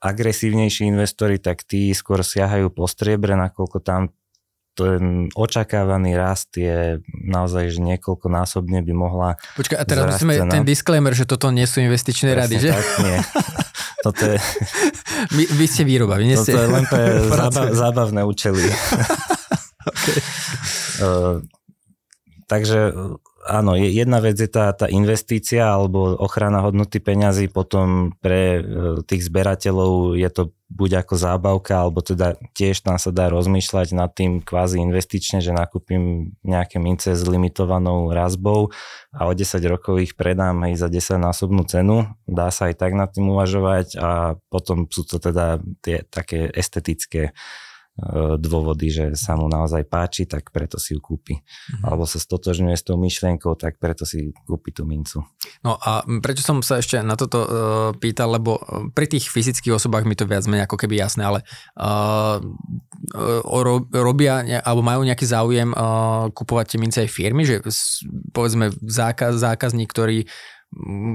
agresívnejší 0.00 0.88
investori, 0.88 1.36
tak 1.36 1.60
tí 1.68 1.92
skôr 1.92 2.24
siahajú 2.24 2.72
po 2.72 2.88
striebre, 2.88 3.36
nakoľko 3.36 3.84
tam 3.84 4.16
ten 4.76 5.32
očakávaný 5.32 6.12
rast 6.20 6.52
je 6.52 7.00
naozaj, 7.08 7.72
že 7.72 7.80
niekoľko 7.80 8.28
násobne 8.28 8.84
by 8.84 8.92
mohla 8.92 9.40
Počkaj, 9.56 9.80
a 9.80 9.84
teraz 9.88 10.04
musíme 10.12 10.36
cena. 10.36 10.52
ten 10.52 10.68
disclaimer, 10.68 11.16
že 11.16 11.24
toto 11.24 11.48
nie 11.48 11.64
sú 11.64 11.80
investičné 11.80 12.36
Presne 12.36 12.42
rady, 12.44 12.56
že? 12.60 12.70
Tak, 12.76 12.86
nie. 13.00 13.18
Toto 14.06 14.22
je... 14.22 14.38
Vy, 15.34 15.44
vy 15.50 15.66
ste 15.66 15.82
výroba, 15.82 16.20
vy 16.20 16.30
nie 16.30 16.38
ste... 16.38 16.54
Toto 16.54 16.62
je 16.62 16.70
len 16.70 16.84
pre 16.86 17.04
zábav, 17.40 17.66
zábavné 17.74 18.22
účely. 18.22 18.62
okay. 19.90 20.18
uh, 21.02 21.42
takže 22.46 22.94
áno, 23.46 23.78
jedna 23.78 24.18
vec 24.18 24.36
je 24.36 24.50
tá, 24.50 24.74
tá 24.74 24.90
investícia 24.90 25.62
alebo 25.62 26.18
ochrana 26.18 26.60
hodnoty 26.60 26.98
peňazí, 26.98 27.46
potom 27.46 28.12
pre 28.18 28.58
e, 28.58 28.60
tých 29.06 29.30
zberateľov 29.30 30.18
je 30.18 30.30
to 30.34 30.42
buď 30.66 31.06
ako 31.06 31.14
zábavka, 31.14 31.78
alebo 31.78 32.02
teda 32.02 32.34
tiež 32.58 32.82
tam 32.82 32.98
sa 32.98 33.14
dá 33.14 33.30
rozmýšľať 33.30 33.94
nad 33.94 34.10
tým 34.10 34.42
kvázi 34.42 34.82
investične, 34.82 35.38
že 35.38 35.54
nakúpim 35.54 36.34
nejaké 36.42 36.82
mince 36.82 37.14
s 37.14 37.22
limitovanou 37.22 38.10
razbou 38.10 38.74
a 39.14 39.30
o 39.30 39.32
10 39.32 39.62
rokov 39.70 40.02
ich 40.02 40.18
predám 40.18 40.58
aj 40.66 40.82
za 40.82 40.88
10 40.90 41.22
násobnú 41.22 41.62
cenu. 41.70 42.10
Dá 42.26 42.50
sa 42.50 42.66
aj 42.66 42.82
tak 42.82 42.98
nad 42.98 43.14
tým 43.14 43.30
uvažovať 43.30 43.94
a 43.94 44.34
potom 44.50 44.90
sú 44.90 45.06
to 45.06 45.22
teda 45.22 45.62
tie 45.86 46.02
také 46.10 46.50
estetické 46.50 47.30
dôvody, 48.36 48.92
že 48.92 49.04
sa 49.16 49.40
mu 49.40 49.48
naozaj 49.48 49.88
páči, 49.88 50.28
tak 50.28 50.52
preto 50.52 50.76
si 50.76 50.92
ju 50.92 51.00
kúpi. 51.00 51.40
Mm-hmm. 51.40 51.84
Alebo 51.88 52.04
sa 52.04 52.20
stotožňuje 52.20 52.76
s 52.76 52.84
tou 52.84 53.00
myšlienkou, 53.00 53.56
tak 53.56 53.80
preto 53.80 54.04
si 54.04 54.36
kúpi 54.44 54.76
tú 54.76 54.84
mincu. 54.84 55.24
No 55.64 55.80
a 55.80 56.04
prečo 56.20 56.44
som 56.44 56.60
sa 56.60 56.84
ešte 56.84 57.00
na 57.00 57.16
toto 57.16 57.38
uh, 57.40 57.48
pýtal, 57.96 58.36
lebo 58.36 58.60
e, 58.60 58.92
pri 58.92 59.08
tých 59.08 59.32
fyzických 59.32 59.80
osobách 59.80 60.04
mi 60.04 60.12
to 60.12 60.28
viac 60.28 60.44
menej 60.44 60.68
ako 60.68 60.76
keby 60.76 61.00
jasné, 61.00 61.24
ale 61.24 61.40
uh, 61.80 62.36
uh, 63.16 63.80
robia 63.96 64.44
alebo 64.60 64.84
majú 64.84 65.00
nejaký 65.00 65.24
záujem 65.24 65.72
uh, 65.72 66.28
kupovať 66.36 66.76
tie 66.76 66.78
mince 66.80 66.98
aj 67.00 67.10
firmy, 67.10 67.48
že 67.48 67.64
povedzme 68.36 68.76
zákaz, 68.84 69.40
zákazník, 69.40 69.88
ktorý 69.88 70.28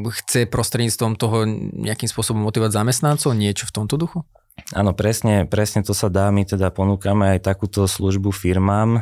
chce 0.09 0.49
prostredníctvom 0.49 1.19
toho 1.19 1.45
nejakým 1.86 2.09
spôsobom 2.09 2.41
motivovať 2.41 2.82
zamestnancov, 2.82 3.38
niečo 3.38 3.69
v 3.69 3.75
tomto 3.75 3.99
duchu? 3.99 4.25
Áno, 4.72 4.95
presne, 4.95 5.43
presne 5.49 5.84
to 5.84 5.91
sa 5.91 6.07
dá. 6.07 6.32
My 6.32 6.47
teda 6.47 6.72
ponúkame 6.72 7.36
aj 7.36 7.43
takúto 7.43 7.89
službu 7.89 8.32
firmám, 8.32 8.89
e, 8.95 9.01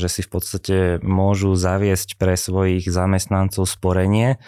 že 0.00 0.08
si 0.08 0.20
v 0.24 0.30
podstate 0.32 0.76
môžu 1.04 1.52
zaviesť 1.58 2.16
pre 2.16 2.38
svojich 2.38 2.88
zamestnancov 2.88 3.68
sporenie 3.68 4.40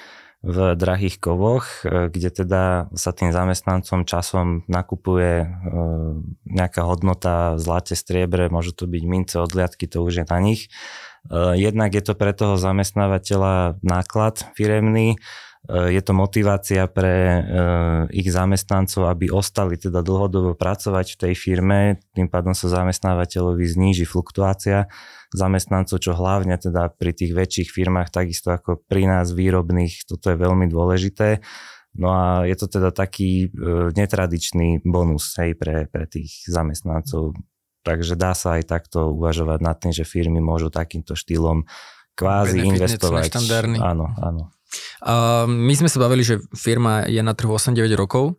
v 0.42 0.74
drahých 0.74 1.20
kovoch, 1.22 1.84
e, 1.84 2.08
kde 2.08 2.30
teda 2.32 2.62
sa 2.96 3.10
tým 3.12 3.30
zamestnancom 3.30 4.08
časom 4.08 4.64
nakupuje 4.66 5.44
e, 5.44 5.46
nejaká 6.48 6.82
hodnota 6.88 7.54
v 7.54 7.60
zlate, 7.60 7.94
striebre, 7.94 8.48
môžu 8.48 8.72
to 8.72 8.88
byť 8.88 9.02
mince, 9.04 9.36
odliadky, 9.36 9.84
to 9.84 10.00
už 10.00 10.22
je 10.22 10.26
na 10.26 10.38
nich. 10.40 10.72
Jednak 11.30 11.94
je 11.94 12.02
to 12.02 12.18
pre 12.18 12.34
toho 12.34 12.58
zamestnávateľa 12.58 13.78
náklad 13.86 14.42
firemný, 14.58 15.22
je 15.70 16.02
to 16.02 16.10
motivácia 16.10 16.90
pre 16.90 17.14
eh, 17.14 17.42
ich 18.10 18.26
zamestnancov, 18.34 19.06
aby 19.06 19.30
ostali 19.30 19.78
teda 19.78 20.02
dlhodobo 20.02 20.58
pracovať 20.58 21.14
v 21.14 21.20
tej 21.22 21.34
firme, 21.38 22.02
tým 22.18 22.26
pádom 22.26 22.50
sa 22.50 22.66
zamestnávateľovi 22.82 23.62
zníži 23.62 24.02
fluktuácia 24.02 24.90
zamestnancov, 25.30 26.02
čo 26.02 26.18
hlavne 26.18 26.58
teda 26.58 26.90
pri 26.92 27.14
tých 27.14 27.32
väčších 27.32 27.68
firmách, 27.70 28.10
takisto 28.10 28.50
ako 28.50 28.82
pri 28.84 29.06
nás 29.06 29.30
výrobných, 29.30 30.02
toto 30.04 30.34
je 30.34 30.36
veľmi 30.36 30.66
dôležité. 30.66 31.40
No 31.94 32.10
a 32.10 32.42
je 32.42 32.56
to 32.58 32.66
teda 32.66 32.90
taký 32.90 33.46
eh, 33.46 33.94
netradičný 33.94 34.82
bonus 34.82 35.30
hej, 35.38 35.54
pre, 35.54 35.86
pre 35.86 36.10
tých 36.10 36.42
zamestnancov. 36.50 37.38
Takže 37.86 38.18
dá 38.18 38.34
sa 38.34 38.58
aj 38.58 38.66
takto 38.66 39.14
uvažovať 39.14 39.58
nad 39.62 39.78
tým, 39.78 39.94
že 39.94 40.02
firmy 40.02 40.42
môžu 40.42 40.74
takýmto 40.74 41.14
štýlom 41.14 41.70
kvázi 42.18 42.66
investovať. 42.66 43.30
Áno, 43.78 44.10
áno. 44.18 44.50
Uh, 45.02 45.50
my 45.50 45.74
sme 45.74 45.90
sa 45.90 45.98
bavili, 45.98 46.22
že 46.22 46.38
firma 46.54 47.02
je 47.10 47.18
na 47.18 47.34
trhu 47.34 47.50
8-9 47.50 47.90
rokov. 47.98 48.38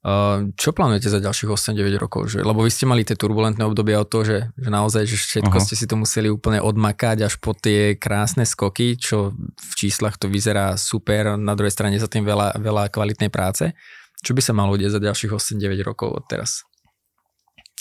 Uh, 0.00 0.48
čo 0.56 0.72
plánujete 0.72 1.12
za 1.12 1.20
ďalších 1.20 1.50
8-9 1.50 2.00
rokov? 2.00 2.32
Že, 2.32 2.46
lebo 2.46 2.64
vy 2.64 2.72
ste 2.72 2.88
mali 2.88 3.04
tie 3.04 3.18
turbulentné 3.18 3.60
obdobia 3.66 4.00
o 4.00 4.08
to, 4.08 4.24
že, 4.24 4.48
že 4.56 4.70
naozaj, 4.72 5.04
že 5.04 5.18
všetko 5.18 5.52
uh-huh. 5.52 5.66
ste 5.66 5.74
si 5.76 5.84
to 5.84 5.98
museli 5.98 6.32
úplne 6.32 6.62
odmakať 6.62 7.26
až 7.26 7.36
po 7.36 7.52
tie 7.52 8.00
krásne 8.00 8.48
skoky, 8.48 8.96
čo 8.96 9.36
v 9.36 9.72
číslach 9.76 10.16
to 10.16 10.30
vyzerá 10.30 10.78
super, 10.80 11.36
na 11.36 11.52
druhej 11.52 11.74
strane 11.74 12.00
za 12.00 12.08
tým 12.08 12.24
veľa, 12.24 12.56
veľa 12.56 12.88
kvalitnej 12.88 13.28
práce. 13.28 13.76
Čo 14.24 14.32
by 14.32 14.40
sa 14.40 14.56
malo 14.56 14.72
udiať 14.78 14.96
za 14.96 15.04
ďalších 15.04 15.32
8-9 15.36 15.84
rokov 15.84 16.16
od 16.16 16.24
teraz? 16.24 16.64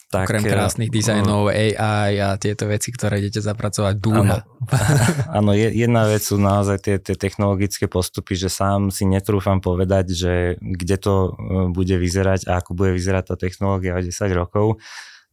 Tak, 0.10 0.26
Okrem 0.26 0.42
eh, 0.42 0.50
krásnych 0.50 0.90
dizajnov, 0.90 1.54
AI 1.54 2.18
a 2.18 2.34
tieto 2.42 2.66
veci, 2.66 2.90
ktoré 2.90 3.22
idete 3.22 3.46
zapracovať, 3.46 3.94
dúha. 4.02 4.42
Áno, 5.30 5.54
jedna 5.86 6.10
vec 6.10 6.26
sú 6.26 6.42
naozaj 6.42 6.82
tie, 6.82 6.96
tie 6.98 7.14
technologické 7.14 7.86
postupy, 7.86 8.34
že 8.34 8.50
sám 8.50 8.90
si 8.90 9.06
netrúfam 9.06 9.62
povedať, 9.62 10.10
že 10.18 10.34
kde 10.58 10.98
to 10.98 11.14
eh, 11.30 11.70
bude 11.70 11.94
vyzerať 11.94 12.50
a 12.50 12.58
ako 12.58 12.74
bude 12.74 12.98
vyzerať 12.98 13.24
tá 13.30 13.36
technológia 13.38 13.94
o 13.94 14.02
10 14.02 14.10
rokov. 14.34 14.82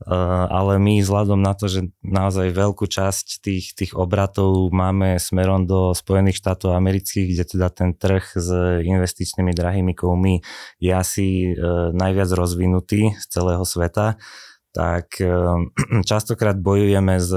Eh, 0.05 0.13
ale 0.53 0.77
my 0.77 1.01
vzhľadom 1.01 1.41
na 1.41 1.57
to, 1.57 1.73
že 1.73 1.89
naozaj 2.05 2.53
veľkú 2.53 2.85
časť 2.85 3.41
tých, 3.41 3.73
tých 3.73 3.97
obratov 3.97 4.69
máme 4.77 5.17
smerom 5.17 5.65
do 5.65 5.97
Spojených 5.97 6.37
štátov 6.37 6.77
amerických, 6.77 7.33
kde 7.33 7.45
teda 7.49 7.73
ten 7.73 7.97
trh 7.97 8.29
s 8.37 8.53
investičnými 8.85 9.57
drahými 9.57 9.97
kovmi 9.97 10.45
je 10.85 10.93
asi 10.93 11.57
najviac 11.97 12.29
rozvinutý 12.29 13.17
z 13.17 13.25
celého 13.25 13.65
sveta, 13.65 14.21
tak 14.77 15.07
častokrát 16.09 16.61
bojujeme 16.61 17.17
s 17.17 17.33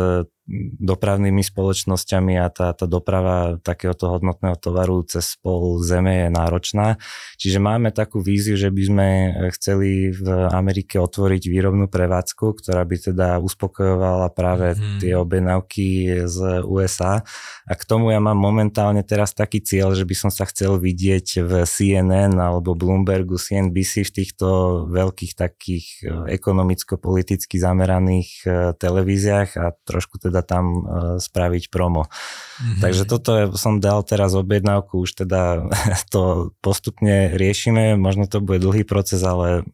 dopravnými 0.81 1.45
spoločnosťami 1.45 2.41
a 2.41 2.49
tá, 2.49 2.73
tá 2.73 2.85
doprava 2.89 3.61
takéhoto 3.61 4.09
hodnotného 4.17 4.57
tovaru 4.57 5.05
cez 5.05 5.37
pol 5.37 5.77
zeme 5.85 6.25
je 6.25 6.29
náročná. 6.33 6.97
Čiže 7.37 7.61
máme 7.61 7.93
takú 7.93 8.19
víziu, 8.19 8.57
že 8.57 8.73
by 8.73 8.81
sme 8.83 9.07
chceli 9.53 10.09
v 10.09 10.25
Amerike 10.49 10.97
otvoriť 10.97 11.43
výrobnú 11.45 11.85
prevádzku, 11.85 12.57
ktorá 12.59 12.81
by 12.83 12.95
teda 12.97 13.27
uspokojovala 13.39 14.33
práve 14.33 14.73
hmm. 14.73 14.99
tie 14.99 15.13
objednávky 15.13 15.85
z 16.25 16.65
USA. 16.65 17.21
A 17.69 17.73
k 17.77 17.83
tomu 17.85 18.09
ja 18.09 18.17
mám 18.17 18.37
momentálne 18.37 19.05
teraz 19.05 19.37
taký 19.37 19.61
cieľ, 19.61 19.93
že 19.93 20.03
by 20.03 20.15
som 20.17 20.31
sa 20.33 20.49
chcel 20.49 20.81
vidieť 20.81 21.45
v 21.45 21.51
CNN 21.69 22.33
alebo 22.33 22.73
Bloombergu, 22.73 23.37
CNBC 23.37 24.09
v 24.09 24.11
týchto 24.23 24.47
veľkých 24.89 25.33
takých 25.37 25.85
e, 26.01 26.33
ekonomicko-politicky 26.33 27.61
zameraných 27.61 28.29
e, 28.43 28.47
televíziách 28.73 29.49
a 29.59 29.65
trošku 29.85 30.17
teda 30.17 30.38
teda 30.39 30.47
tam 30.47 30.65
uh, 30.71 30.81
spraviť 31.19 31.67
promo. 31.67 32.07
Mm-hmm. 32.07 32.79
Takže 32.79 33.03
toto 33.03 33.29
je, 33.35 33.45
som 33.59 33.83
dal 33.83 33.99
teraz 34.07 34.31
objednávku, 34.31 35.03
už 35.03 35.27
teda 35.27 35.67
to 36.13 36.55
postupne 36.63 37.35
riešime, 37.35 37.99
možno 37.99 38.25
to 38.31 38.39
bude 38.39 38.63
dlhý 38.63 38.87
proces, 38.87 39.19
ale 39.19 39.67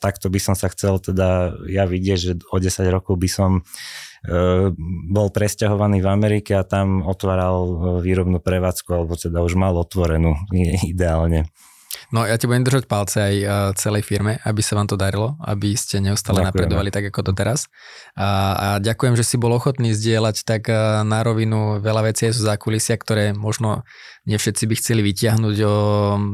takto 0.00 0.28
by 0.28 0.40
som 0.40 0.54
sa 0.56 0.68
chcel 0.72 1.00
teda 1.00 1.56
ja 1.68 1.88
vidieť, 1.88 2.18
že 2.20 2.32
o 2.52 2.56
10 2.60 2.72
rokov 2.92 3.16
by 3.16 3.28
som 3.28 3.50
uh, 3.60 4.72
bol 5.08 5.28
presťahovaný 5.28 6.00
v 6.00 6.08
Amerike 6.08 6.52
a 6.56 6.64
tam 6.64 7.04
otváral 7.04 7.56
e, 7.64 7.74
výrobnú 8.04 8.40
prevádzku, 8.40 8.88
alebo 8.92 9.16
teda 9.16 9.40
už 9.40 9.56
mal 9.56 9.76
otvorenú 9.76 10.36
ideálne. 10.84 11.48
No 12.14 12.22
ja 12.22 12.38
ti 12.38 12.46
budem 12.46 12.62
držať 12.62 12.84
palce 12.86 13.18
aj 13.18 13.34
uh, 13.42 13.50
celej 13.74 14.06
firme, 14.06 14.38
aby 14.46 14.62
sa 14.62 14.78
vám 14.78 14.86
to 14.86 14.94
darilo, 14.94 15.34
aby 15.42 15.74
ste 15.74 15.98
neustále 15.98 16.38
Ďakujeme. 16.38 16.50
napredovali 16.54 16.90
tak 16.94 17.10
ako 17.10 17.20
to 17.30 17.32
teraz. 17.34 17.66
A, 18.14 18.28
a 18.54 18.68
ďakujem, 18.78 19.18
že 19.18 19.26
si 19.26 19.34
bol 19.34 19.50
ochotný 19.50 19.90
zdieľať 19.90 20.46
tak 20.46 20.70
uh, 20.70 21.02
na 21.02 21.26
rovinu 21.26 21.82
veľa 21.82 22.12
vecí 22.12 22.30
sú 22.30 22.46
zákulisia, 22.46 22.94
ktoré 22.94 23.34
možno 23.34 23.82
nie 24.26 24.34
všetci 24.34 24.64
by 24.66 24.74
chceli 24.82 25.00
vyťahnuť, 25.06 25.56
o, 25.62 25.74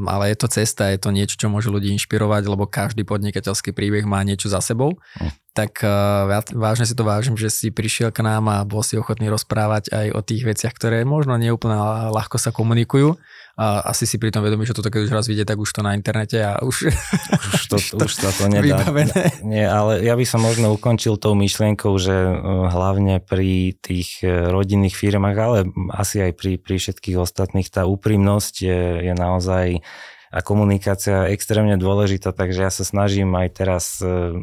ale 0.09 0.33
je 0.33 0.37
to 0.41 0.47
cesta, 0.49 0.89
je 0.89 0.97
to 0.97 1.13
niečo, 1.13 1.37
čo 1.37 1.45
môže 1.45 1.69
ľudí 1.69 1.93
inšpirovať, 1.93 2.49
lebo 2.49 2.65
každý 2.65 3.05
podnikateľský 3.05 3.69
príbeh 3.69 4.01
má 4.09 4.25
niečo 4.25 4.49
za 4.49 4.65
sebou. 4.65 4.97
Hm. 5.21 5.29
Tak 5.53 5.85
uh, 5.85 6.41
vážne 6.57 6.89
si 6.89 6.97
to 6.97 7.05
vážim, 7.05 7.37
že 7.37 7.53
si 7.53 7.69
prišiel 7.69 8.09
k 8.09 8.25
nám 8.25 8.49
a 8.49 8.65
bol 8.65 8.81
si 8.81 8.97
ochotný 8.97 9.29
rozprávať 9.29 9.93
aj 9.93 10.07
o 10.17 10.25
tých 10.25 10.41
veciach, 10.49 10.73
ktoré 10.73 11.05
možno 11.05 11.37
neúplne 11.37 11.77
ľahko 12.09 12.41
sa 12.41 12.49
komunikujú 12.49 13.21
a 13.53 13.85
asi 13.85 14.09
si 14.09 14.17
pri 14.17 14.33
tom 14.33 14.41
vedomí, 14.41 14.65
že 14.65 14.73
toto 14.73 14.89
keď 14.89 15.05
už 15.05 15.13
raz 15.13 15.25
vidie, 15.29 15.45
tak 15.45 15.61
už 15.61 15.69
to 15.69 15.85
na 15.85 15.93
internete 15.93 16.41
a 16.41 16.57
už, 16.65 16.89
už, 16.89 17.61
to, 17.69 17.77
už 18.01 18.13
sa 18.17 18.33
to 18.33 18.49
nedá. 18.49 18.81
Vybavené. 18.81 19.45
Nie, 19.45 19.69
ale 19.69 20.01
ja 20.01 20.17
by 20.17 20.25
som 20.25 20.41
možno 20.41 20.73
ukončil 20.73 21.21
tou 21.21 21.37
myšlienkou, 21.37 21.93
že 22.01 22.17
e, 22.17 22.33
hlavne 22.73 23.21
pri 23.21 23.77
tých 23.77 24.25
e, 24.25 24.49
rodinných 24.49 24.97
firmách, 24.97 25.37
ale 25.37 25.69
asi 25.93 26.25
aj 26.25 26.33
pri, 26.33 26.57
pri 26.57 26.81
všetkých 26.81 27.17
ostatných, 27.21 27.69
tá 27.69 27.85
úprimnosť 27.85 28.53
je, 28.57 28.81
je 29.05 29.13
naozaj 29.13 29.85
a 30.33 30.41
komunikácia 30.41 31.29
je 31.29 31.37
extrémne 31.37 31.77
dôležitá, 31.77 32.33
takže 32.33 32.65
ja 32.65 32.71
sa 32.73 32.81
snažím 32.81 33.37
aj 33.37 33.47
teraz, 33.53 34.01
e, 34.01 34.33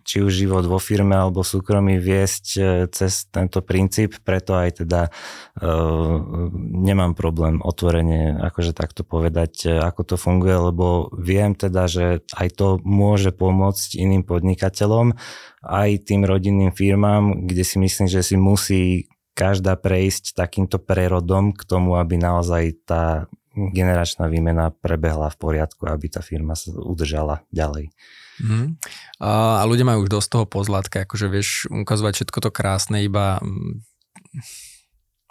či 0.00 0.24
už 0.24 0.32
život 0.32 0.64
vo 0.64 0.80
firme 0.80 1.12
alebo 1.12 1.44
súkromí 1.44 2.00
viesť 2.00 2.46
e, 2.56 2.62
cez 2.88 3.28
tento 3.28 3.60
princíp, 3.60 4.24
preto 4.24 4.56
aj 4.56 4.80
teda 4.84 5.12
uh, 5.60 6.16
nemám 6.56 7.12
problém 7.12 7.60
otvorene 7.60 8.40
akože 8.40 8.72
takto 8.72 9.04
povedať, 9.04 9.68
ako 9.68 10.14
to 10.14 10.16
funguje, 10.16 10.56
lebo 10.72 11.12
viem 11.12 11.52
teda, 11.52 11.90
že 11.90 12.24
aj 12.32 12.48
to 12.56 12.66
môže 12.80 13.34
pomôcť 13.36 14.00
iným 14.00 14.24
podnikateľom, 14.24 15.12
aj 15.60 15.90
tým 16.08 16.24
rodinným 16.24 16.72
firmám, 16.72 17.44
kde 17.44 17.64
si 17.66 17.76
myslím, 17.76 18.06
že 18.08 18.24
si 18.24 18.36
musí 18.40 19.12
každá 19.34 19.74
prejsť 19.74 20.38
takýmto 20.38 20.78
prerodom 20.78 21.52
k 21.52 21.62
tomu, 21.66 21.98
aby 21.98 22.16
naozaj 22.16 22.86
tá 22.86 23.26
generačná 23.54 24.26
výmena 24.26 24.74
prebehla 24.74 25.30
v 25.30 25.38
poriadku, 25.38 25.86
aby 25.86 26.06
tá 26.10 26.20
firma 26.20 26.58
sa 26.58 26.74
udržala 26.74 27.46
ďalej. 27.54 27.94
Mm. 28.42 28.82
A, 29.22 29.62
a 29.62 29.64
ľudia 29.64 29.86
majú 29.86 30.04
už 30.06 30.10
dosť 30.10 30.28
toho 30.28 30.46
pozlátka, 30.50 31.06
akože 31.06 31.26
vieš 31.30 31.70
ukazovať 31.70 32.12
všetko 32.18 32.38
to 32.42 32.50
krásne, 32.50 33.06
iba 33.06 33.38
mm, 33.38 33.78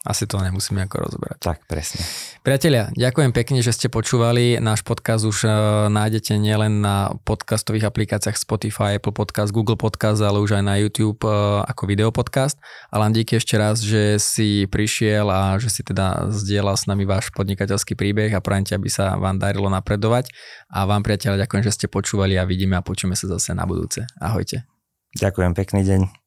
asi 0.04 0.28
to 0.28 0.36
nemusíme 0.36 0.84
ako 0.84 1.08
rozoberať. 1.08 1.39
Tak, 1.39 1.64
presne. 1.64 2.04
Priatelia, 2.43 2.91
ďakujem 2.91 3.32
pekne, 3.32 3.64
že 3.64 3.72
ste 3.72 3.88
počúvali. 3.88 4.60
Náš 4.60 4.84
podcast 4.84 5.24
už 5.24 5.47
uh, 5.47 5.54
nájdete 5.88 6.36
nielen 6.36 6.84
na 6.84 7.16
podcastových 7.24 7.88
aplikáciách 7.88 8.36
Spotify, 8.36 8.99
Apple 8.99 9.16
Podcast, 9.16 9.56
Google 9.56 9.80
Podcast, 9.80 10.20
ale 10.20 10.43
už 10.43 10.60
aj 10.60 10.64
na 10.68 10.76
YouTube 10.76 11.24
uh, 11.24 11.64
ako 11.64 11.88
videopodcast. 11.88 12.60
A 12.91 12.99
len 12.99 13.16
díky 13.16 13.39
ešte 13.39 13.56
raz, 13.56 13.80
že 13.80 14.20
si 14.20 14.68
prišiel 14.68 15.32
a 15.32 15.56
že 15.56 15.72
si 15.72 15.88
teda 15.88 16.28
zdieľal 16.36 16.76
s 16.76 16.84
nami 16.84 17.08
váš 17.08 17.32
podnikateľský 17.32 17.95
príbeh 17.95 18.36
a 18.36 18.43
prajem 18.43 18.76
aby 18.76 18.91
sa 18.91 19.16
vám 19.16 19.39
darilo 19.39 19.72
napredovať. 19.72 20.28
A 20.68 20.84
vám, 20.84 20.99
priatelia, 20.99 21.47
ďakujem, 21.47 21.64
že 21.64 21.76
ste 21.80 21.88
počúvali 21.88 22.36
a 22.36 22.43
vidíme 22.43 22.76
a 22.76 22.84
počujeme 22.84 23.16
sa 23.16 23.32
zase 23.32 23.56
na 23.56 23.64
budúce. 23.64 24.04
Ahojte. 24.20 24.68
Ďakujem, 25.16 25.51
pekný 25.56 25.82
deň. 25.88 26.22